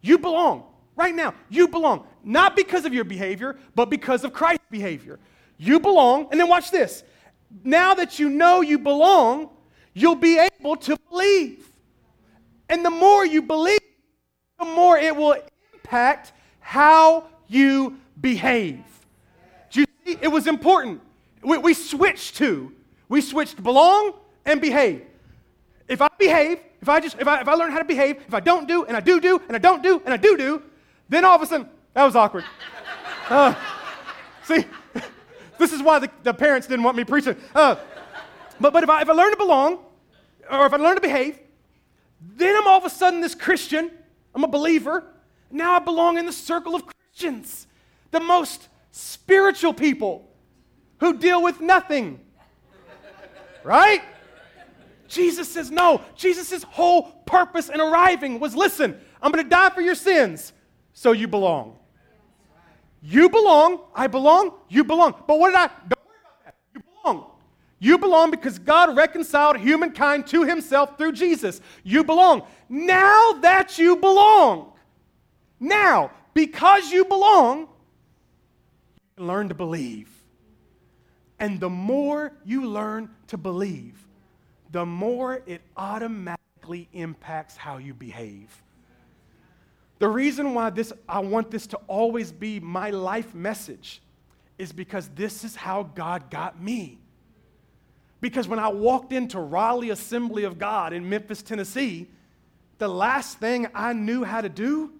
You 0.00 0.18
belong. 0.18 0.64
Right 0.94 1.14
now, 1.14 1.34
you 1.48 1.68
belong. 1.68 2.06
Not 2.22 2.54
because 2.54 2.84
of 2.84 2.94
your 2.94 3.04
behavior, 3.04 3.56
but 3.74 3.86
because 3.86 4.24
of 4.24 4.32
Christ's 4.32 4.66
behavior. 4.70 5.18
You 5.58 5.80
belong. 5.80 6.28
And 6.30 6.40
then 6.40 6.48
watch 6.48 6.70
this. 6.70 7.02
Now 7.64 7.94
that 7.94 8.18
you 8.18 8.28
know 8.28 8.60
you 8.60 8.78
belong, 8.78 9.50
you'll 9.94 10.14
be 10.14 10.38
able 10.38 10.76
to 10.76 10.96
believe. 11.08 11.70
And 12.68 12.84
the 12.84 12.90
more 12.90 13.24
you 13.24 13.42
believe, 13.42 13.78
the 14.64 14.70
more 14.70 14.96
it 14.96 15.14
will 15.14 15.36
impact 15.74 16.32
how 16.60 17.26
you 17.48 17.98
behave. 18.20 18.84
Do 19.70 19.80
you 19.80 19.86
see? 20.06 20.18
It 20.20 20.28
was 20.28 20.46
important. 20.46 21.00
We, 21.42 21.58
we 21.58 21.74
switched 21.74 22.36
to, 22.36 22.72
we 23.08 23.20
switched 23.20 23.62
belong 23.62 24.14
and 24.44 24.60
behave. 24.60 25.02
If 25.88 26.00
I 26.00 26.08
behave, 26.16 26.60
if 26.80 26.88
I 26.88 27.00
just, 27.00 27.18
if 27.18 27.26
I, 27.26 27.40
if 27.40 27.48
I 27.48 27.54
learn 27.54 27.72
how 27.72 27.78
to 27.78 27.84
behave, 27.84 28.22
if 28.26 28.34
I 28.34 28.40
don't 28.40 28.68
do, 28.68 28.84
and 28.84 28.96
I 28.96 29.00
do 29.00 29.20
do, 29.20 29.42
and 29.48 29.56
I 29.56 29.58
don't 29.58 29.82
do, 29.82 30.00
and 30.04 30.14
I 30.14 30.16
do 30.16 30.36
do, 30.36 30.62
then 31.08 31.24
all 31.24 31.34
of 31.34 31.42
a 31.42 31.46
sudden, 31.46 31.68
that 31.94 32.04
was 32.04 32.14
awkward. 32.14 32.44
Uh, 33.28 33.54
see, 34.44 34.64
this 35.58 35.72
is 35.72 35.82
why 35.82 35.98
the, 35.98 36.10
the, 36.22 36.32
parents 36.32 36.68
didn't 36.68 36.84
want 36.84 36.96
me 36.96 37.04
preaching. 37.04 37.36
Uh, 37.54 37.76
but 38.60 38.72
but 38.72 38.84
if, 38.84 38.90
I, 38.90 39.02
if 39.02 39.10
I 39.10 39.12
learn 39.12 39.32
to 39.32 39.36
belong, 39.36 39.80
or 40.48 40.66
if 40.66 40.72
I 40.72 40.76
learn 40.76 40.94
to 40.94 41.00
behave, 41.00 41.38
then 42.20 42.56
I'm 42.56 42.66
all 42.66 42.78
of 42.78 42.84
a 42.84 42.90
sudden 42.90 43.20
this 43.20 43.34
Christian 43.34 43.90
I'm 44.34 44.44
a 44.44 44.48
believer. 44.48 45.04
Now 45.50 45.74
I 45.74 45.78
belong 45.78 46.18
in 46.18 46.26
the 46.26 46.32
circle 46.32 46.74
of 46.74 46.84
Christians, 46.86 47.66
the 48.10 48.20
most 48.20 48.68
spiritual 48.90 49.74
people 49.74 50.30
who 50.98 51.18
deal 51.18 51.42
with 51.42 51.60
nothing. 51.60 52.20
Right? 53.62 54.02
Jesus 55.08 55.48
says, 55.48 55.70
no. 55.70 56.00
Jesus' 56.16 56.62
whole 56.62 57.02
purpose 57.26 57.68
in 57.68 57.80
arriving 57.80 58.40
was 58.40 58.56
listen, 58.56 58.98
I'm 59.20 59.30
going 59.30 59.44
to 59.44 59.50
die 59.50 59.70
for 59.70 59.82
your 59.82 59.94
sins, 59.94 60.52
so 60.94 61.12
you 61.12 61.28
belong. 61.28 61.78
You 63.02 63.28
belong, 63.28 63.80
I 63.94 64.06
belong, 64.06 64.52
you 64.68 64.84
belong. 64.84 65.14
But 65.26 65.38
what 65.38 65.48
did 65.48 65.56
I? 65.56 65.66
Don't 65.66 66.06
worry 66.06 66.16
about 66.22 66.44
that. 66.44 66.54
You 66.74 66.82
belong. 67.02 67.31
You 67.82 67.98
belong 67.98 68.30
because 68.30 68.60
God 68.60 68.96
reconciled 68.96 69.56
humankind 69.56 70.28
to 70.28 70.44
himself 70.44 70.96
through 70.96 71.14
Jesus. 71.14 71.60
You 71.82 72.04
belong. 72.04 72.44
Now 72.68 73.32
that 73.40 73.76
you 73.76 73.96
belong, 73.96 74.74
now, 75.58 76.12
because 76.32 76.92
you 76.92 77.04
belong, 77.04 77.66
you 79.18 79.24
learn 79.24 79.48
to 79.48 79.56
believe. 79.56 80.08
And 81.40 81.58
the 81.58 81.68
more 81.68 82.32
you 82.44 82.66
learn 82.66 83.10
to 83.26 83.36
believe, 83.36 84.06
the 84.70 84.86
more 84.86 85.42
it 85.44 85.60
automatically 85.76 86.88
impacts 86.92 87.56
how 87.56 87.78
you 87.78 87.94
behave. 87.94 88.62
The 89.98 90.08
reason 90.08 90.54
why 90.54 90.70
this, 90.70 90.92
I 91.08 91.18
want 91.18 91.50
this 91.50 91.66
to 91.66 91.78
always 91.88 92.30
be 92.30 92.60
my 92.60 92.90
life 92.90 93.34
message 93.34 94.00
is 94.56 94.72
because 94.72 95.08
this 95.16 95.42
is 95.42 95.56
how 95.56 95.82
God 95.82 96.30
got 96.30 96.62
me. 96.62 97.01
Because 98.22 98.46
when 98.46 98.60
I 98.60 98.68
walked 98.68 99.12
into 99.12 99.40
Raleigh 99.40 99.90
Assembly 99.90 100.44
of 100.44 100.56
God 100.56 100.92
in 100.92 101.08
Memphis, 101.08 101.42
Tennessee, 101.42 102.06
the 102.78 102.86
last 102.86 103.38
thing 103.38 103.66
I 103.74 103.92
knew 103.92 104.22
how 104.22 104.40
to 104.40 104.48
do 104.48 104.92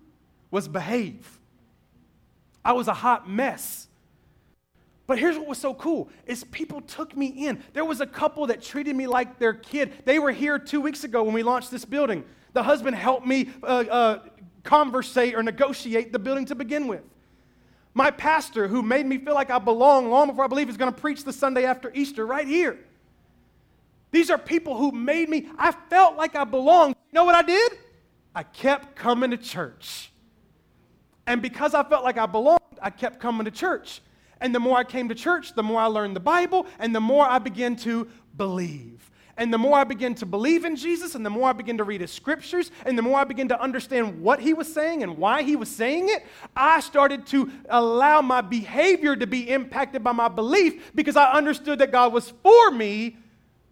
was 0.51 0.67
behave. 0.67 1.39
I 2.65 2.73
was 2.73 2.89
a 2.89 2.93
hot 2.93 3.31
mess. 3.31 3.87
But 5.07 5.21
here's 5.21 5.39
what 5.39 5.47
was 5.47 5.59
so 5.59 5.73
cool 5.73 6.11
is 6.27 6.43
people 6.43 6.81
took 6.81 7.17
me 7.17 7.27
in. 7.47 7.63
There 7.75 7.85
was 7.85 8.01
a 8.01 8.07
couple 8.07 8.49
that 8.49 8.61
treated 8.61 8.97
me 8.97 9.07
like 9.07 9.39
their 9.39 9.55
kid. 9.55 9.93
They 10.05 10.19
were 10.19 10.33
here 10.33 10.59
two 10.59 10.81
weeks 10.81 11.05
ago 11.05 11.23
when 11.23 11.33
we 11.33 11.45
launched 11.45 11.71
this 11.71 11.85
building. 11.85 12.25
The 12.55 12.65
husband 12.65 12.97
helped 12.97 13.27
me 13.27 13.51
uh, 13.63 13.67
uh, 13.67 14.19
conversate 14.65 15.35
or 15.35 15.45
negotiate 15.45 16.13
the 16.13 16.19
building 16.19 16.47
to 16.47 16.57
begin 16.57 16.89
with. 16.89 17.03
My 17.95 18.11
pastor, 18.11 18.67
who 18.67 18.83
made 18.83 19.07
me 19.07 19.19
feel 19.19 19.35
like 19.35 19.51
I 19.51 19.61
belong 19.61 20.11
long 20.11 20.27
before 20.27 20.45
I 20.45 20.49
believe, 20.49 20.69
is 20.69 20.77
going 20.77 20.93
to 20.93 21.01
preach 21.01 21.23
the 21.23 21.33
Sunday 21.33 21.65
after 21.65 21.93
Easter 21.95 22.27
right 22.27 22.49
here. 22.49 22.81
These 24.12 24.31
are 24.31 24.38
people 24.38 24.77
who 24.77 24.92
made 24.92 25.29
me, 25.29 25.48
I 25.59 25.72
felt 25.72 26.16
like 26.16 26.37
I 26.37 26.44
belonged. 26.44 26.94
You 27.11 27.16
know 27.16 27.25
what 27.25 27.35
I 27.35 27.42
did? 27.42 27.72
I 28.35 28.44
kept 28.44 28.94
coming 28.94 29.31
to 29.33 29.37
church. 29.37 30.12
And 31.27 31.42
because 31.42 31.75
I 31.75 31.83
felt 31.83 32.05
like 32.05 32.18
I 32.18 32.27
belonged, 32.27 32.61
I 32.81 32.90
kept 32.90 33.20
coming 33.20 33.46
to 33.46 33.51
church. 33.51 34.01
And 34.40 34.55
the 34.55 34.61
more 34.61 34.77
I 34.77 34.85
came 34.85 35.09
to 35.09 35.14
church, 35.14 35.55
the 35.55 35.62
more 35.62 35.81
I 35.81 35.87
learned 35.87 36.14
the 36.14 36.20
Bible, 36.20 36.66
and 36.79 36.94
the 36.94 37.01
more 37.01 37.25
I 37.25 37.38
began 37.38 37.75
to 37.77 38.09
believe. 38.37 39.11
And 39.37 39.53
the 39.53 39.59
more 39.59 39.79
I 39.79 39.85
began 39.85 40.14
to 40.16 40.27
believe 40.27 40.64
in 40.64 40.77
Jesus, 40.77 41.14
and 41.14 41.25
the 41.25 41.31
more 41.31 41.48
I 41.48 41.53
began 41.53 41.79
to 41.79 41.85
read 41.85 42.03
his 42.03 42.12
scriptures, 42.12 42.70
and 42.85 42.98
the 42.98 43.03
more 43.03 43.18
I 43.18 43.25
began 43.25 43.48
to 43.48 43.61
understand 43.61 44.20
what 44.20 44.40
he 44.40 44.53
was 44.53 44.72
saying 44.72 45.03
and 45.03 45.16
why 45.16 45.42
he 45.42 45.57
was 45.57 45.70
saying 45.70 46.11
it, 46.11 46.27
I 46.55 46.81
started 46.81 47.27
to 47.29 47.51
allow 47.70 48.20
my 48.20 48.42
behavior 48.42 49.16
to 49.16 49.27
be 49.27 49.48
impacted 49.48 50.05
by 50.05 50.12
my 50.12 50.29
belief 50.29 50.92
because 50.94 51.16
I 51.16 51.33
understood 51.33 51.79
that 51.79 51.92
God 51.92 52.12
was 52.12 52.33
for 52.42 52.70
me, 52.72 53.16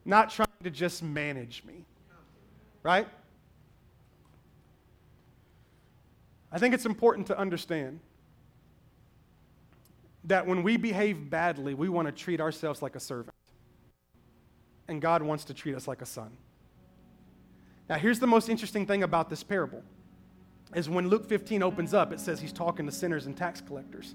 not 0.05 0.31
trying 0.31 0.49
to 0.63 0.71
just 0.71 1.03
manage 1.03 1.65
me. 1.65 1.85
Right? 2.83 3.07
I 6.53 6.59
think 6.59 6.75
it's 6.75 6.87
important 6.87 7.27
to 7.29 7.39
understand 7.39 8.01
that 10.25 10.47
when 10.47 10.63
we 10.63 10.77
behave 10.77 11.31
badly, 11.31 11.75
we 11.75 11.89
want 11.89 12.07
to 12.09 12.13
treat 12.13 12.41
ourselves 12.41 12.83
like 12.83 12.97
a 12.97 13.01
servant. 13.01 13.35
And 14.89 15.01
God 15.01 15.23
wants 15.23 15.45
to 15.45 15.55
treat 15.55 15.75
us 15.75 15.87
like 15.87 16.03
a 16.03 16.07
son. 16.07 16.31
Now, 17.89 17.97
here's 17.97 18.19
the 18.19 18.27
most 18.27 18.49
interesting 18.49 18.87
thing 18.87 19.03
about 19.03 19.31
this 19.31 19.43
parable 19.43 19.83
is 20.75 20.89
when 20.89 21.09
Luke 21.09 21.29
15 21.29 21.63
opens 21.63 21.95
up, 21.95 22.13
it 22.13 22.21
says 22.21 22.41
he's 22.41 22.53
talking 22.53 22.87
to 22.87 22.93
sinners 22.93 23.27
and 23.27 23.37
tax 23.37 23.61
collectors. 23.61 24.15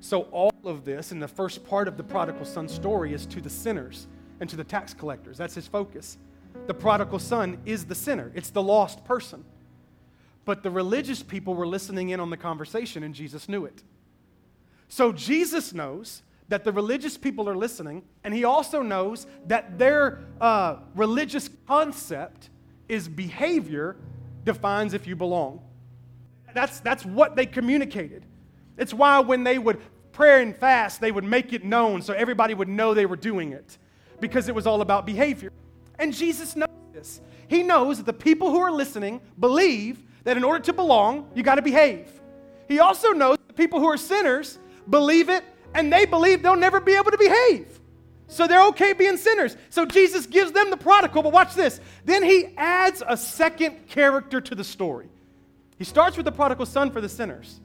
So 0.00 0.22
all 0.32 0.52
of 0.64 0.84
this 0.84 1.12
in 1.12 1.20
the 1.20 1.28
first 1.28 1.64
part 1.64 1.86
of 1.86 1.96
the 1.96 2.02
prodigal 2.02 2.44
son 2.44 2.68
story 2.68 3.12
is 3.12 3.24
to 3.26 3.40
the 3.40 3.50
sinners 3.50 4.08
and 4.42 4.50
to 4.50 4.56
the 4.56 4.64
tax 4.64 4.92
collectors. 4.92 5.38
That's 5.38 5.54
his 5.54 5.68
focus. 5.68 6.18
The 6.66 6.74
prodigal 6.74 7.20
son 7.20 7.58
is 7.64 7.84
the 7.84 7.94
sinner. 7.94 8.32
It's 8.34 8.50
the 8.50 8.60
lost 8.60 9.04
person. 9.04 9.44
But 10.44 10.64
the 10.64 10.70
religious 10.70 11.22
people 11.22 11.54
were 11.54 11.66
listening 11.66 12.08
in 12.08 12.18
on 12.18 12.28
the 12.28 12.36
conversation 12.36 13.04
and 13.04 13.14
Jesus 13.14 13.48
knew 13.48 13.64
it. 13.64 13.84
So 14.88 15.12
Jesus 15.12 15.72
knows 15.72 16.22
that 16.48 16.64
the 16.64 16.72
religious 16.72 17.16
people 17.16 17.48
are 17.48 17.56
listening, 17.56 18.02
and 18.24 18.34
he 18.34 18.42
also 18.42 18.82
knows 18.82 19.28
that 19.46 19.78
their 19.78 20.18
uh, 20.40 20.78
religious 20.96 21.48
concept 21.68 22.50
is 22.88 23.08
behavior 23.08 23.96
defines 24.44 24.92
if 24.92 25.06
you 25.06 25.14
belong. 25.14 25.62
That's, 26.52 26.80
that's 26.80 27.06
what 27.06 27.36
they 27.36 27.46
communicated. 27.46 28.26
It's 28.76 28.92
why 28.92 29.20
when 29.20 29.44
they 29.44 29.56
would 29.56 29.80
pray 30.10 30.42
and 30.42 30.54
fast, 30.54 31.00
they 31.00 31.12
would 31.12 31.24
make 31.24 31.52
it 31.52 31.64
known 31.64 32.02
so 32.02 32.12
everybody 32.12 32.54
would 32.54 32.68
know 32.68 32.92
they 32.92 33.06
were 33.06 33.16
doing 33.16 33.52
it 33.52 33.78
because 34.22 34.48
it 34.48 34.54
was 34.54 34.66
all 34.66 34.80
about 34.80 35.04
behavior. 35.04 35.52
And 35.98 36.14
Jesus 36.14 36.56
knows 36.56 36.68
this. 36.94 37.20
He 37.48 37.62
knows 37.62 37.98
that 37.98 38.06
the 38.06 38.12
people 38.12 38.50
who 38.50 38.60
are 38.60 38.70
listening 38.70 39.20
believe 39.38 40.02
that 40.24 40.36
in 40.36 40.44
order 40.44 40.60
to 40.60 40.72
belong, 40.72 41.28
you 41.34 41.42
got 41.42 41.56
to 41.56 41.62
behave. 41.62 42.08
He 42.68 42.78
also 42.78 43.10
knows 43.10 43.36
the 43.48 43.52
people 43.52 43.80
who 43.80 43.86
are 43.86 43.96
sinners 43.98 44.58
believe 44.88 45.28
it, 45.28 45.44
and 45.74 45.92
they 45.92 46.06
believe 46.06 46.40
they'll 46.42 46.56
never 46.56 46.80
be 46.80 46.94
able 46.94 47.10
to 47.10 47.18
behave. 47.18 47.80
So 48.28 48.46
they're 48.46 48.64
okay 48.68 48.92
being 48.92 49.16
sinners. 49.16 49.56
So 49.70 49.84
Jesus 49.84 50.24
gives 50.26 50.52
them 50.52 50.70
the 50.70 50.76
prodigal, 50.76 51.24
but 51.24 51.32
watch 51.32 51.54
this. 51.54 51.80
Then 52.04 52.22
he 52.22 52.54
adds 52.56 53.02
a 53.06 53.16
second 53.16 53.88
character 53.88 54.40
to 54.40 54.54
the 54.54 54.64
story. 54.64 55.08
He 55.78 55.84
starts 55.84 56.16
with 56.16 56.26
the 56.26 56.32
prodigal 56.32 56.66
son 56.66 56.92
for 56.92 57.00
the 57.00 57.08
sinners, 57.08 57.60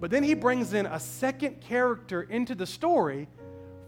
but 0.00 0.12
then 0.12 0.22
he 0.22 0.34
brings 0.34 0.74
in 0.74 0.86
a 0.86 1.00
second 1.00 1.60
character 1.60 2.22
into 2.22 2.54
the 2.54 2.66
story 2.66 3.28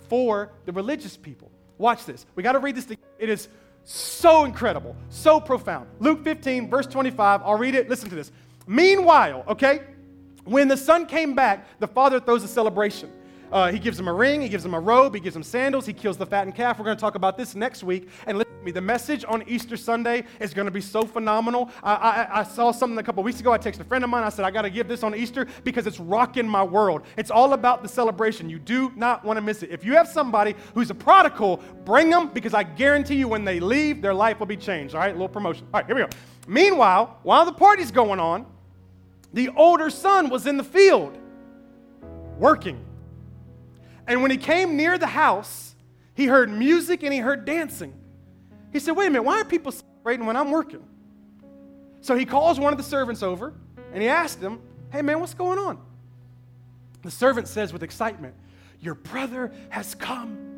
for 0.08 0.52
the 0.64 0.72
religious 0.72 1.16
people. 1.16 1.52
Watch 1.80 2.04
this. 2.04 2.26
We 2.34 2.42
got 2.42 2.52
to 2.52 2.58
read 2.58 2.76
this. 2.76 2.86
It 3.18 3.30
is 3.30 3.48
so 3.84 4.44
incredible, 4.44 4.94
so 5.08 5.40
profound. 5.40 5.88
Luke 5.98 6.22
15, 6.22 6.68
verse 6.68 6.86
25. 6.86 7.40
I'll 7.42 7.56
read 7.56 7.74
it. 7.74 7.88
Listen 7.88 8.10
to 8.10 8.14
this. 8.14 8.30
Meanwhile, 8.66 9.44
okay, 9.48 9.84
when 10.44 10.68
the 10.68 10.76
son 10.76 11.06
came 11.06 11.34
back, 11.34 11.66
the 11.80 11.88
father 11.88 12.20
throws 12.20 12.44
a 12.44 12.48
celebration. 12.48 13.10
Uh, 13.52 13.72
he 13.72 13.78
gives 13.78 13.98
him 13.98 14.08
a 14.08 14.12
ring, 14.12 14.40
he 14.40 14.48
gives 14.48 14.64
him 14.64 14.74
a 14.74 14.80
robe, 14.80 15.14
he 15.14 15.20
gives 15.20 15.34
him 15.34 15.42
sandals, 15.42 15.86
he 15.86 15.92
kills 15.92 16.16
the 16.16 16.26
fattened 16.26 16.54
calf. 16.54 16.78
We're 16.78 16.84
going 16.84 16.96
to 16.96 17.00
talk 17.00 17.14
about 17.14 17.36
this 17.36 17.54
next 17.54 17.82
week. 17.82 18.08
And 18.26 18.38
listen 18.38 18.56
to 18.58 18.64
me, 18.64 18.70
the 18.70 18.80
message 18.80 19.24
on 19.26 19.42
Easter 19.48 19.76
Sunday 19.76 20.24
is 20.38 20.54
going 20.54 20.66
to 20.66 20.70
be 20.70 20.80
so 20.80 21.02
phenomenal. 21.02 21.70
I, 21.82 21.94
I, 21.94 22.40
I 22.40 22.42
saw 22.44 22.70
something 22.70 22.98
a 22.98 23.02
couple 23.02 23.22
weeks 23.22 23.40
ago. 23.40 23.52
I 23.52 23.58
texted 23.58 23.80
a 23.80 23.84
friend 23.84 24.04
of 24.04 24.10
mine. 24.10 24.22
I 24.22 24.28
said, 24.28 24.44
I 24.44 24.50
got 24.50 24.62
to 24.62 24.70
give 24.70 24.88
this 24.88 25.02
on 25.02 25.14
Easter 25.14 25.46
because 25.64 25.86
it's 25.86 25.98
rocking 25.98 26.48
my 26.48 26.62
world. 26.62 27.02
It's 27.16 27.30
all 27.30 27.52
about 27.52 27.82
the 27.82 27.88
celebration. 27.88 28.48
You 28.48 28.58
do 28.58 28.92
not 28.94 29.24
want 29.24 29.36
to 29.36 29.40
miss 29.40 29.62
it. 29.62 29.70
If 29.70 29.84
you 29.84 29.94
have 29.94 30.08
somebody 30.08 30.54
who's 30.74 30.90
a 30.90 30.94
prodigal, 30.94 31.58
bring 31.84 32.10
them 32.10 32.28
because 32.28 32.54
I 32.54 32.62
guarantee 32.62 33.16
you 33.16 33.28
when 33.28 33.44
they 33.44 33.58
leave, 33.58 34.00
their 34.02 34.14
life 34.14 34.38
will 34.38 34.46
be 34.46 34.56
changed. 34.56 34.94
All 34.94 35.00
right, 35.00 35.10
a 35.10 35.12
little 35.12 35.28
promotion. 35.28 35.66
All 35.74 35.80
right, 35.80 35.86
here 35.86 35.96
we 35.96 36.02
go. 36.02 36.08
Meanwhile, 36.46 37.18
while 37.22 37.44
the 37.44 37.52
party's 37.52 37.90
going 37.90 38.20
on, 38.20 38.46
the 39.32 39.48
older 39.50 39.90
son 39.90 40.28
was 40.28 40.46
in 40.46 40.56
the 40.56 40.64
field 40.64 41.16
working. 42.38 42.84
And 44.06 44.22
when 44.22 44.30
he 44.30 44.36
came 44.36 44.76
near 44.76 44.98
the 44.98 45.06
house, 45.06 45.74
he 46.14 46.26
heard 46.26 46.50
music 46.50 47.02
and 47.02 47.12
he 47.12 47.18
heard 47.18 47.44
dancing. 47.44 47.94
He 48.72 48.78
said, 48.78 48.96
Wait 48.96 49.06
a 49.06 49.10
minute, 49.10 49.22
why 49.22 49.40
are 49.40 49.44
people 49.44 49.72
celebrating 49.72 50.26
when 50.26 50.36
I'm 50.36 50.50
working? 50.50 50.84
So 52.00 52.16
he 52.16 52.24
calls 52.24 52.58
one 52.58 52.72
of 52.72 52.78
the 52.78 52.84
servants 52.84 53.22
over 53.22 53.54
and 53.92 54.02
he 54.02 54.08
asked 54.08 54.40
him, 54.40 54.60
Hey 54.90 55.02
man, 55.02 55.20
what's 55.20 55.34
going 55.34 55.58
on? 55.58 55.78
The 57.02 57.10
servant 57.10 57.48
says 57.48 57.72
with 57.72 57.82
excitement, 57.82 58.34
Your 58.80 58.94
brother 58.94 59.52
has 59.70 59.94
come 59.94 60.49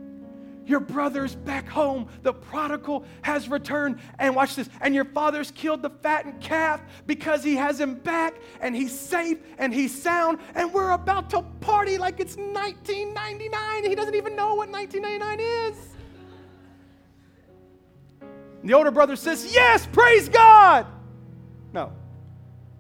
your 0.67 0.81
brother's 0.81 1.35
back 1.35 1.69
home. 1.69 2.09
The 2.23 2.33
prodigal 2.33 3.05
has 3.23 3.49
returned. 3.49 3.99
And 4.19 4.35
watch 4.35 4.57
this. 4.57 4.69
And 4.81 4.95
your 4.95 5.05
father's 5.05 5.51
killed 5.51 5.83
the 5.83 5.91
fattened 5.91 6.41
calf 6.41 6.81
because 7.07 7.43
he 7.43 7.57
has 7.57 7.81
him 7.81 7.95
back 7.95 8.35
and 8.61 8.75
he's 8.75 8.99
safe 8.99 9.39
and 9.59 9.73
he's 9.73 10.01
sound. 10.03 10.39
And 10.55 10.73
we're 10.73 10.91
about 10.91 11.31
to 11.31 11.43
party 11.61 11.99
like 11.99 12.21
it's 12.21 12.37
1999. 12.37 13.85
He 13.85 13.95
doesn't 13.95 14.15
even 14.15 14.37
know 14.37 14.55
what 14.55 14.69
1999 14.69 15.41
is. 15.41 15.77
And 18.61 18.71
the 18.71 18.75
older 18.75 18.91
brother 18.91 19.17
says, 19.17 19.53
Yes, 19.53 19.87
praise 19.93 20.29
God. 20.29 20.87
No. 21.73 21.93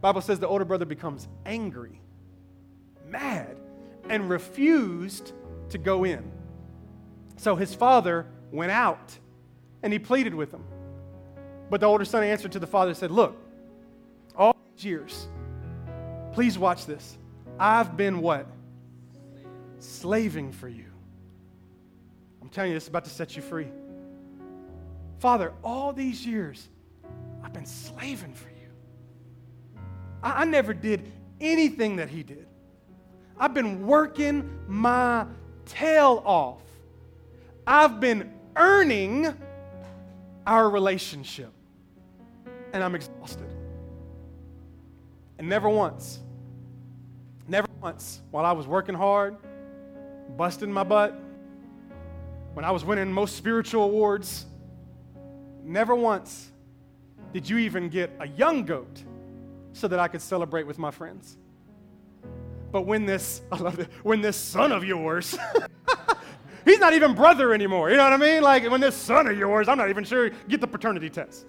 Bible 0.00 0.20
says 0.20 0.40
the 0.40 0.48
older 0.48 0.64
brother 0.64 0.84
becomes 0.84 1.28
angry, 1.46 2.00
mad, 3.08 3.56
and 4.08 4.28
refused 4.28 5.32
to 5.70 5.78
go 5.78 6.04
in. 6.04 6.30
So 7.42 7.56
his 7.56 7.74
father 7.74 8.26
went 8.52 8.70
out 8.70 9.18
and 9.82 9.92
he 9.92 9.98
pleaded 9.98 10.32
with 10.34 10.52
him. 10.52 10.62
But 11.70 11.80
the 11.80 11.86
older 11.86 12.04
son 12.04 12.22
answered 12.22 12.52
to 12.52 12.58
the 12.58 12.66
father 12.66 12.90
and 12.90 12.96
said, 12.96 13.10
Look, 13.10 13.36
all 14.36 14.56
these 14.76 14.84
years, 14.84 15.26
Please 16.32 16.58
watch 16.58 16.86
this. 16.86 17.18
I've 17.58 17.96
been 17.96 18.20
what? 18.20 18.46
Slaving 19.78 20.50
for 20.50 20.68
you. 20.68 20.86
I'm 22.40 22.48
telling 22.48 22.70
you, 22.70 22.76
this 22.76 22.84
is 22.84 22.88
about 22.88 23.04
to 23.04 23.10
set 23.10 23.36
you 23.36 23.42
free. 23.42 23.68
Father, 25.18 25.52
all 25.62 25.92
these 25.92 26.26
years, 26.26 26.68
I've 27.44 27.52
been 27.52 27.66
slaving 27.66 28.32
for 28.34 28.48
you. 28.48 29.80
I, 30.22 30.42
I 30.42 30.44
never 30.44 30.72
did 30.72 31.12
anything 31.40 31.96
that 31.96 32.08
he 32.08 32.22
did. 32.22 32.46
I've 33.38 33.54
been 33.54 33.86
working 33.86 34.58
my 34.66 35.26
tail 35.66 36.22
off. 36.24 36.62
I've 37.66 38.00
been 38.00 38.32
earning 38.56 39.34
our 40.46 40.68
relationship. 40.68 41.52
And 42.72 42.82
I'm 42.82 42.94
exhausted. 42.94 43.48
And 45.38 45.48
never 45.48 45.68
once, 45.68 46.20
never 47.48 47.68
once, 47.80 48.22
while 48.30 48.46
I 48.46 48.52
was 48.52 48.66
working 48.66 48.94
hard, 48.94 49.36
busting 50.36 50.72
my 50.72 50.84
butt, 50.84 51.18
when 52.54 52.64
I 52.64 52.70
was 52.70 52.84
winning 52.84 53.12
most 53.12 53.36
spiritual 53.36 53.82
awards, 53.84 54.46
never 55.64 55.94
once 55.94 56.50
did 57.32 57.48
you 57.48 57.58
even 57.58 57.88
get 57.88 58.10
a 58.20 58.28
young 58.28 58.64
goat 58.64 59.02
so 59.72 59.88
that 59.88 59.98
I 59.98 60.08
could 60.08 60.22
celebrate 60.22 60.66
with 60.66 60.78
my 60.78 60.90
friends. 60.90 61.36
But 62.70 62.82
when 62.82 63.04
this, 63.04 63.42
I 63.52 63.56
love 63.56 63.78
it, 63.78 63.90
when 64.02 64.20
this 64.20 64.36
son 64.36 64.72
of 64.72 64.84
yours, 64.84 65.36
he's 66.64 66.78
not 66.78 66.94
even 66.94 67.14
brother 67.14 67.52
anymore. 67.52 67.90
You 67.90 67.96
know 67.96 68.04
what 68.04 68.12
I 68.12 68.16
mean? 68.16 68.42
Like 68.42 68.68
when 68.70 68.80
this 68.80 68.96
son 68.96 69.26
of 69.26 69.38
yours, 69.38 69.68
I'm 69.68 69.78
not 69.78 69.88
even 69.90 70.04
sure, 70.04 70.30
get 70.48 70.60
the 70.60 70.66
paternity 70.66 71.10
test. 71.10 71.46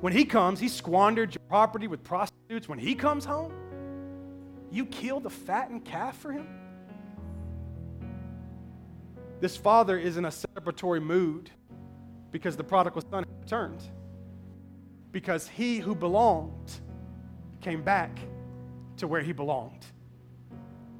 When 0.00 0.12
he 0.12 0.24
comes, 0.24 0.60
he 0.60 0.68
squandered 0.68 1.34
your 1.34 1.42
property 1.48 1.88
with 1.88 2.04
prostitutes. 2.04 2.68
When 2.68 2.78
he 2.78 2.94
comes 2.94 3.24
home, 3.24 3.52
you 4.70 4.86
kill 4.86 5.18
the 5.20 5.30
fattened 5.30 5.84
calf 5.84 6.16
for 6.18 6.32
him? 6.32 6.46
This 9.40 9.56
father 9.56 9.98
is 9.98 10.16
in 10.16 10.24
a 10.24 10.30
celebratory 10.30 11.02
mood 11.02 11.50
because 12.30 12.56
the 12.56 12.64
prodigal 12.64 13.02
son 13.10 13.24
returned. 13.40 13.82
Because 15.10 15.48
he 15.48 15.78
who 15.78 15.94
belonged 15.94 16.80
came 17.60 17.82
back 17.82 18.18
to 18.98 19.08
where 19.08 19.22
he 19.22 19.32
belonged. 19.32 19.86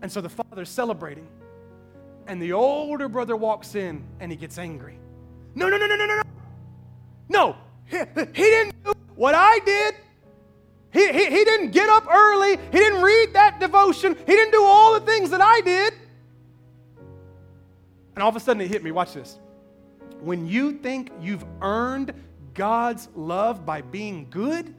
And 0.03 0.11
so 0.11 0.21
the 0.21 0.29
father's 0.29 0.69
celebrating. 0.69 1.27
And 2.29 2.41
the 2.41 2.53
older 2.53 3.09
brother 3.09 3.35
walks 3.35 3.75
in 3.75 4.05
and 4.21 4.31
he 4.31 4.37
gets 4.37 4.59
angry. 4.59 4.99
No, 5.55 5.69
no, 5.69 5.79
no, 5.79 5.87
no, 5.87 5.97
no, 5.97 6.07
no, 6.07 6.23
no. 7.29 7.57
He, 7.87 7.97
he 7.97 8.43
didn't 8.43 8.85
do 8.85 8.93
what 9.17 9.35
I 9.35 9.59
did. 9.65 9.95
He, 10.93 11.11
he, 11.11 11.25
he 11.25 11.45
didn't 11.45 11.71
get 11.71 11.89
up 11.89 12.07
early. 12.07 12.59
He 12.71 12.79
didn't 12.79 13.03
read 13.03 13.33
that 13.33 13.59
devotion. 13.59 14.15
He 14.15 14.33
didn't 14.33 14.53
do 14.53 14.63
all 14.63 14.93
the 14.93 15.01
things 15.01 15.31
that 15.31 15.41
I 15.41 15.63
did. 15.63 15.95
And 18.15 18.23
all 18.23 18.29
of 18.29 18.37
a 18.37 18.41
sudden 18.41 18.61
it 18.61 18.69
hit 18.69 18.85
me. 18.85 18.91
Watch 18.91 19.15
this. 19.15 19.39
When 20.21 20.47
you 20.47 20.73
think 20.73 21.11
you've 21.21 21.45
earned 21.63 22.13
God's 22.53 23.09
love 23.15 23.65
by 23.65 23.81
being 23.81 24.27
good, 24.29 24.75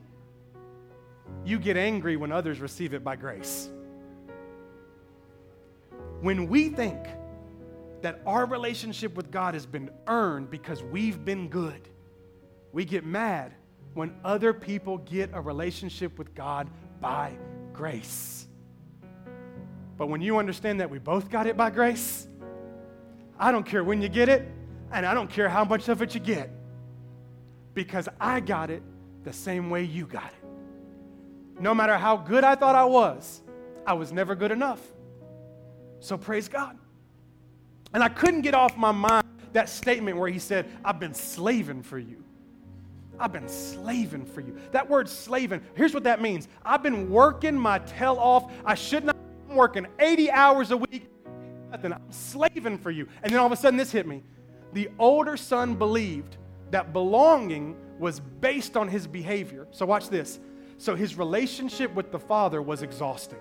you 1.46 1.58
get 1.58 1.78
angry 1.78 2.16
when 2.16 2.32
others 2.32 2.60
receive 2.60 2.94
it 2.94 3.04
by 3.04 3.16
grace. 3.16 3.70
When 6.22 6.48
we 6.48 6.70
think 6.70 7.00
that 8.02 8.22
our 8.26 8.46
relationship 8.46 9.16
with 9.16 9.32
God 9.32 9.54
has 9.54 9.66
been 9.66 9.90
earned 10.08 10.50
because 10.50 10.84
we've 10.84 11.24
been 11.24 11.50
good, 11.50 11.90
we 12.72 12.86
get 12.86 13.06
mad 13.06 13.54
when 13.94 14.16
other 14.24 14.54
people 14.54 15.00
get 15.00 15.30
a 15.34 15.42
relationship 15.42 16.18
with 16.18 16.34
God 16.36 16.70
by 17.02 17.34
grace. 17.74 18.48
But 19.98 20.08
when 20.08 20.22
you 20.22 20.38
understand 20.38 20.80
that 20.80 20.90
we 20.90 21.00
both 21.00 21.30
got 21.30 21.48
it 21.48 21.58
by 21.58 21.70
grace, 21.72 22.28
I 23.38 23.52
don't 23.52 23.66
care 23.66 23.84
when 23.84 24.02
you 24.02 24.10
get 24.10 24.30
it, 24.30 24.50
and 24.92 25.06
I 25.06 25.14
don't 25.14 25.30
care 25.30 25.50
how 25.50 25.66
much 25.66 25.90
of 25.90 26.02
it 26.02 26.14
you 26.14 26.20
get, 26.20 26.50
because 27.74 28.08
I 28.20 28.40
got 28.40 28.70
it 28.70 28.84
the 29.24 29.34
same 29.34 29.70
way 29.70 29.84
you 29.84 30.06
got 30.06 30.28
it. 30.28 30.48
No 31.60 31.74
matter 31.74 31.98
how 31.98 32.16
good 32.16 32.46
I 32.46 32.56
thought 32.56 32.76
I 32.76 32.86
was, 32.86 33.42
I 33.86 33.94
was 33.94 34.14
never 34.14 34.36
good 34.36 34.52
enough. 34.52 34.82
So 36.00 36.18
praise 36.18 36.48
God. 36.48 36.78
And 37.94 38.04
I 38.04 38.10
couldn't 38.10 38.42
get 38.42 38.54
off 38.54 38.78
my 38.78 38.92
mind 38.92 39.26
that 39.54 39.70
statement 39.70 40.18
where 40.18 40.30
he 40.30 40.40
said, 40.40 40.70
I've 40.86 41.00
been 41.00 41.14
slaving 41.14 41.82
for 41.82 41.98
you. 41.98 42.24
I've 43.20 43.34
been 43.34 43.50
slaving 43.50 44.26
for 44.26 44.42
you. 44.42 44.56
That 44.72 44.90
word 44.90 45.10
slaving, 45.10 45.62
here's 45.76 45.94
what 45.94 46.04
that 46.04 46.22
means 46.22 46.48
I've 46.64 46.84
been 46.84 47.10
working 47.10 47.56
my 47.56 47.80
tail 47.80 48.18
off. 48.18 48.52
I 48.66 48.76
should 48.76 49.04
not 49.04 49.16
be 49.48 49.56
working 49.56 49.88
80 50.00 50.32
hours 50.32 50.72
a 50.72 50.78
week. 50.78 51.10
Nothing. 51.72 51.94
I'm 51.94 52.12
slaving 52.12 52.78
for 52.78 52.92
you. 52.92 53.08
And 53.22 53.32
then 53.32 53.40
all 53.40 53.46
of 53.46 53.52
a 53.52 53.56
sudden, 53.56 53.78
this 53.78 53.92
hit 53.92 54.08
me. 54.08 54.24
The 54.74 54.90
older 54.98 55.38
son 55.38 55.76
believed 55.76 56.38
that 56.72 56.94
belonging 56.94 57.76
was 58.00 58.20
based 58.20 58.78
on 58.78 58.88
his 58.88 59.06
behavior. 59.06 59.68
So, 59.72 59.86
watch 59.86 60.10
this. 60.10 60.40
So 60.80 60.96
his 60.96 61.18
relationship 61.18 61.94
with 61.94 62.10
the 62.10 62.20
Father 62.20 62.62
was 62.62 62.84
exhausting. 62.84 63.38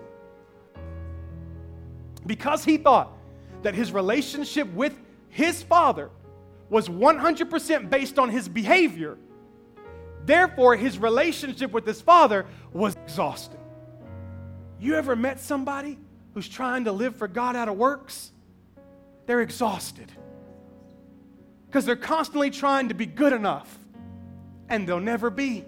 Because 2.25 2.65
he 2.65 2.75
thought 2.75 3.13
that 3.61 3.75
his 3.75 3.91
relationship 3.91 4.71
with 4.73 4.97
his 5.29 5.61
Father 5.63 6.09
was 6.69 6.87
100% 6.87 7.89
based 7.89 8.19
on 8.19 8.29
his 8.29 8.47
behavior, 8.47 9.17
therefore 10.25 10.75
his 10.75 10.97
relationship 10.97 11.71
with 11.71 11.85
his 11.85 12.01
Father 12.01 12.45
was 12.71 12.95
exhausting. 13.05 13.59
You 14.79 14.95
ever 14.95 15.15
met 15.15 15.39
somebody 15.39 15.97
who's 16.33 16.47
trying 16.47 16.85
to 16.85 16.91
live 16.91 17.15
for 17.15 17.27
God 17.27 17.55
out 17.55 17.67
of 17.67 17.75
works? 17.75 18.31
They're 19.25 19.41
exhausted 19.41 20.11
because 21.67 21.85
they're 21.85 21.95
constantly 21.95 22.49
trying 22.49 22.87
to 22.87 22.95
be 22.95 23.05
good 23.05 23.33
enough 23.33 23.77
and 24.69 24.87
they'll 24.87 24.99
never 24.99 25.29
be. 25.29 25.65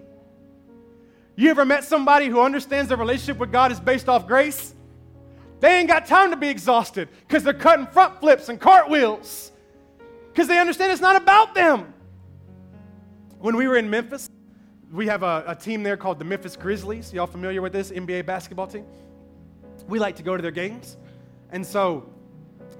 You 1.36 1.50
ever 1.50 1.64
met 1.64 1.84
somebody 1.84 2.26
who 2.26 2.40
understands 2.40 2.88
their 2.88 2.98
relationship 2.98 3.38
with 3.38 3.52
God 3.52 3.72
is 3.72 3.80
based 3.80 4.08
off 4.08 4.26
grace? 4.26 4.74
They 5.62 5.78
ain't 5.78 5.88
got 5.88 6.06
time 6.06 6.30
to 6.30 6.36
be 6.36 6.48
exhausted 6.48 7.08
because 7.20 7.44
they're 7.44 7.54
cutting 7.54 7.86
front 7.86 8.18
flips 8.18 8.48
and 8.48 8.60
cartwheels 8.60 9.52
because 10.32 10.48
they 10.48 10.58
understand 10.58 10.90
it's 10.90 11.00
not 11.00 11.14
about 11.14 11.54
them. 11.54 11.94
When 13.38 13.56
we 13.56 13.68
were 13.68 13.76
in 13.76 13.88
Memphis, 13.88 14.28
we 14.92 15.06
have 15.06 15.22
a, 15.22 15.44
a, 15.46 15.54
team 15.54 15.84
there 15.84 15.96
called 15.96 16.18
the 16.18 16.24
Memphis 16.24 16.56
Grizzlies. 16.56 17.12
Y'all 17.12 17.28
familiar 17.28 17.62
with 17.62 17.72
this 17.72 17.92
NBA 17.92 18.26
basketball 18.26 18.66
team? 18.66 18.84
We 19.86 20.00
like 20.00 20.16
to 20.16 20.24
go 20.24 20.36
to 20.36 20.42
their 20.42 20.50
games. 20.50 20.96
And 21.50 21.64
so 21.64 22.12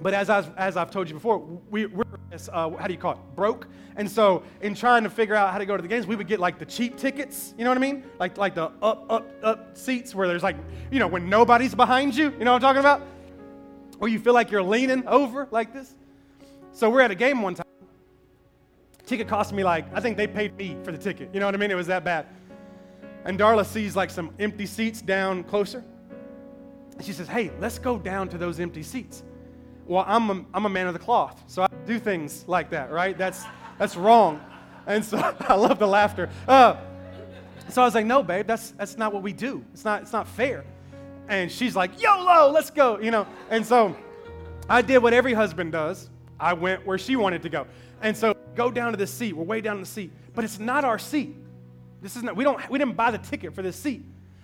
but 0.01 0.13
as, 0.13 0.29
I, 0.29 0.43
as 0.57 0.77
I've 0.77 0.91
told 0.91 1.07
you 1.07 1.15
before, 1.15 1.37
we, 1.37 1.85
we're, 1.85 2.03
uh, 2.51 2.69
how 2.71 2.87
do 2.87 2.93
you 2.93 2.99
call 2.99 3.13
it, 3.13 3.17
broke. 3.35 3.67
And 3.95 4.09
so 4.09 4.43
in 4.61 4.73
trying 4.73 5.03
to 5.03 5.09
figure 5.09 5.35
out 5.35 5.51
how 5.51 5.57
to 5.57 5.65
go 5.65 5.75
to 5.75 5.81
the 5.81 5.87
games, 5.87 6.07
we 6.07 6.15
would 6.15 6.27
get 6.27 6.39
like 6.39 6.57
the 6.57 6.65
cheap 6.65 6.97
tickets, 6.97 7.53
you 7.57 7.63
know 7.63 7.69
what 7.69 7.77
I 7.77 7.81
mean? 7.81 8.03
Like, 8.19 8.37
like 8.37 8.55
the 8.55 8.71
up, 8.81 9.05
up, 9.09 9.31
up 9.43 9.77
seats 9.77 10.15
where 10.15 10.27
there's 10.27 10.43
like, 10.43 10.55
you 10.91 10.99
know, 10.99 11.07
when 11.07 11.29
nobody's 11.29 11.75
behind 11.75 12.15
you, 12.15 12.31
you 12.31 12.45
know 12.45 12.53
what 12.53 12.63
I'm 12.63 12.75
talking 12.75 12.79
about? 12.79 13.01
Or 13.99 14.07
you 14.07 14.19
feel 14.19 14.33
like 14.33 14.51
you're 14.51 14.63
leaning 14.63 15.07
over 15.07 15.47
like 15.51 15.73
this. 15.73 15.95
So 16.71 16.89
we're 16.89 17.01
at 17.01 17.11
a 17.11 17.15
game 17.15 17.41
one 17.41 17.55
time. 17.55 17.65
Ticket 19.05 19.27
cost 19.27 19.53
me 19.53 19.63
like, 19.63 19.85
I 19.93 19.99
think 19.99 20.17
they 20.17 20.27
paid 20.27 20.57
me 20.57 20.77
for 20.83 20.91
the 20.91 20.97
ticket. 20.97 21.29
You 21.33 21.39
know 21.39 21.45
what 21.45 21.55
I 21.55 21.57
mean? 21.57 21.71
It 21.71 21.75
was 21.75 21.87
that 21.87 22.03
bad. 22.03 22.25
And 23.25 23.39
Darla 23.39 23.65
sees 23.65 23.95
like 23.95 24.09
some 24.09 24.33
empty 24.39 24.65
seats 24.65 25.01
down 25.01 25.43
closer. 25.43 25.83
And 26.95 27.05
she 27.05 27.13
says, 27.13 27.27
Hey, 27.27 27.51
let's 27.59 27.79
go 27.79 27.97
down 27.97 28.27
to 28.29 28.37
those 28.37 28.59
empty 28.59 28.81
seats 28.81 29.23
well, 29.85 30.05
I'm 30.07 30.29
a, 30.29 30.45
I'm 30.53 30.65
a 30.65 30.69
man 30.69 30.87
of 30.87 30.93
the 30.93 30.99
cloth, 30.99 31.43
so 31.47 31.63
I 31.63 31.67
do 31.85 31.99
things 31.99 32.45
like 32.47 32.69
that, 32.71 32.91
right? 32.91 33.17
That's, 33.17 33.43
that's 33.77 33.95
wrong. 33.95 34.41
And 34.85 35.03
so 35.03 35.17
I 35.39 35.55
love 35.55 35.79
the 35.79 35.87
laughter. 35.87 36.29
Uh, 36.47 36.77
so 37.69 37.81
I 37.81 37.85
was 37.85 37.95
like, 37.95 38.05
no, 38.05 38.23
babe, 38.23 38.45
that's, 38.45 38.71
that's 38.71 38.97
not 38.97 39.13
what 39.13 39.23
we 39.23 39.33
do. 39.33 39.63
It's 39.73 39.85
not, 39.85 40.01
it's 40.01 40.13
not 40.13 40.27
fair. 40.27 40.65
And 41.29 41.51
she's 41.51 41.75
like, 41.75 42.01
YOLO, 42.01 42.51
let's 42.51 42.69
go, 42.69 42.99
you 42.99 43.11
know. 43.11 43.25
And 43.49 43.65
so 43.65 43.95
I 44.69 44.81
did 44.81 44.99
what 44.99 45.13
every 45.13 45.33
husband 45.33 45.71
does. 45.71 46.09
I 46.39 46.53
went 46.53 46.85
where 46.85 46.97
she 46.97 47.15
wanted 47.15 47.41
to 47.43 47.49
go. 47.49 47.65
And 48.01 48.15
so 48.15 48.35
go 48.55 48.69
down 48.69 48.91
to 48.91 48.97
the 48.97 49.07
seat. 49.07 49.33
We're 49.33 49.45
way 49.45 49.61
down 49.61 49.77
in 49.77 49.81
the 49.81 49.87
seat. 49.87 50.11
But 50.35 50.43
it's 50.43 50.59
not 50.59 50.83
our 50.83 50.99
seat. 50.99 51.35
This 52.01 52.17
is 52.17 52.23
not, 52.23 52.35
we, 52.35 52.43
don't, 52.43 52.69
we 52.69 52.77
didn't 52.77 52.97
buy 52.97 53.11
the 53.11 53.17
ticket 53.17 53.55
for 53.55 53.61
this 53.61 53.77
seat. 53.77 54.03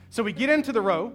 So 0.10 0.24
we 0.24 0.32
get 0.32 0.50
into 0.50 0.72
the 0.72 0.82
row, 0.82 1.12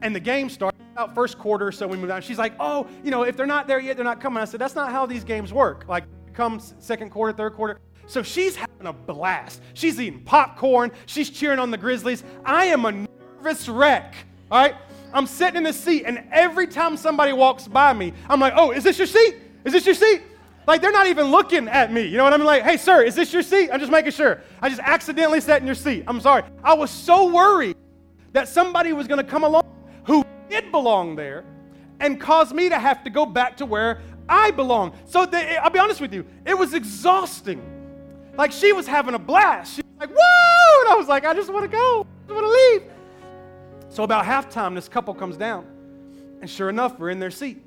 and 0.00 0.14
the 0.14 0.20
game 0.20 0.48
starts 0.48 0.71
about 0.92 1.14
first 1.14 1.38
quarter 1.38 1.72
so 1.72 1.86
we 1.86 1.96
move 1.96 2.10
on. 2.10 2.22
She's 2.22 2.38
like, 2.38 2.52
oh, 2.60 2.86
you 3.02 3.10
know, 3.10 3.22
if 3.22 3.36
they're 3.36 3.46
not 3.46 3.66
there 3.66 3.80
yet, 3.80 3.96
they're 3.96 4.04
not 4.04 4.20
coming. 4.20 4.42
I 4.42 4.44
said, 4.44 4.60
that's 4.60 4.74
not 4.74 4.92
how 4.92 5.06
these 5.06 5.24
games 5.24 5.52
work. 5.52 5.86
Like, 5.88 6.04
come 6.34 6.60
second 6.78 7.10
quarter, 7.10 7.32
third 7.36 7.54
quarter. 7.54 7.80
So 8.06 8.22
she's 8.22 8.56
having 8.56 8.86
a 8.86 8.92
blast. 8.92 9.62
She's 9.74 9.98
eating 9.98 10.22
popcorn. 10.22 10.92
She's 11.06 11.30
cheering 11.30 11.58
on 11.58 11.70
the 11.70 11.78
Grizzlies. 11.78 12.24
I 12.44 12.66
am 12.66 12.84
a 12.84 12.92
nervous 12.92 13.68
wreck. 13.68 14.14
All 14.50 14.62
right? 14.62 14.74
I'm 15.14 15.26
sitting 15.26 15.56
in 15.56 15.62
the 15.62 15.72
seat, 15.72 16.04
and 16.04 16.26
every 16.30 16.66
time 16.66 16.96
somebody 16.96 17.32
walks 17.32 17.68
by 17.68 17.92
me, 17.92 18.12
I'm 18.28 18.40
like, 18.40 18.54
oh, 18.56 18.70
is 18.70 18.82
this 18.82 18.98
your 18.98 19.06
seat? 19.06 19.36
Is 19.64 19.72
this 19.72 19.86
your 19.86 19.94
seat? 19.94 20.22
Like, 20.66 20.80
they're 20.80 20.92
not 20.92 21.06
even 21.06 21.26
looking 21.26 21.68
at 21.68 21.92
me. 21.92 22.02
You 22.02 22.16
know 22.16 22.24
what 22.24 22.32
I 22.32 22.36
mean? 22.36 22.46
Like, 22.46 22.62
hey, 22.62 22.76
sir, 22.76 23.02
is 23.02 23.14
this 23.14 23.32
your 23.32 23.42
seat? 23.42 23.70
I'm 23.70 23.80
just 23.80 23.92
making 23.92 24.12
sure. 24.12 24.40
I 24.60 24.68
just 24.68 24.80
accidentally 24.80 25.40
sat 25.40 25.60
in 25.60 25.66
your 25.66 25.74
seat. 25.74 26.04
I'm 26.06 26.20
sorry. 26.20 26.44
I 26.62 26.74
was 26.74 26.90
so 26.90 27.32
worried 27.32 27.76
that 28.32 28.48
somebody 28.48 28.92
was 28.92 29.06
going 29.06 29.22
to 29.22 29.28
come 29.28 29.44
along 29.44 29.64
who 30.52 30.60
did 30.60 30.70
belong 30.70 31.16
there 31.16 31.44
and 32.00 32.20
caused 32.20 32.54
me 32.54 32.68
to 32.68 32.78
have 32.78 33.04
to 33.04 33.10
go 33.10 33.26
back 33.26 33.56
to 33.58 33.66
where 33.66 34.00
I 34.28 34.50
belong. 34.50 34.92
So 35.06 35.20
I'll 35.20 35.70
be 35.70 35.78
honest 35.78 36.00
with 36.00 36.12
you, 36.12 36.26
it 36.46 36.56
was 36.56 36.74
exhausting. 36.74 37.62
Like 38.36 38.52
she 38.52 38.72
was 38.72 38.86
having 38.86 39.14
a 39.14 39.18
blast. 39.18 39.76
She 39.76 39.82
was 39.82 40.08
like, 40.08 40.10
whoa! 40.10 40.80
And 40.80 40.90
I 40.90 40.96
was 40.96 41.08
like, 41.08 41.24
I 41.24 41.34
just 41.34 41.52
want 41.52 41.64
to 41.64 41.68
go. 41.68 42.06
I 42.06 42.28
just 42.28 42.42
want 42.42 42.46
to 42.46 42.52
leave. 42.52 42.82
So 43.88 44.04
about 44.04 44.24
halftime, 44.24 44.74
this 44.74 44.88
couple 44.88 45.14
comes 45.14 45.36
down. 45.36 45.66
And 46.40 46.48
sure 46.48 46.68
enough, 46.68 46.98
we're 46.98 47.10
in 47.10 47.18
their 47.18 47.30
seat. 47.30 47.62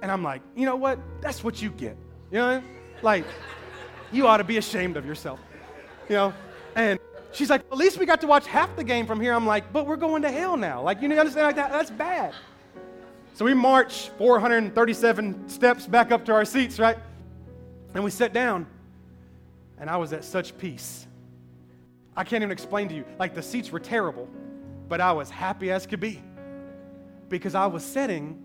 And 0.00 0.10
I'm 0.10 0.22
like, 0.22 0.42
you 0.54 0.64
know 0.64 0.76
what? 0.76 0.98
That's 1.20 1.42
what 1.42 1.60
you 1.60 1.70
get. 1.70 1.96
You 2.30 2.38
know, 2.38 2.62
like, 3.02 3.24
you 4.12 4.26
ought 4.26 4.38
to 4.38 4.44
be 4.44 4.58
ashamed 4.58 4.96
of 4.96 5.04
yourself. 5.04 5.40
You 6.08 6.16
know? 6.16 6.34
She's 7.34 7.50
like, 7.50 7.62
at 7.62 7.76
least 7.76 7.98
we 7.98 8.06
got 8.06 8.20
to 8.20 8.28
watch 8.28 8.46
half 8.46 8.74
the 8.76 8.84
game 8.84 9.06
from 9.06 9.20
here. 9.20 9.34
I'm 9.34 9.44
like, 9.44 9.72
but 9.72 9.88
we're 9.88 9.96
going 9.96 10.22
to 10.22 10.30
hell 10.30 10.56
now. 10.56 10.80
Like, 10.80 11.02
you 11.02 11.10
understand 11.10 11.46
like 11.46 11.56
that? 11.56 11.72
That's 11.72 11.90
bad. 11.90 12.32
So 13.34 13.44
we 13.44 13.54
march 13.54 14.10
437 14.18 15.48
steps 15.48 15.88
back 15.88 16.12
up 16.12 16.24
to 16.26 16.32
our 16.32 16.44
seats, 16.44 16.78
right? 16.78 16.96
And 17.92 18.04
we 18.04 18.12
sat 18.12 18.32
down, 18.32 18.66
and 19.78 19.90
I 19.90 19.96
was 19.96 20.12
at 20.12 20.24
such 20.24 20.56
peace. 20.58 21.08
I 22.16 22.22
can't 22.22 22.42
even 22.42 22.52
explain 22.52 22.88
to 22.88 22.94
you. 22.94 23.04
Like, 23.18 23.34
the 23.34 23.42
seats 23.42 23.72
were 23.72 23.80
terrible, 23.80 24.28
but 24.88 25.00
I 25.00 25.10
was 25.10 25.28
happy 25.28 25.72
as 25.72 25.86
could 25.86 25.98
be 25.98 26.22
because 27.28 27.56
I 27.56 27.66
was 27.66 27.84
sitting 27.84 28.40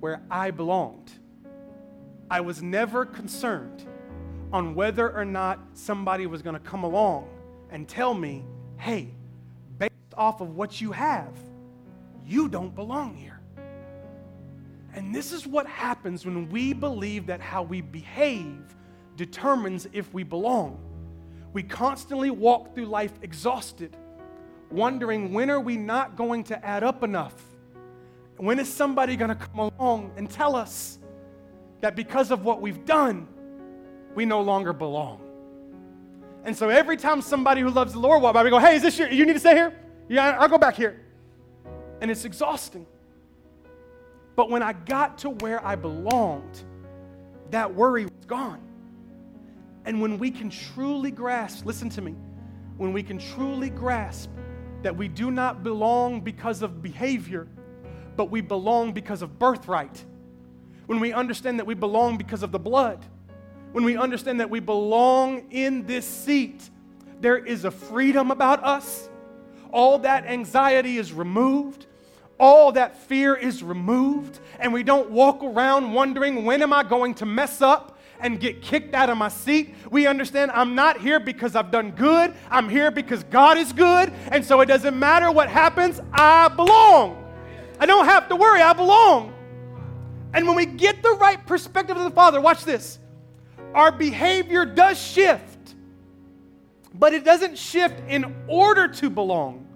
where 0.00 0.22
I 0.30 0.50
belonged. 0.50 1.12
I 2.30 2.40
was 2.40 2.62
never 2.62 3.04
concerned 3.04 3.86
on 4.50 4.74
whether 4.74 5.14
or 5.14 5.26
not 5.26 5.58
somebody 5.74 6.26
was 6.26 6.40
going 6.40 6.54
to 6.54 6.60
come 6.60 6.84
along 6.84 7.28
and 7.70 7.88
tell 7.88 8.14
me, 8.14 8.44
hey, 8.78 9.14
based 9.78 9.92
off 10.16 10.40
of 10.40 10.56
what 10.56 10.80
you 10.80 10.92
have, 10.92 11.32
you 12.26 12.48
don't 12.48 12.74
belong 12.74 13.14
here. 13.14 13.40
And 14.94 15.14
this 15.14 15.32
is 15.32 15.46
what 15.46 15.66
happens 15.66 16.26
when 16.26 16.48
we 16.48 16.72
believe 16.72 17.26
that 17.26 17.40
how 17.40 17.62
we 17.62 17.80
behave 17.80 18.74
determines 19.16 19.86
if 19.92 20.12
we 20.12 20.22
belong. 20.22 20.78
We 21.52 21.62
constantly 21.62 22.30
walk 22.30 22.74
through 22.74 22.86
life 22.86 23.12
exhausted, 23.22 23.96
wondering 24.70 25.32
when 25.32 25.50
are 25.50 25.60
we 25.60 25.76
not 25.76 26.16
going 26.16 26.44
to 26.44 26.64
add 26.64 26.82
up 26.82 27.02
enough? 27.02 27.34
When 28.36 28.58
is 28.58 28.72
somebody 28.72 29.16
going 29.16 29.28
to 29.28 29.34
come 29.34 29.58
along 29.58 30.12
and 30.16 30.30
tell 30.30 30.56
us 30.56 30.98
that 31.80 31.94
because 31.94 32.30
of 32.30 32.44
what 32.44 32.60
we've 32.60 32.84
done, 32.84 33.28
we 34.14 34.24
no 34.24 34.40
longer 34.40 34.72
belong? 34.72 35.29
And 36.44 36.56
so 36.56 36.68
every 36.68 36.96
time 36.96 37.20
somebody 37.20 37.60
who 37.60 37.70
loves 37.70 37.92
the 37.92 37.98
Lord 37.98 38.22
walk 38.22 38.34
by, 38.34 38.42
we 38.42 38.50
go, 38.50 38.58
hey, 38.58 38.76
is 38.76 38.82
this 38.82 38.98
your, 38.98 39.10
you 39.10 39.26
need 39.26 39.34
to 39.34 39.40
stay 39.40 39.54
here? 39.54 39.78
Yeah, 40.08 40.36
I'll 40.38 40.48
go 40.48 40.58
back 40.58 40.74
here. 40.74 41.00
And 42.00 42.10
it's 42.10 42.24
exhausting. 42.24 42.86
But 44.36 44.48
when 44.48 44.62
I 44.62 44.72
got 44.72 45.18
to 45.18 45.30
where 45.30 45.64
I 45.64 45.76
belonged, 45.76 46.64
that 47.50 47.74
worry 47.74 48.04
was 48.04 48.24
gone. 48.26 48.60
And 49.84 50.00
when 50.00 50.18
we 50.18 50.30
can 50.30 50.50
truly 50.50 51.10
grasp, 51.10 51.66
listen 51.66 51.90
to 51.90 52.00
me, 52.00 52.14
when 52.76 52.92
we 52.92 53.02
can 53.02 53.18
truly 53.18 53.70
grasp 53.70 54.30
that 54.82 54.96
we 54.96 55.08
do 55.08 55.30
not 55.30 55.62
belong 55.62 56.20
because 56.20 56.62
of 56.62 56.82
behavior, 56.82 57.46
but 58.16 58.30
we 58.30 58.40
belong 58.40 58.92
because 58.92 59.20
of 59.20 59.38
birthright, 59.38 60.04
when 60.86 61.00
we 61.00 61.12
understand 61.12 61.58
that 61.58 61.66
we 61.66 61.74
belong 61.74 62.16
because 62.16 62.42
of 62.42 62.50
the 62.50 62.58
blood, 62.58 63.04
when 63.72 63.84
we 63.84 63.96
understand 63.96 64.40
that 64.40 64.50
we 64.50 64.60
belong 64.60 65.50
in 65.50 65.86
this 65.86 66.06
seat, 66.06 66.68
there 67.20 67.38
is 67.38 67.64
a 67.64 67.70
freedom 67.70 68.30
about 68.30 68.64
us. 68.64 69.08
All 69.72 69.98
that 70.00 70.26
anxiety 70.26 70.98
is 70.98 71.12
removed 71.12 71.86
all 72.40 72.72
that 72.72 72.96
fear 72.96 73.34
is 73.34 73.62
removed, 73.62 74.40
and 74.58 74.72
we 74.72 74.82
don't 74.82 75.10
walk 75.10 75.42
around 75.42 75.92
wondering, 75.92 76.44
when 76.46 76.62
am 76.62 76.72
I 76.72 76.82
going 76.82 77.14
to 77.16 77.26
mess 77.26 77.62
up? 77.62 77.98
and 78.22 78.38
get 78.38 78.60
kicked 78.60 78.92
out 78.94 79.08
of 79.08 79.16
my 79.16 79.30
seat. 79.30 79.74
We 79.90 80.06
understand 80.06 80.50
I'm 80.50 80.74
not 80.74 81.00
here 81.00 81.18
because 81.18 81.56
I've 81.56 81.70
done 81.70 81.92
good. 81.92 82.34
I'm 82.50 82.68
here 82.68 82.90
because 82.90 83.24
God 83.24 83.56
is 83.56 83.72
good. 83.72 84.12
And 84.30 84.44
so 84.44 84.60
it 84.60 84.66
doesn't 84.66 84.98
matter 84.98 85.32
what 85.32 85.48
happens, 85.48 86.02
I 86.12 86.48
belong. 86.48 87.16
I 87.78 87.86
don't 87.86 88.04
have 88.04 88.28
to 88.28 88.36
worry, 88.36 88.60
I 88.60 88.74
belong. 88.74 89.32
And 90.34 90.46
when 90.46 90.54
we 90.54 90.66
get 90.66 91.02
the 91.02 91.12
right 91.12 91.46
perspective 91.46 91.96
of 91.96 92.04
the 92.04 92.10
Father, 92.10 92.42
watch 92.42 92.66
this. 92.66 92.98
Our 93.74 93.92
behavior 93.92 94.64
does 94.64 95.00
shift, 95.00 95.74
but 96.94 97.14
it 97.14 97.24
doesn't 97.24 97.56
shift 97.56 98.00
in 98.08 98.34
order 98.48 98.88
to 98.88 99.10
belong. 99.10 99.66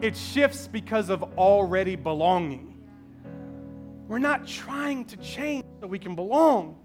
It 0.00 0.16
shifts 0.16 0.66
because 0.66 1.08
of 1.08 1.22
already 1.38 1.96
belonging. 1.96 2.76
We're 4.08 4.18
not 4.18 4.46
trying 4.46 5.04
to 5.06 5.16
change 5.18 5.64
so 5.80 5.86
we 5.86 5.98
can 5.98 6.14
belong. 6.14 6.76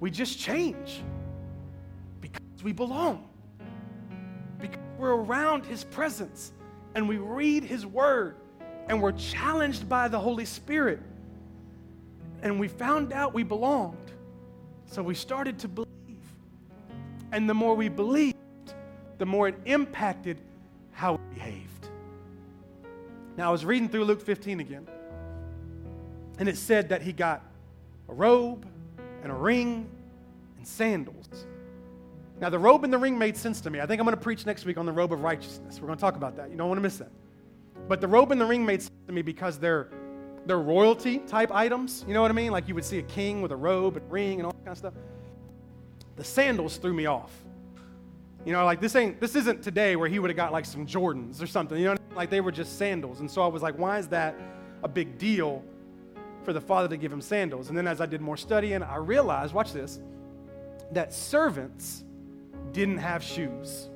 We 0.00 0.10
just 0.10 0.38
change 0.38 1.02
because 2.20 2.62
we 2.62 2.72
belong. 2.72 3.28
Because 4.58 4.80
we're 4.98 5.14
around 5.14 5.64
His 5.64 5.84
presence 5.84 6.52
and 6.94 7.08
we 7.08 7.18
read 7.18 7.64
His 7.64 7.86
Word 7.86 8.36
and 8.88 9.00
we're 9.02 9.12
challenged 9.12 9.88
by 9.88 10.08
the 10.08 10.18
Holy 10.18 10.44
Spirit. 10.44 11.00
And 12.42 12.60
we 12.60 12.68
found 12.68 13.12
out 13.12 13.32
we 13.32 13.42
belonged. 13.42 14.05
So 14.86 15.02
we 15.02 15.14
started 15.14 15.58
to 15.60 15.68
believe. 15.68 15.86
And 17.32 17.48
the 17.48 17.54
more 17.54 17.74
we 17.74 17.88
believed, 17.88 18.36
the 19.18 19.26
more 19.26 19.48
it 19.48 19.56
impacted 19.64 20.38
how 20.92 21.14
we 21.14 21.34
behaved. 21.34 21.88
Now, 23.36 23.48
I 23.48 23.52
was 23.52 23.64
reading 23.64 23.88
through 23.88 24.04
Luke 24.04 24.22
15 24.22 24.60
again, 24.60 24.86
and 26.38 26.48
it 26.48 26.56
said 26.56 26.88
that 26.88 27.02
he 27.02 27.12
got 27.12 27.42
a 28.08 28.14
robe 28.14 28.66
and 29.22 29.30
a 29.30 29.34
ring 29.34 29.86
and 30.56 30.66
sandals. 30.66 31.26
Now, 32.40 32.48
the 32.50 32.58
robe 32.58 32.84
and 32.84 32.92
the 32.92 32.98
ring 32.98 33.18
made 33.18 33.36
sense 33.36 33.60
to 33.62 33.70
me. 33.70 33.80
I 33.80 33.86
think 33.86 34.00
I'm 34.00 34.06
going 34.06 34.16
to 34.16 34.22
preach 34.22 34.46
next 34.46 34.64
week 34.64 34.78
on 34.78 34.86
the 34.86 34.92
robe 34.92 35.12
of 35.12 35.22
righteousness. 35.22 35.80
We're 35.80 35.86
going 35.86 35.98
to 35.98 36.00
talk 36.00 36.16
about 36.16 36.36
that. 36.36 36.50
You 36.50 36.56
don't 36.56 36.68
want 36.68 36.78
to 36.78 36.82
miss 36.82 36.98
that. 36.98 37.10
But 37.88 38.00
the 38.00 38.08
robe 38.08 38.32
and 38.32 38.40
the 38.40 38.46
ring 38.46 38.64
made 38.64 38.82
sense 38.82 38.94
to 39.06 39.12
me 39.12 39.22
because 39.22 39.58
they're, 39.58 39.88
they're 40.46 40.60
royalty 40.60 41.18
type 41.18 41.50
items. 41.52 42.04
You 42.06 42.14
know 42.14 42.22
what 42.22 42.30
I 42.30 42.34
mean? 42.34 42.52
Like 42.52 42.68
you 42.68 42.74
would 42.74 42.84
see 42.84 42.98
a 42.98 43.02
king 43.02 43.42
with 43.42 43.52
a 43.52 43.56
robe 43.56 43.96
and 43.96 44.10
ring 44.10 44.38
and 44.38 44.46
all 44.46 44.52
that 44.52 44.64
kind 44.64 44.72
of 44.72 44.78
stuff. 44.78 44.94
The 46.14 46.24
sandals 46.24 46.78
threw 46.78 46.94
me 46.94 47.06
off. 47.06 47.32
You 48.44 48.52
know, 48.52 48.64
like 48.64 48.80
this 48.80 48.94
ain't 48.94 49.20
this 49.20 49.34
isn't 49.34 49.62
today 49.62 49.96
where 49.96 50.08
he 50.08 50.20
would 50.20 50.30
have 50.30 50.36
got 50.36 50.52
like 50.52 50.64
some 50.64 50.86
Jordans 50.86 51.42
or 51.42 51.48
something. 51.48 51.78
You 51.78 51.86
know, 51.86 51.96
like 52.14 52.30
they 52.30 52.40
were 52.40 52.52
just 52.52 52.78
sandals. 52.78 53.20
And 53.20 53.30
so 53.30 53.42
I 53.42 53.48
was 53.48 53.62
like, 53.62 53.76
why 53.76 53.98
is 53.98 54.06
that 54.08 54.36
a 54.84 54.88
big 54.88 55.18
deal 55.18 55.64
for 56.44 56.52
the 56.52 56.60
father 56.60 56.88
to 56.88 56.96
give 56.96 57.12
him 57.12 57.20
sandals? 57.20 57.68
And 57.68 57.76
then 57.76 57.88
as 57.88 58.00
I 58.00 58.06
did 58.06 58.20
more 58.20 58.36
studying, 58.36 58.84
I 58.84 58.96
realized, 58.96 59.52
watch 59.52 59.72
this, 59.72 59.98
that 60.92 61.12
servants 61.12 62.04
didn't 62.70 62.98
have 62.98 63.22
shoes. 63.22 63.88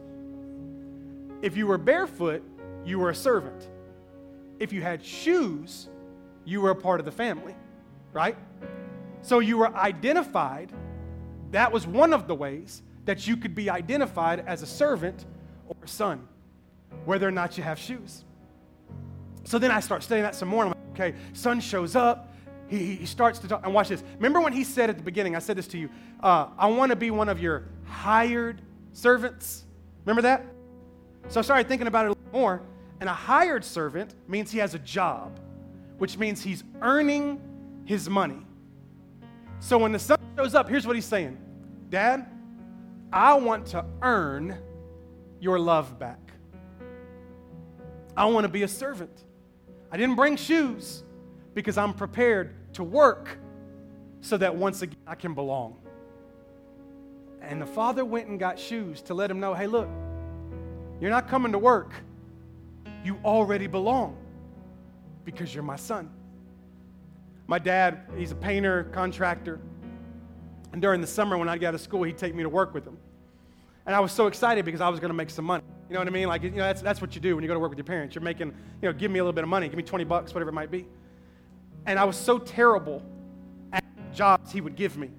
If 1.43 1.57
you 1.57 1.69
were 1.69 1.79
barefoot, 1.79 2.43
you 2.85 2.99
were 2.99 3.11
a 3.11 3.15
servant. 3.15 3.69
If 4.59 4.73
you 4.73 4.83
had 4.83 5.05
shoes, 5.05 5.89
you 6.45 6.61
were 6.61 6.71
a 6.71 6.77
part 6.77 7.01
of 7.01 7.07
the 7.07 7.13
family, 7.13 7.55
right? 8.13 8.37
So 9.23 9.39
you 9.39 9.59
were 9.59 9.75
identified. 9.77 10.73
That 11.51 11.73
was 11.73 11.87
one 11.87 12.13
of 12.13 12.27
the 12.27 12.35
ways 12.35 12.83
that 13.05 13.27
you 13.27 13.37
could 13.37 13.55
be 13.55 13.71
identified 13.71 14.45
as 14.47 14.63
a 14.63 14.67
servant 14.67 15.25
or 15.69 15.77
a 15.83 15.89
son, 15.89 16.27
whether 17.05 17.27
or 17.27 17.33
not 17.33 17.57
you 17.59 17.65
have 17.65 17.79
shoes. 17.79 18.25
So 19.45 19.59
then 19.59 19.71
I 19.71 19.81
start 19.81 20.03
studying 20.03 20.25
that 20.25 20.35
some 20.35 20.49
more. 20.49 20.65
I'm 20.65 20.69
like, 20.69 20.79
okay, 20.93 21.19
son 21.33 21.61
shows 21.61 21.97
up. 21.97 22.33
He, 22.69 22.95
he 22.95 23.07
starts 23.07 23.39
to 23.41 23.49
talk. 23.49 23.65
And 23.65 23.75
watch 23.75 23.89
this. 23.89 24.05
Remember 24.17 24.41
when 24.41 24.53
he 24.53 24.65
said 24.65 24.91
at 24.91 24.97
the 24.97 25.03
beginning, 25.03 25.35
I 25.35 25.41
said 25.41 25.57
this 25.57 25.67
to 25.69 25.79
you, 25.79 25.89
uh, 26.23 26.49
I 26.57 26.67
want 26.69 26.91
to 26.91 26.97
be 26.97 27.11
one 27.11 27.29
of 27.29 27.41
your 27.41 27.65
hired 27.85 28.63
servants. 28.93 29.65
Remember 30.05 30.23
that? 30.23 30.47
So 31.29 31.41
I 31.41 31.43
started 31.43 31.69
thinking 31.69 31.89
about 31.89 32.07
it 32.07 32.09
a 32.09 32.11
little 32.11 32.41
more. 32.41 32.63
And 33.01 33.09
a 33.09 33.15
hired 33.15 33.65
servant 33.65 34.15
means 34.29 34.53
he 34.53 34.59
has 34.59 34.75
a 34.75 34.79
job, 34.79 35.41
which 36.01 36.17
means 36.17 36.43
he's 36.43 36.65
earning 36.81 37.39
his 37.85 38.09
money. 38.09 38.41
So 39.59 39.77
when 39.77 39.93
the 39.93 39.99
son 39.99 40.19
shows 40.35 40.55
up, 40.55 40.67
here's 40.67 40.87
what 40.87 40.97
he's 40.97 41.05
saying 41.05 41.37
Dad, 41.91 42.27
I 43.13 43.35
want 43.35 43.67
to 43.67 43.85
earn 44.01 44.57
your 45.41 45.59
love 45.59 45.99
back. 45.99 46.33
I 48.17 48.25
want 48.25 48.45
to 48.45 48.49
be 48.49 48.63
a 48.63 48.69
servant. 48.69 49.25
I 49.93 49.99
didn't 49.99 50.17
bring 50.17 50.37
shoes 50.37 51.05
because 51.53 51.77
I'm 51.77 51.93
prepared 51.93 52.55
to 52.75 52.83
work 52.83 53.37
so 54.23 54.39
that 54.39 54.57
once 54.57 54.81
again 54.81 54.97
I 55.07 55.17
can 55.17 55.35
belong. 55.35 55.77
And 57.43 57.61
the 57.61 57.67
father 57.67 58.07
went 58.07 58.27
and 58.29 58.41
got 58.41 58.59
shoes 58.59 59.03
to 59.03 59.13
let 59.13 59.31
him 59.31 59.39
know 59.39 59.53
hey, 59.53 59.67
look, 59.67 59.89
you're 60.99 61.11
not 61.11 61.29
coming 61.29 61.53
to 61.53 61.59
work. 61.59 61.93
You 63.05 63.19
already 63.23 63.67
belong 63.67 64.17
because 65.25 65.55
you're 65.55 65.65
my 65.65 65.77
son. 65.77 66.11
My 67.47 67.59
dad, 67.59 68.03
he's 68.17 68.31
a 68.31 68.37
painter, 68.37 68.85
contractor. 68.93 69.61
And 70.73 70.81
during 70.81 71.01
the 71.01 71.07
summer 71.07 71.37
when 71.37 71.49
I 71.49 71.59
got 71.59 71.69
out 71.69 71.75
of 71.75 71.81
school, 71.81 72.03
he'd 72.05 72.19
take 72.19 72.35
me 72.35 72.43
to 72.43 72.49
work 72.49 72.75
with 72.75 72.87
him. 72.87 72.97
And 73.87 73.95
I 73.95 74.01
was 74.01 74.13
so 74.13 74.27
excited 74.27 74.65
because 74.65 74.81
I 74.81 74.89
was 74.89 75.01
going 75.01 75.11
to 75.11 75.17
make 75.17 75.31
some 75.31 75.45
money. 75.45 75.65
You 75.89 75.95
know 75.95 76.01
what 76.01 76.07
I 76.07 76.13
mean? 76.13 76.29
Like, 76.29 76.45
you 76.45 76.51
know, 76.51 76.59
that's, 76.59 76.83
that's 76.83 77.01
what 77.01 77.15
you 77.15 77.21
do 77.21 77.35
when 77.35 77.43
you 77.43 77.49
go 77.49 77.55
to 77.55 77.61
work 77.61 77.71
with 77.71 77.79
your 77.79 77.85
parents. 77.85 78.15
You're 78.15 78.23
making, 78.23 78.55
you 78.81 78.89
know, 78.89 78.93
give 78.93 79.11
me 79.11 79.19
a 79.19 79.23
little 79.25 79.33
bit 79.33 79.43
of 79.43 79.51
money, 79.51 79.67
give 79.69 79.77
me 79.77 79.83
20 79.83 80.05
bucks, 80.05 80.33
whatever 80.33 80.51
it 80.51 80.55
might 80.55 80.71
be. 80.71 80.87
And 81.87 81.99
I 81.99 82.05
was 82.05 82.17
so 82.17 82.39
terrible 82.39 83.03
at 83.73 83.83
jobs 84.15 84.53
he 84.53 84.61
would 84.61 84.77
give 84.77 84.97
me. 84.97 85.11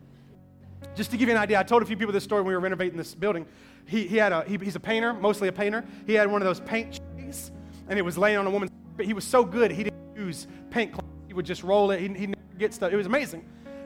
Just 0.95 1.11
to 1.11 1.17
give 1.17 1.27
you 1.27 1.35
an 1.35 1.41
idea, 1.41 1.59
I 1.59 1.63
told 1.63 1.81
a 1.81 1.85
few 1.85 1.97
people 1.97 2.13
this 2.13 2.23
story 2.23 2.41
when 2.41 2.49
we 2.49 2.53
were 2.53 2.61
renovating 2.61 2.97
this 2.97 3.13
building. 3.13 3.45
He, 3.85 4.07
he 4.07 4.17
had 4.17 4.31
a, 4.31 4.43
he, 4.45 4.57
he's 4.57 4.75
a 4.75 4.79
painter, 4.79 5.13
mostly 5.13 5.47
a 5.47 5.51
painter. 5.51 5.83
He 6.05 6.13
had 6.13 6.31
one 6.31 6.41
of 6.41 6.45
those 6.45 6.59
paint 6.61 6.99
trays, 7.15 7.51
and 7.89 7.99
it 7.99 8.03
was 8.03 8.17
laying 8.17 8.37
on 8.37 8.47
a 8.47 8.49
woman's, 8.49 8.71
but 8.97 9.05
he 9.05 9.13
was 9.13 9.23
so 9.23 9.43
good, 9.43 9.71
he 9.71 9.83
didn't 9.83 10.15
use 10.15 10.47
paint 10.69 10.93
cloth. 10.93 11.05
He 11.27 11.33
would 11.33 11.45
just 11.45 11.63
roll 11.63 11.91
it. 11.91 11.99
He, 11.99 12.07
he 12.07 12.27
never 12.27 12.41
get 12.57 12.73
stuff. 12.73 12.91
It 12.91 12.97
was 12.97 13.05
amazing. 13.05 13.45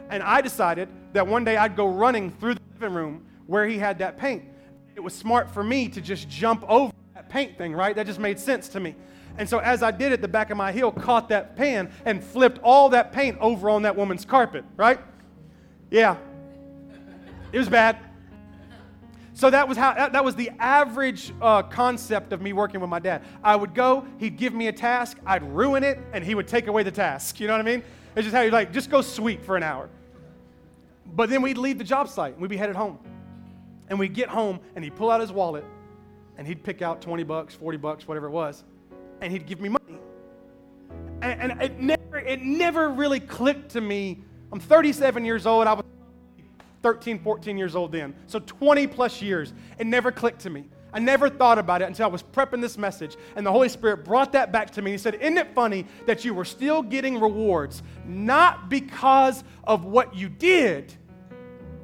And 0.10 0.24
I 0.24 0.42
decided 0.42 0.90
that 1.14 1.26
one 1.26 1.44
day 1.44 1.58
I'd 1.58 1.76
go 1.76 1.88
running 1.88 2.32
through 2.32 2.56
the 2.56 2.62
living 2.74 2.96
room 2.96 3.26
where 3.48 3.68
he 3.68 3.78
had 3.78 4.00
that 4.00 4.18
paint. 4.18 4.44
It 4.96 5.00
was 5.00 5.14
smart 5.14 5.52
for 5.52 5.64
me 5.64 5.88
to 5.90 6.02
just 6.02 6.30
jump 6.30 6.64
over 6.68 6.94
that 7.14 7.30
paint 7.30 7.58
thing, 7.58 7.74
right? 7.74 7.96
That 7.96 8.06
just 8.06 8.20
made 8.20 8.40
sense 8.40 8.68
to 8.70 8.80
me. 8.80 8.96
And 9.38 9.48
so 9.48 9.60
as 9.60 9.84
I 9.84 9.92
did 9.92 10.12
it, 10.12 10.22
the 10.22 10.28
back 10.28 10.50
of 10.50 10.58
my 10.58 10.72
heel 10.72 10.92
caught 10.92 11.30
that 11.30 11.56
pan 11.56 11.92
and 12.06 12.24
flipped 12.24 12.60
all 12.64 12.90
that 12.90 13.12
paint 13.12 13.38
over 13.40 13.70
on 13.70 13.82
that 13.82 13.96
woman's 13.96 14.26
carpet, 14.26 14.64
right? 14.78 15.00
Yeah. 15.92 16.16
It 17.52 17.60
was 17.60 17.70
bad. 17.70 17.98
So 19.36 19.50
that 19.50 19.68
was 19.68 19.78
how 19.78 19.94
that, 19.94 20.14
that 20.14 20.24
was 20.24 20.36
the 20.36 20.50
average 20.60 21.34
uh, 21.42 21.62
concept 21.62 22.32
of 22.32 22.42
me 22.42 22.54
working 22.54 22.80
with 22.80 22.90
my 22.90 23.00
dad. 23.00 23.22
I 23.44 23.58
would 23.58 23.76
go, 23.76 24.08
he'd 24.18 24.38
give 24.38 24.54
me 24.54 24.70
a 24.70 24.72
task, 24.72 25.18
I'd 25.26 25.44
ruin 25.44 25.84
it, 25.84 26.00
and 26.14 26.24
he 26.24 26.36
would 26.36 26.48
take 26.48 26.68
away 26.68 26.84
the 26.84 26.92
task. 26.92 27.42
You 27.42 27.48
know 27.48 27.54
what 27.54 27.60
I 27.60 27.70
mean? 27.70 27.84
It's 28.16 28.24
just 28.24 28.34
how 28.34 28.42
you 28.42 28.52
like, 28.52 28.72
just 28.72 28.90
go 28.90 29.02
sweep 29.02 29.44
for 29.44 29.58
an 29.58 29.64
hour. 29.64 29.90
But 31.06 31.30
then 31.30 31.42
we'd 31.42 31.58
leave 31.58 31.78
the 31.78 31.84
job 31.84 32.08
site 32.08 32.34
and 32.34 32.42
we'd 32.42 32.50
be 32.50 32.56
headed 32.56 32.78
home. 32.78 32.98
And 33.90 34.00
we'd 34.00 34.14
get 34.14 34.30
home 34.30 34.62
and 34.74 34.86
he'd 34.86 34.96
pull 34.96 35.12
out 35.12 35.20
his 35.20 35.34
wallet 35.34 35.66
and 36.38 36.48
he'd 36.48 36.64
pick 36.64 36.82
out 36.82 37.02
20 37.02 37.24
bucks, 37.24 37.54
40 37.54 37.78
bucks, 37.78 38.08
whatever 38.08 38.28
it 38.28 38.32
was, 38.32 38.64
and 39.20 39.34
he'd 39.34 39.46
give 39.46 39.60
me 39.60 39.68
money. 39.68 40.00
And, 41.22 41.52
and 41.52 41.62
it, 41.62 41.78
never, 41.78 42.20
it 42.20 42.42
never 42.42 42.90
really 42.90 43.20
clicked 43.20 43.72
to 43.72 43.82
me. 43.82 44.24
I'm 44.54 44.62
37 44.62 45.26
years 45.26 45.46
old. 45.46 45.68
I 45.68 45.74
was 45.74 45.86
13, 46.86 47.18
14 47.18 47.58
years 47.58 47.76
old 47.76 47.92
then. 47.92 48.14
So 48.28 48.38
20 48.38 48.86
plus 48.86 49.20
years. 49.20 49.54
It 49.80 49.88
never 49.88 50.12
clicked 50.12 50.42
to 50.42 50.52
me. 50.52 50.66
I 50.94 51.00
never 51.00 51.32
thought 51.32 51.58
about 51.58 51.82
it 51.82 51.86
until 51.86 52.06
I 52.06 52.10
was 52.10 52.22
prepping 52.22 52.62
this 52.62 52.78
message, 52.78 53.18
and 53.36 53.44
the 53.44 53.52
Holy 53.52 53.70
Spirit 53.70 54.06
brought 54.06 54.34
that 54.34 54.52
back 54.52 54.70
to 54.74 54.84
me. 54.84 54.92
He 54.92 55.00
said, 55.00 55.16
Isn't 55.16 55.40
it 55.40 55.56
funny 55.56 55.88
that 56.06 56.24
you 56.24 56.36
were 56.36 56.46
still 56.46 56.84
getting 56.84 57.20
rewards, 57.20 57.82
not 58.06 58.70
because 58.70 59.44
of 59.64 59.84
what 59.84 60.16
you 60.16 60.30
did, 60.30 60.94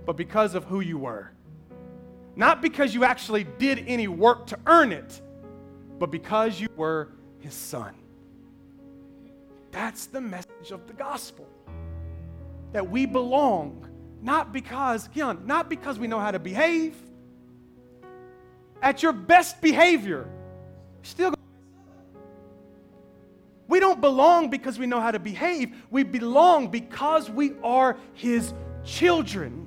but 0.06 0.18
because 0.18 0.54
of 0.54 0.66
who 0.66 0.82
you 0.82 0.99
were? 0.99 1.32
Not 2.36 2.62
because 2.62 2.93
you 2.93 3.04
actually 3.04 3.45
did 3.58 3.84
any 3.88 4.08
work 4.08 4.45
to 4.47 4.60
earn 4.68 4.91
it, 4.91 5.20
but 5.97 6.12
because 6.12 6.62
you 6.62 6.70
were 6.76 7.10
his 7.39 7.56
son. 7.56 7.95
That's 9.72 10.06
the 10.06 10.22
message 10.22 10.70
of 10.72 10.86
the 10.86 10.93
gospel. 10.93 11.47
That 12.72 12.88
we 12.88 13.08
belong, 13.08 13.88
not 14.22 14.53
because, 14.53 15.07
again, 15.07 15.39
not 15.45 15.69
because 15.69 15.99
we 15.99 16.07
know 16.07 16.19
how 16.19 16.32
to 16.32 16.39
behave, 16.39 16.95
at 18.82 19.03
your 19.03 19.13
best 19.13 19.61
behavior, 19.61 20.28
still 21.03 21.34
we 23.72 23.80
don't 23.80 24.01
belong 24.01 24.49
because 24.49 24.78
we 24.78 24.86
know 24.86 24.99
how 24.99 25.11
to 25.11 25.19
behave. 25.19 25.74
We 25.89 26.03
belong 26.03 26.67
because 26.67 27.30
we 27.30 27.53
are 27.63 27.95
His 28.13 28.53
children. 28.84 29.65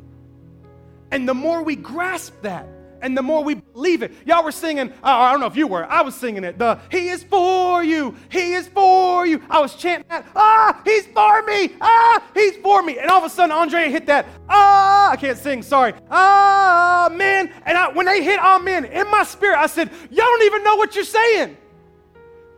And 1.11 1.27
the 1.27 1.33
more 1.33 1.63
we 1.63 1.75
grasp 1.75 2.35
that, 2.43 2.69
and 3.05 3.15
the 3.17 3.23
more 3.23 3.45
we 3.45 3.55
believe 3.55 4.03
it. 4.03 4.13
Y'all 4.25 4.43
were 4.43 4.51
singing, 4.51 4.91
I 5.03 5.31
don't 5.31 5.41
know 5.41 5.47
if 5.47 5.57
you 5.57 5.67
were, 5.67 5.85
I 5.85 6.01
was 6.01 6.15
singing 6.15 6.43
it. 6.43 6.59
The 6.59 6.81
He 6.91 7.11
is 7.11 7.23
for 7.23 7.85
you, 7.85 8.17
He 8.31 8.55
is 8.55 8.67
for 8.67 9.27
you. 9.27 9.43
I 9.51 9.61
was 9.61 9.77
chanting 9.77 10.09
that, 10.09 10.27
ah, 10.35 10.81
He's 10.85 11.07
for 11.09 11.43
me, 11.43 11.75
ah, 11.83 12.25
He's 12.33 12.57
for 12.57 12.83
me. 12.83 12.99
And 12.99 13.11
all 13.11 13.19
of 13.19 13.25
a 13.25 13.29
sudden, 13.31 13.53
Andre 13.53 13.91
hit 13.91 14.07
that, 14.07 14.27
ah, 14.49 15.11
I 15.11 15.17
can't 15.17 15.37
sing, 15.37 15.63
sorry, 15.63 15.93
Ah, 16.11 17.07
amen. 17.07 17.53
And 17.67 17.77
I, 17.77 17.93
when 17.93 18.07
they 18.07 18.25
hit 18.25 18.41
amen, 18.41 18.87
in 18.87 19.11
my 19.11 19.23
spirit, 19.23 19.59
I 19.59 19.67
said, 19.67 19.91
Y'all 20.11 20.25
don't 20.25 20.43
even 20.45 20.65
know 20.65 20.77
what 20.77 20.95
you're 20.95 21.05
saying. 21.05 21.59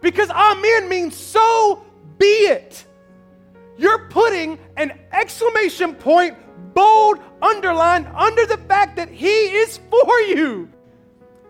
Because 0.00 0.30
amen 0.30 0.88
means 0.88 1.16
so 1.16 1.84
be 2.18 2.26
it. 2.26 2.84
You're 3.76 4.06
putting 4.08 4.58
an 4.76 4.96
exclamation 5.10 5.94
point 5.94 6.36
bold 6.76 7.18
underline 7.40 8.06
under 8.14 8.44
the 8.46 8.58
fact 8.58 8.96
that 8.96 9.08
He 9.08 9.26
is 9.26 9.80
for 9.90 10.20
you. 10.20 10.70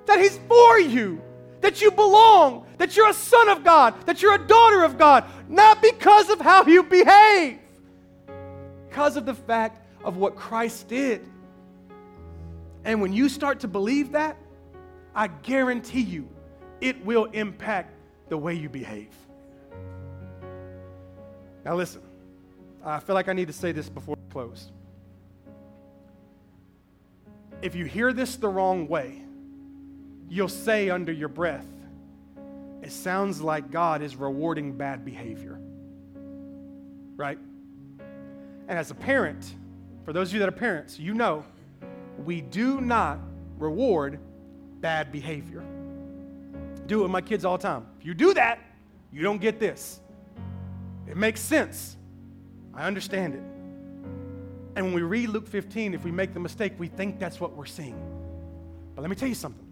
That 0.06 0.20
He's 0.20 0.38
for 0.48 0.78
you. 0.78 1.20
That 1.60 1.82
you 1.82 1.90
belong. 1.90 2.66
That 2.78 2.96
you're 2.96 3.10
a 3.10 3.14
son 3.14 3.48
of 3.48 3.64
God. 3.64 4.06
That 4.06 4.22
you're 4.22 4.34
a 4.34 4.46
daughter 4.46 4.84
of 4.84 4.96
God. 4.96 5.24
Not 5.48 5.82
because 5.82 6.30
of 6.30 6.40
how 6.40 6.64
you 6.64 6.84
behave, 6.84 7.58
because 8.88 9.16
of 9.16 9.26
the 9.26 9.34
fact 9.34 9.84
of 10.04 10.16
what 10.16 10.36
Christ 10.36 10.88
did. 10.88 11.26
And 12.84 13.02
when 13.02 13.12
you 13.12 13.28
start 13.28 13.60
to 13.60 13.68
believe 13.68 14.12
that, 14.12 14.36
I 15.12 15.26
guarantee 15.26 16.02
you 16.02 16.28
it 16.80 17.04
will 17.04 17.24
impact 17.26 17.92
the 18.28 18.38
way 18.38 18.54
you 18.54 18.68
behave. 18.68 19.10
Now, 21.64 21.74
listen, 21.74 22.02
I 22.84 23.00
feel 23.00 23.14
like 23.14 23.28
I 23.28 23.32
need 23.32 23.48
to 23.48 23.52
say 23.52 23.72
this 23.72 23.88
before 23.88 24.14
we 24.14 24.30
close 24.30 24.70
if 27.62 27.74
you 27.74 27.84
hear 27.84 28.12
this 28.12 28.36
the 28.36 28.48
wrong 28.48 28.88
way, 28.88 29.22
you'll 30.28 30.48
say 30.48 30.90
under 30.90 31.12
your 31.12 31.28
breath, 31.28 31.66
it 32.82 32.92
sounds 32.92 33.40
like 33.40 33.70
God 33.70 34.02
is 34.02 34.16
rewarding 34.16 34.76
bad 34.76 35.04
behavior. 35.04 35.58
Right? 37.16 37.38
And 38.68 38.78
as 38.78 38.90
a 38.90 38.94
parent, 38.94 39.54
for 40.04 40.12
those 40.12 40.28
of 40.28 40.34
you 40.34 40.40
that 40.40 40.48
are 40.48 40.52
parents, 40.52 40.98
you 40.98 41.14
know 41.14 41.44
we 42.24 42.40
do 42.40 42.80
not 42.80 43.18
reward 43.58 44.18
bad 44.80 45.12
behavior. 45.12 45.64
Do 46.86 47.00
it 47.00 47.02
with 47.02 47.10
my 47.10 47.20
kids 47.20 47.44
all 47.44 47.56
the 47.56 47.62
time. 47.62 47.86
If 47.98 48.06
you 48.06 48.14
do 48.14 48.34
that, 48.34 48.60
you 49.12 49.22
don't 49.22 49.40
get 49.40 49.58
this. 49.58 50.00
It 51.08 51.16
makes 51.16 51.40
sense. 51.40 51.96
I 52.74 52.86
understand 52.86 53.34
it. 53.34 53.42
And 54.76 54.84
when 54.84 54.94
we 54.94 55.02
read 55.02 55.30
Luke 55.30 55.48
15, 55.48 55.94
if 55.94 56.04
we 56.04 56.12
make 56.12 56.34
the 56.34 56.40
mistake, 56.40 56.74
we 56.78 56.86
think 56.86 57.18
that's 57.18 57.40
what 57.40 57.56
we're 57.56 57.64
seeing. 57.64 57.98
But 58.94 59.00
let 59.00 59.10
me 59.10 59.16
tell 59.16 59.28
you 59.28 59.34
something. 59.34 59.66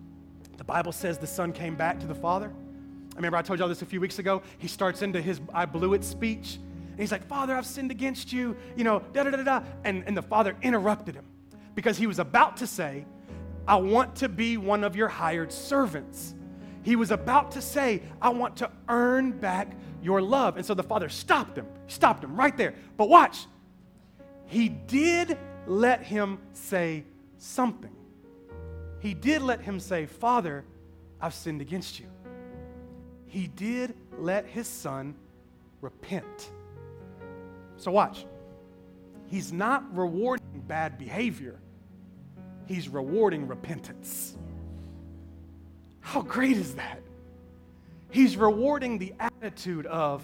The 0.57 0.65
Bible 0.65 0.93
says 0.93 1.19
the 1.19 1.27
son 1.27 1.53
came 1.53 1.77
back 1.77 2.01
to 2.01 2.07
the 2.07 2.15
father. 2.15 2.51
I 3.13 3.17
remember 3.17 3.37
I 3.37 3.43
told 3.43 3.59
y'all 3.59 3.69
this 3.69 3.83
a 3.83 3.87
few 3.87 4.01
weeks 4.01 4.19
ago. 4.19 4.43
He 4.59 4.67
starts 4.67 5.03
into 5.03 5.21
his 5.21 5.41
I 5.53 5.67
blew 5.67 5.93
it 5.95 6.05
speech. 6.05 6.59
And 6.91 7.01
he's 7.01 7.13
like, 7.13 7.27
Father, 7.27 7.55
I've 7.55 7.67
sinned 7.67 7.91
against 7.91 8.33
you, 8.33 8.57
you 8.77 8.85
know, 8.85 9.03
da 9.13 9.25
da 9.25 9.31
da 9.31 9.43
da. 9.43 9.63
And, 9.85 10.05
and 10.07 10.17
the 10.17 10.23
father 10.23 10.57
interrupted 10.63 11.15
him 11.15 11.27
because 11.75 11.99
he 11.99 12.07
was 12.07 12.19
about 12.19 12.57
to 12.59 12.67
say, 12.67 13.05
I 13.69 13.77
want 13.77 14.17
to 14.17 14.29
be 14.29 14.57
one 14.57 14.85
of 14.85 14.97
your 14.97 15.09
hired 15.09 15.53
servants. 15.53 16.35
He 16.83 16.97
was 16.97 17.11
about 17.11 17.51
to 17.53 17.63
say, 17.63 18.03
I 18.23 18.31
want 18.31 18.57
to 18.57 18.71
earn 18.89 19.33
back 19.33 19.77
your 20.03 20.23
love. 20.23 20.57
And 20.57 20.65
so 20.65 20.73
the 20.73 20.83
father 20.83 21.09
stopped 21.09 21.59
him, 21.59 21.67
stopped 21.89 22.23
him 22.23 22.37
right 22.37 22.57
there. 22.57 22.75
But 22.97 23.09
watch, 23.09 23.47
he 24.47 24.69
did 24.69 25.39
let 25.67 26.03
him 26.03 26.39
say 26.53 27.05
something. 27.39 27.95
He 29.01 29.15
did 29.15 29.43
let 29.43 29.61
him 29.61 29.81
say, 29.81 30.07
Father, 30.07 30.65
I've 31.21 31.35
sinned 31.35 31.61
against 31.61 32.01
you. 32.01 32.07
He 33.27 33.49
did 33.49 33.95
let 34.19 34.47
his 34.47 34.67
son 34.67 35.15
repent. 35.81 36.51
So, 37.77 37.91
watch. 37.91 38.27
He's 39.27 39.53
not 39.53 39.85
rewarding 39.97 40.63
bad 40.67 40.99
behavior, 40.99 41.59
he's 42.67 42.89
rewarding 42.89 43.49
repentance. 43.49 44.37
How 46.01 46.23
great 46.23 46.57
is 46.57 46.75
that? 46.75 47.01
He's 48.11 48.37
rewarding 48.37 48.99
the 48.99 49.13
attitude 49.19 49.87
of, 49.87 50.23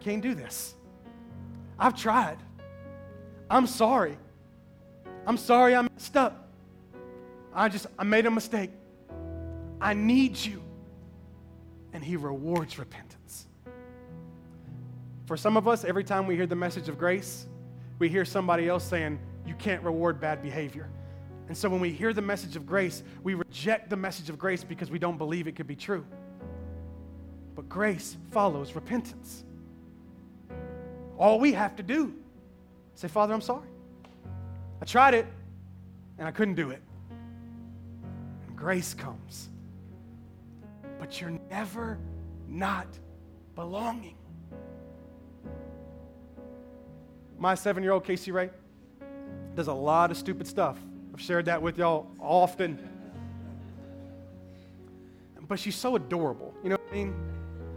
can't 0.00 0.20
do 0.20 0.34
this. 0.34 0.74
I've 1.78 1.96
tried. 1.96 2.38
I'm 3.50 3.66
sorry. 3.66 4.18
I'm 5.26 5.36
sorry 5.36 5.74
I 5.74 5.82
messed 5.82 6.16
up. 6.16 6.48
I 7.52 7.68
just, 7.68 7.86
I 7.98 8.04
made 8.04 8.26
a 8.26 8.30
mistake. 8.30 8.70
I 9.80 9.94
need 9.94 10.36
you. 10.36 10.62
And 11.92 12.04
He 12.04 12.16
rewards 12.16 12.78
repentance. 12.78 13.46
For 15.26 15.36
some 15.36 15.56
of 15.56 15.66
us, 15.66 15.84
every 15.84 16.04
time 16.04 16.26
we 16.26 16.36
hear 16.36 16.46
the 16.46 16.56
message 16.56 16.88
of 16.88 16.98
grace, 16.98 17.46
we 17.98 18.08
hear 18.08 18.24
somebody 18.24 18.68
else 18.68 18.84
saying, 18.84 19.18
You 19.44 19.54
can't 19.54 19.82
reward 19.82 20.20
bad 20.20 20.42
behavior. 20.42 20.88
And 21.48 21.56
so 21.56 21.68
when 21.68 21.80
we 21.80 21.90
hear 21.90 22.12
the 22.12 22.22
message 22.22 22.56
of 22.56 22.66
grace, 22.66 23.02
we 23.22 23.34
reject 23.34 23.90
the 23.90 23.96
message 23.96 24.28
of 24.28 24.38
grace 24.38 24.64
because 24.64 24.90
we 24.90 24.98
don't 24.98 25.18
believe 25.18 25.46
it 25.46 25.56
could 25.56 25.66
be 25.66 25.76
true. 25.76 26.04
But 27.54 27.68
grace 27.68 28.16
follows 28.32 28.74
repentance. 28.74 29.44
All 31.16 31.38
we 31.38 31.52
have 31.52 31.76
to 31.76 31.82
do 31.82 32.14
Say, 32.96 33.08
Father, 33.08 33.32
I'm 33.32 33.40
sorry. 33.40 33.68
I 34.82 34.84
tried 34.84 35.14
it 35.14 35.26
and 36.18 36.26
I 36.26 36.32
couldn't 36.32 36.54
do 36.54 36.70
it. 36.70 36.82
And 38.48 38.56
grace 38.56 38.92
comes 38.92 39.50
but 40.98 41.20
you're 41.20 41.38
never 41.50 41.98
not 42.48 42.86
belonging. 43.54 44.16
My 47.38 47.54
seven 47.54 47.82
year 47.82 47.92
old 47.92 48.04
Casey 48.04 48.32
Ray 48.32 48.50
does 49.54 49.68
a 49.68 49.72
lot 49.72 50.10
of 50.10 50.16
stupid 50.16 50.46
stuff. 50.46 50.78
I've 51.14 51.20
shared 51.20 51.44
that 51.46 51.60
with 51.60 51.78
y'all 51.78 52.08
often. 52.18 52.78
But 55.48 55.60
she's 55.60 55.76
so 55.76 55.94
adorable, 55.94 56.52
you 56.64 56.70
know 56.70 56.76
what 56.76 56.88
I 56.90 56.94
mean? 56.94 57.14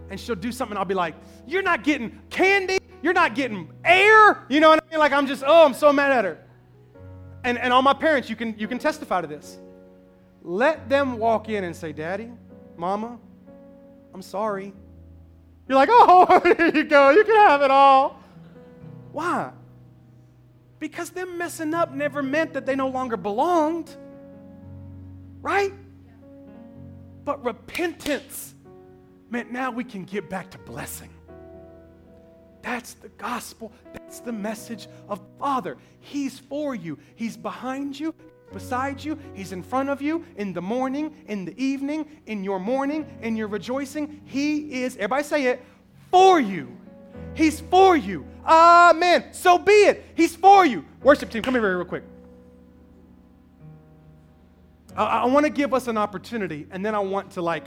And 0.09 0.19
she'll 0.19 0.33
do 0.33 0.51
something, 0.51 0.75
I'll 0.75 0.85
be 0.85 0.95
like, 0.95 1.13
You're 1.45 1.61
not 1.61 1.83
getting 1.83 2.19
candy, 2.31 2.78
you're 3.01 3.13
not 3.13 3.35
getting 3.35 3.71
air, 3.83 4.45
you 4.49 4.59
know 4.59 4.69
what 4.69 4.83
I 4.83 4.89
mean? 4.89 4.99
Like, 4.99 5.11
I'm 5.11 5.27
just, 5.27 5.43
oh, 5.45 5.65
I'm 5.65 5.73
so 5.73 5.93
mad 5.93 6.11
at 6.11 6.25
her. 6.25 6.37
And, 7.43 7.57
and 7.57 7.71
all 7.71 7.81
my 7.81 7.93
parents, 7.93 8.29
you 8.29 8.35
can, 8.35 8.57
you 8.57 8.67
can 8.67 8.79
testify 8.79 9.21
to 9.21 9.27
this. 9.27 9.57
Let 10.41 10.89
them 10.89 11.17
walk 11.17 11.49
in 11.49 11.63
and 11.63 11.75
say, 11.75 11.93
Daddy, 11.93 12.29
Mama, 12.77 13.17
I'm 14.13 14.21
sorry. 14.21 14.73
You're 15.67 15.77
like, 15.77 15.89
oh, 15.91 16.41
here 16.57 16.71
you 16.73 16.83
go. 16.83 17.11
You 17.11 17.23
can 17.23 17.35
have 17.35 17.61
it 17.61 17.71
all. 17.71 18.21
Why? 19.11 19.51
Because 20.79 21.09
them 21.09 21.37
messing 21.37 21.73
up 21.73 21.93
never 21.93 22.23
meant 22.23 22.53
that 22.53 22.65
they 22.65 22.75
no 22.75 22.87
longer 22.87 23.17
belonged. 23.17 23.95
Right? 25.41 25.73
But 27.25 27.43
repentance 27.43 28.55
meant 29.29 29.51
now 29.51 29.71
we 29.71 29.83
can 29.83 30.03
get 30.05 30.29
back 30.29 30.49
to 30.51 30.57
blessing. 30.57 31.09
That's 32.69 32.93
the 32.93 33.09
gospel. 33.17 33.71
That's 33.93 34.19
the 34.19 34.31
message 34.31 34.87
of 35.07 35.19
Father. 35.39 35.75
He's 36.01 36.37
for 36.37 36.75
you, 36.75 36.99
He's 37.15 37.35
behind 37.35 37.99
you, 37.99 38.13
beside 38.53 39.03
you, 39.03 39.17
He's 39.33 39.53
in 39.53 39.63
front 39.63 39.89
of 39.89 40.03
you 40.03 40.23
in 40.35 40.53
the 40.53 40.61
morning, 40.61 41.15
in 41.25 41.45
the 41.45 41.59
evening, 41.59 42.07
in 42.27 42.43
your 42.43 42.59
mourning, 42.59 43.07
in 43.23 43.35
your 43.35 43.47
rejoicing. 43.47 44.21
He 44.23 44.83
is, 44.83 44.95
everybody 44.97 45.23
say 45.23 45.45
it, 45.45 45.65
for 46.11 46.39
you. 46.39 46.77
He's 47.33 47.59
for 47.59 47.97
you. 47.97 48.23
Amen. 48.45 49.33
So 49.33 49.57
be 49.57 49.71
it. 49.71 50.05
He's 50.13 50.35
for 50.35 50.63
you. 50.63 50.85
Worship 51.01 51.31
team, 51.31 51.41
come 51.41 51.55
here 51.55 51.75
real 51.75 51.85
quick. 51.85 52.03
I, 54.95 55.05
I 55.05 55.25
want 55.25 55.47
to 55.47 55.51
give 55.51 55.73
us 55.73 55.87
an 55.87 55.97
opportunity, 55.97 56.67
and 56.69 56.85
then 56.85 56.93
I 56.93 56.99
want 56.99 57.31
to 57.31 57.41
like 57.41 57.65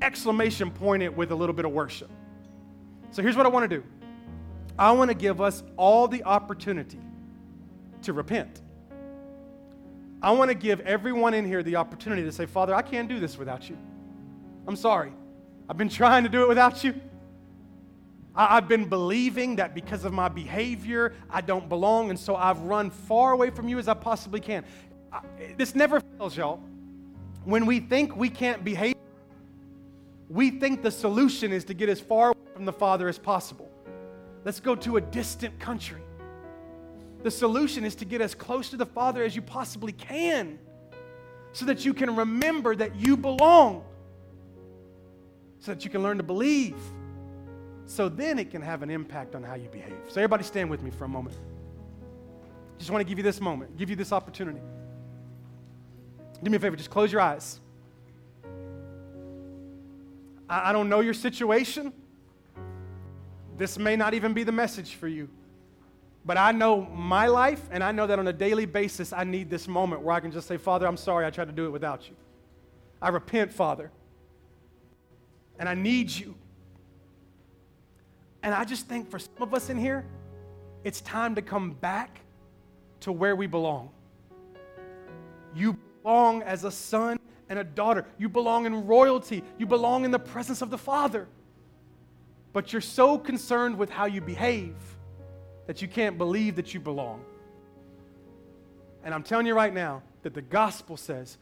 exclamation 0.00 0.70
point 0.70 1.02
it 1.02 1.16
with 1.16 1.32
a 1.32 1.34
little 1.34 1.52
bit 1.52 1.64
of 1.64 1.72
worship. 1.72 2.10
So 3.10 3.22
here's 3.22 3.36
what 3.36 3.44
I 3.44 3.48
want 3.48 3.68
to 3.68 3.76
do 3.76 3.82
I 4.80 4.92
want 4.92 5.10
to 5.10 5.14
give 5.14 5.42
us 5.42 5.62
all 5.76 6.08
the 6.08 6.24
opportunity 6.24 6.98
to 8.00 8.14
repent. 8.14 8.62
I 10.22 10.30
want 10.30 10.48
to 10.48 10.54
give 10.54 10.80
everyone 10.80 11.34
in 11.34 11.44
here 11.44 11.62
the 11.62 11.76
opportunity 11.76 12.22
to 12.22 12.32
say, 12.32 12.46
Father, 12.46 12.74
I 12.74 12.80
can't 12.80 13.06
do 13.06 13.20
this 13.20 13.36
without 13.36 13.68
you. 13.68 13.76
I'm 14.66 14.76
sorry. 14.76 15.12
I've 15.68 15.76
been 15.76 15.90
trying 15.90 16.22
to 16.22 16.30
do 16.30 16.42
it 16.42 16.48
without 16.48 16.82
you. 16.82 16.94
I, 18.34 18.54
have 18.54 18.68
been 18.68 18.88
believing 18.88 19.56
that 19.56 19.74
because 19.74 20.06
of 20.06 20.14
my 20.14 20.30
behavior, 20.30 21.12
I 21.28 21.42
don't 21.42 21.68
belong, 21.68 22.08
and 22.08 22.18
so 22.18 22.34
I've 22.34 22.60
run 22.60 22.88
far 22.88 23.32
away 23.32 23.50
from 23.50 23.68
you 23.68 23.78
as 23.78 23.86
I 23.86 23.92
possibly 23.92 24.40
can. 24.40 24.64
I, 25.12 25.20
this 25.58 25.74
never 25.74 26.00
fails, 26.00 26.38
y'all. 26.38 26.62
When 27.44 27.66
we 27.66 27.80
think 27.80 28.16
we 28.16 28.30
can't 28.30 28.64
behave, 28.64 28.94
we 30.30 30.50
think 30.50 30.82
the 30.82 30.90
solution 30.90 31.52
is 31.52 31.64
to 31.66 31.74
get 31.74 31.90
as 31.90 32.00
far 32.00 32.28
away 32.28 32.48
from 32.54 32.64
the 32.64 32.72
Father 32.72 33.08
as 33.08 33.18
possible. 33.18 33.69
Let's 34.44 34.60
go 34.60 34.74
to 34.74 34.96
a 34.96 35.00
distant 35.00 35.58
country. 35.58 36.00
The 37.22 37.30
solution 37.30 37.84
is 37.84 37.94
to 37.96 38.04
get 38.04 38.20
as 38.20 38.34
close 38.34 38.70
to 38.70 38.76
the 38.76 38.86
Father 38.86 39.22
as 39.22 39.36
you 39.36 39.42
possibly 39.42 39.92
can 39.92 40.58
so 41.52 41.66
that 41.66 41.84
you 41.84 41.92
can 41.92 42.16
remember 42.16 42.74
that 42.76 42.96
you 42.96 43.16
belong, 43.16 43.84
so 45.58 45.74
that 45.74 45.84
you 45.84 45.90
can 45.90 46.02
learn 46.02 46.16
to 46.16 46.22
believe. 46.22 46.76
So 47.86 48.08
then 48.08 48.38
it 48.38 48.50
can 48.50 48.62
have 48.62 48.82
an 48.82 48.90
impact 48.90 49.34
on 49.34 49.42
how 49.42 49.54
you 49.54 49.68
behave. 49.68 49.98
So, 50.08 50.20
everybody, 50.20 50.44
stand 50.44 50.70
with 50.70 50.80
me 50.80 50.90
for 50.90 51.04
a 51.04 51.08
moment. 51.08 51.36
Just 52.78 52.90
want 52.90 53.04
to 53.04 53.08
give 53.08 53.18
you 53.18 53.24
this 53.24 53.40
moment, 53.40 53.76
give 53.76 53.90
you 53.90 53.96
this 53.96 54.12
opportunity. 54.12 54.60
Do 56.42 56.50
me 56.50 56.56
a 56.56 56.60
favor, 56.60 56.76
just 56.76 56.88
close 56.88 57.12
your 57.12 57.20
eyes. 57.20 57.60
I, 60.48 60.72
don't 60.72 60.88
know 60.88 61.00
your 61.00 61.14
situation. 61.14 61.92
This 63.60 63.78
may 63.78 63.94
not 63.94 64.14
even 64.14 64.32
be 64.32 64.42
the 64.42 64.52
message 64.52 64.94
for 64.94 65.06
you. 65.06 65.28
But 66.24 66.38
I 66.38 66.50
know 66.50 66.80
my 66.80 67.26
life, 67.26 67.60
and 67.70 67.84
I 67.84 67.92
know 67.92 68.06
that 68.06 68.18
on 68.18 68.26
a 68.26 68.32
daily 68.32 68.64
basis, 68.64 69.12
I 69.12 69.24
need 69.24 69.50
this 69.50 69.68
moment 69.68 70.00
where 70.00 70.14
I 70.14 70.20
can 70.20 70.32
just 70.32 70.48
say, 70.48 70.56
Father, 70.56 70.86
I'm 70.86 70.96
sorry 70.96 71.26
I 71.26 71.30
tried 71.30 71.48
to 71.48 71.52
do 71.52 71.66
it 71.66 71.68
without 71.68 72.08
you. 72.08 72.16
I 73.02 73.10
repent, 73.10 73.52
Father. 73.52 73.90
And 75.58 75.68
I 75.68 75.74
need 75.74 76.10
you. 76.10 76.34
And 78.42 78.54
I 78.54 78.64
just 78.64 78.86
think 78.86 79.10
for 79.10 79.18
some 79.18 79.42
of 79.42 79.52
us 79.52 79.68
in 79.68 79.76
here, 79.76 80.06
it's 80.82 81.02
time 81.02 81.34
to 81.34 81.42
come 81.42 81.72
back 81.72 82.20
to 83.00 83.12
where 83.12 83.36
we 83.36 83.46
belong. 83.46 83.90
You 85.54 85.76
belong 86.02 86.40
as 86.44 86.64
a 86.64 86.70
son 86.70 87.20
and 87.50 87.58
a 87.58 87.64
daughter. 87.64 88.06
You 88.16 88.30
belong 88.30 88.64
in 88.64 88.86
royalty. 88.86 89.44
You 89.58 89.66
belong 89.66 90.06
in 90.06 90.12
the 90.12 90.18
presence 90.18 90.62
of 90.62 90.70
the 90.70 90.78
Father. 90.78 91.28
But 92.52 92.72
you're 92.72 92.82
so 92.82 93.18
concerned 93.18 93.78
with 93.78 93.90
how 93.90 94.06
you 94.06 94.20
behave 94.20 94.74
that 95.66 95.80
you 95.80 95.88
can't 95.88 96.18
believe 96.18 96.56
that 96.56 96.74
you 96.74 96.80
belong. 96.80 97.24
And 99.04 99.14
I'm 99.14 99.22
telling 99.22 99.46
you 99.46 99.54
right 99.54 99.72
now 99.72 100.02
that 100.22 100.34
the 100.34 100.42
gospel 100.42 100.96
says 100.96 101.38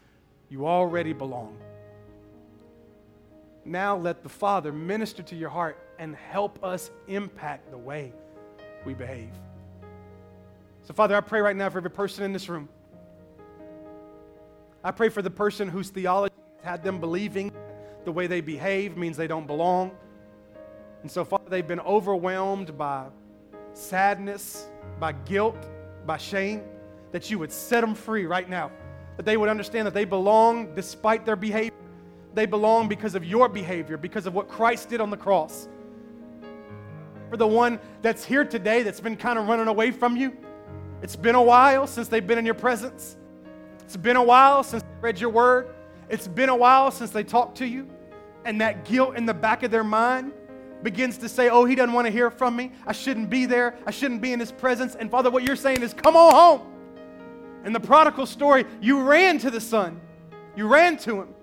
you 0.50 0.66
already 0.66 1.12
belong. 1.12 1.56
Now 3.64 3.96
let 3.96 4.22
the 4.22 4.28
Father 4.28 4.72
minister 4.72 5.22
to 5.22 5.36
your 5.36 5.50
heart 5.50 5.78
and 5.98 6.14
help 6.14 6.62
us 6.64 6.90
impact 7.06 7.70
the 7.70 7.78
way 7.78 8.12
we 8.84 8.94
behave. 8.94 9.30
So, 10.84 10.94
Father, 10.94 11.16
I 11.16 11.20
pray 11.20 11.40
right 11.40 11.56
now 11.56 11.68
for 11.68 11.78
every 11.78 11.90
person 11.90 12.24
in 12.24 12.32
this 12.32 12.48
room. 12.48 12.68
I 14.82 14.90
pray 14.90 15.08
for 15.08 15.20
the 15.20 15.30
person 15.30 15.68
whose 15.68 15.90
theology 15.90 16.34
has 16.56 16.64
had 16.64 16.82
them 16.82 16.98
believing 16.98 17.52
the 18.04 18.12
way 18.12 18.26
they 18.26 18.40
behave 18.40 18.96
means 18.96 19.16
they 19.16 19.26
don't 19.26 19.46
belong. 19.46 19.90
And 21.02 21.10
so, 21.10 21.24
Father, 21.24 21.48
they've 21.48 21.66
been 21.66 21.80
overwhelmed 21.80 22.76
by 22.76 23.06
sadness, 23.72 24.66
by 24.98 25.12
guilt, 25.12 25.68
by 26.06 26.16
shame, 26.16 26.62
that 27.12 27.30
you 27.30 27.38
would 27.38 27.52
set 27.52 27.80
them 27.80 27.94
free 27.94 28.26
right 28.26 28.48
now. 28.48 28.70
That 29.16 29.24
they 29.24 29.36
would 29.36 29.48
understand 29.48 29.86
that 29.86 29.94
they 29.94 30.04
belong 30.04 30.74
despite 30.74 31.24
their 31.24 31.36
behavior. 31.36 31.72
They 32.34 32.46
belong 32.46 32.88
because 32.88 33.14
of 33.14 33.24
your 33.24 33.48
behavior, 33.48 33.96
because 33.96 34.26
of 34.26 34.34
what 34.34 34.48
Christ 34.48 34.88
did 34.88 35.00
on 35.00 35.10
the 35.10 35.16
cross. 35.16 35.68
For 37.30 37.36
the 37.36 37.46
one 37.46 37.78
that's 38.00 38.24
here 38.24 38.44
today 38.44 38.82
that's 38.82 39.00
been 39.00 39.16
kind 39.16 39.38
of 39.38 39.48
running 39.48 39.68
away 39.68 39.90
from 39.90 40.16
you, 40.16 40.36
it's 41.02 41.16
been 41.16 41.34
a 41.34 41.42
while 41.42 41.86
since 41.86 42.08
they've 42.08 42.26
been 42.26 42.38
in 42.38 42.46
your 42.46 42.54
presence. 42.54 43.16
It's 43.84 43.96
been 43.96 44.16
a 44.16 44.22
while 44.22 44.62
since 44.62 44.82
they 44.82 45.00
read 45.00 45.20
your 45.20 45.30
word. 45.30 45.68
It's 46.08 46.28
been 46.28 46.48
a 46.48 46.56
while 46.56 46.90
since 46.90 47.10
they 47.10 47.24
talked 47.24 47.58
to 47.58 47.66
you. 47.66 47.88
And 48.44 48.60
that 48.60 48.84
guilt 48.84 49.16
in 49.16 49.26
the 49.26 49.34
back 49.34 49.62
of 49.62 49.70
their 49.70 49.84
mind 49.84 50.32
begins 50.82 51.18
to 51.18 51.28
say, 51.28 51.48
Oh, 51.48 51.64
he 51.64 51.74
doesn't 51.74 51.92
want 51.92 52.06
to 52.06 52.12
hear 52.12 52.30
from 52.30 52.56
me. 52.56 52.72
I 52.86 52.92
shouldn't 52.92 53.30
be 53.30 53.46
there. 53.46 53.76
I 53.86 53.90
shouldn't 53.90 54.20
be 54.20 54.32
in 54.32 54.40
his 54.40 54.52
presence. 54.52 54.94
And 54.94 55.10
Father, 55.10 55.30
what 55.30 55.42
you're 55.42 55.56
saying 55.56 55.82
is, 55.82 55.94
Come 55.94 56.16
on 56.16 56.32
home. 56.32 56.72
In 57.64 57.72
the 57.72 57.80
prodigal 57.80 58.26
story, 58.26 58.64
you 58.80 59.02
ran 59.02 59.38
to 59.38 59.50
the 59.50 59.60
son, 59.60 60.00
you 60.56 60.66
ran 60.66 60.96
to 60.98 61.22
him. 61.22 61.34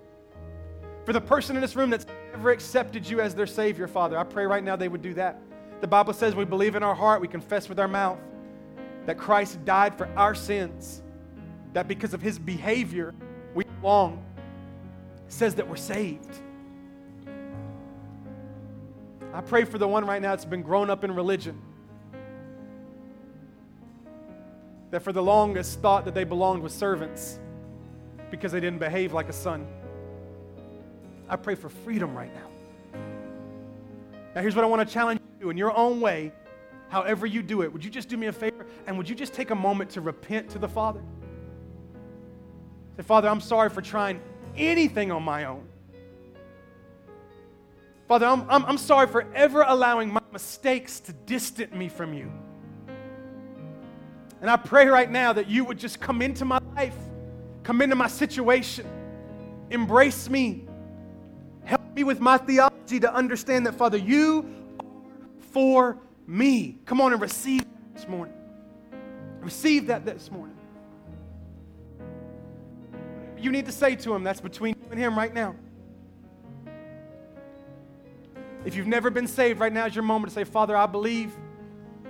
For 1.05 1.13
the 1.13 1.21
person 1.21 1.55
in 1.55 1.61
this 1.61 1.75
room 1.75 1.91
that's 1.91 2.07
never 2.31 2.49
accepted 2.51 3.07
you 3.07 3.21
as 3.21 3.35
their 3.35 3.45
Savior, 3.45 3.87
Father, 3.87 4.17
I 4.17 4.23
pray 4.23 4.45
right 4.45 4.63
now 4.63 4.75
they 4.75 4.87
would 4.87 5.03
do 5.03 5.13
that. 5.13 5.39
The 5.81 5.87
Bible 5.87 6.13
says 6.13 6.33
we 6.33 6.45
believe 6.45 6.75
in 6.75 6.81
our 6.81 6.95
heart, 6.95 7.21
we 7.21 7.27
confess 7.27 7.69
with 7.69 7.79
our 7.79 7.87
mouth 7.87 8.17
that 9.05 9.17
Christ 9.17 9.63
died 9.65 9.97
for 9.97 10.07
our 10.17 10.33
sins, 10.33 11.03
that 11.73 11.87
because 11.87 12.13
of 12.13 12.21
his 12.21 12.39
behavior, 12.39 13.13
we 13.53 13.65
belong. 13.81 14.23
It 15.27 15.33
says 15.33 15.55
that 15.55 15.67
we're 15.67 15.75
saved. 15.75 16.41
I 19.35 19.41
pray 19.41 19.65
for 19.65 19.77
the 19.77 19.87
one 19.87 20.05
right 20.05 20.21
now 20.21 20.29
that's 20.29 20.45
been 20.45 20.61
grown 20.61 20.89
up 20.89 21.03
in 21.03 21.13
religion. 21.13 21.61
That 24.91 25.01
for 25.01 25.11
the 25.11 25.21
longest 25.21 25.81
thought 25.81 26.05
that 26.05 26.13
they 26.13 26.23
belonged 26.23 26.63
with 26.63 26.71
servants 26.71 27.37
because 28.31 28.53
they 28.53 28.61
didn't 28.61 28.79
behave 28.79 29.11
like 29.11 29.27
a 29.27 29.33
son. 29.33 29.67
I 31.27 31.35
pray 31.35 31.55
for 31.55 31.67
freedom 31.67 32.15
right 32.15 32.33
now. 32.33 32.99
Now, 34.35 34.41
here's 34.41 34.55
what 34.55 34.63
I 34.63 34.67
want 34.67 34.87
to 34.87 34.93
challenge 34.93 35.19
you 35.41 35.49
in 35.49 35.57
your 35.57 35.75
own 35.75 35.99
way, 35.99 36.31
however 36.89 37.25
you 37.25 37.41
do 37.41 37.61
it. 37.61 37.73
Would 37.73 37.83
you 37.83 37.89
just 37.89 38.07
do 38.07 38.15
me 38.15 38.27
a 38.27 38.31
favor 38.31 38.65
and 38.87 38.97
would 38.97 39.09
you 39.09 39.15
just 39.15 39.33
take 39.33 39.49
a 39.49 39.55
moment 39.55 39.89
to 39.91 40.01
repent 40.01 40.49
to 40.51 40.59
the 40.59 40.67
Father? 40.69 41.01
Say, 42.95 43.03
Father, 43.03 43.27
I'm 43.27 43.41
sorry 43.41 43.69
for 43.69 43.81
trying 43.81 44.21
anything 44.55 45.11
on 45.11 45.23
my 45.23 45.43
own. 45.43 45.67
Father, 48.07 48.27
I'm, 48.27 48.47
I'm, 48.49 48.65
I'm 48.65 48.77
sorry 48.77 49.07
for 49.07 49.25
ever 49.33 49.63
allowing 49.63 50.13
my 50.13 50.21
mistakes 50.31 50.99
to 51.01 51.13
distance 51.13 51.73
me 51.73 51.89
from 51.89 52.13
you. 52.13 52.31
And 54.41 54.49
I 54.49 54.57
pray 54.57 54.85
right 54.87 55.09
now 55.09 55.33
that 55.33 55.49
you 55.49 55.65
would 55.65 55.79
just 55.79 55.99
come 55.99 56.21
into 56.21 56.45
my 56.45 56.59
life, 56.75 56.95
come 57.63 57.81
into 57.81 57.95
my 57.95 58.07
situation, 58.07 58.85
embrace 59.71 60.29
me, 60.29 60.67
help 61.63 61.81
me 61.95 62.03
with 62.03 62.19
my 62.19 62.37
theology 62.37 62.99
to 62.99 63.11
understand 63.11 63.65
that, 63.65 63.73
Father, 63.73 63.97
you 63.97 64.45
are 64.79 64.85
for 65.51 65.97
me. 66.27 66.77
Come 66.85 67.01
on 67.01 67.11
and 67.11 67.21
receive 67.21 67.65
this 67.95 68.07
morning. 68.07 68.35
Receive 69.39 69.87
that 69.87 70.05
this 70.05 70.29
morning. 70.29 70.55
You 73.39 73.51
need 73.51 73.65
to 73.65 73.71
say 73.71 73.95
to 73.95 74.13
him, 74.13 74.23
that's 74.23 74.41
between 74.41 74.75
you 74.79 74.87
and 74.91 74.99
him 74.99 75.17
right 75.17 75.33
now. 75.33 75.55
If 78.65 78.75
you've 78.75 78.87
never 78.87 79.11
been 79.11 79.27
saved, 79.27 79.59
right 79.59 79.71
now 79.71 79.85
is 79.85 79.93
your 79.93 80.03
moment 80.03 80.33
to 80.33 80.33
say, 80.33 80.43
Father, 80.43 80.75
I 80.75 80.87
believe. 80.87 81.31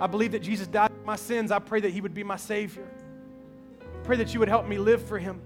I 0.00 0.06
believe 0.06 0.32
that 0.32 0.40
Jesus 0.42 0.66
died 0.66 0.90
for 0.90 1.06
my 1.06 1.16
sins. 1.16 1.52
I 1.52 1.58
pray 1.58 1.80
that 1.80 1.90
he 1.90 2.00
would 2.00 2.14
be 2.14 2.24
my 2.24 2.36
Savior. 2.36 2.88
Pray 4.04 4.16
that 4.16 4.32
you 4.32 4.40
would 4.40 4.48
help 4.48 4.66
me 4.66 4.78
live 4.78 5.02
for 5.02 5.18
him. 5.18 5.42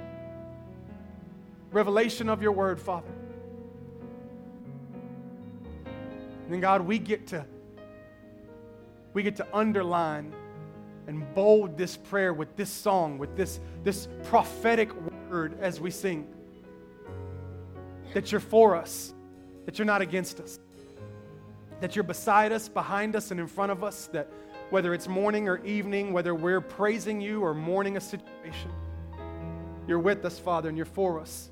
Revelation 1.72 2.28
of 2.28 2.42
your 2.42 2.52
word, 2.52 2.80
Father. 2.80 3.10
And 6.44 6.54
then, 6.54 6.60
God, 6.60 6.82
we 6.82 6.98
get 6.98 7.26
to 7.28 7.44
we 9.12 9.24
get 9.24 9.36
to 9.36 9.46
underline 9.52 10.32
and 11.08 11.34
bold 11.34 11.76
this 11.76 11.96
prayer 11.96 12.32
with 12.32 12.54
this 12.54 12.70
song, 12.70 13.18
with 13.18 13.36
this, 13.36 13.58
this 13.82 14.06
prophetic 14.24 14.92
word 15.28 15.58
as 15.60 15.80
we 15.80 15.90
sing. 15.90 16.28
That 18.14 18.30
you're 18.30 18.40
for 18.40 18.76
us, 18.76 19.12
that 19.66 19.78
you're 19.78 19.86
not 19.86 20.00
against 20.02 20.38
us 20.38 20.60
that 21.80 21.96
you're 21.96 22.02
beside 22.02 22.52
us, 22.52 22.68
behind 22.68 23.16
us, 23.16 23.30
and 23.30 23.40
in 23.40 23.46
front 23.46 23.72
of 23.72 23.82
us, 23.82 24.06
that 24.12 24.30
whether 24.70 24.94
it's 24.94 25.08
morning 25.08 25.48
or 25.48 25.64
evening, 25.64 26.12
whether 26.12 26.34
we're 26.34 26.60
praising 26.60 27.20
you 27.20 27.42
or 27.42 27.54
mourning 27.54 27.96
a 27.96 28.00
situation, 28.00 28.70
you're 29.86 29.98
with 29.98 30.24
us, 30.24 30.38
Father, 30.38 30.68
and 30.68 30.76
you're 30.76 30.86
for 30.86 31.18
us. 31.18 31.49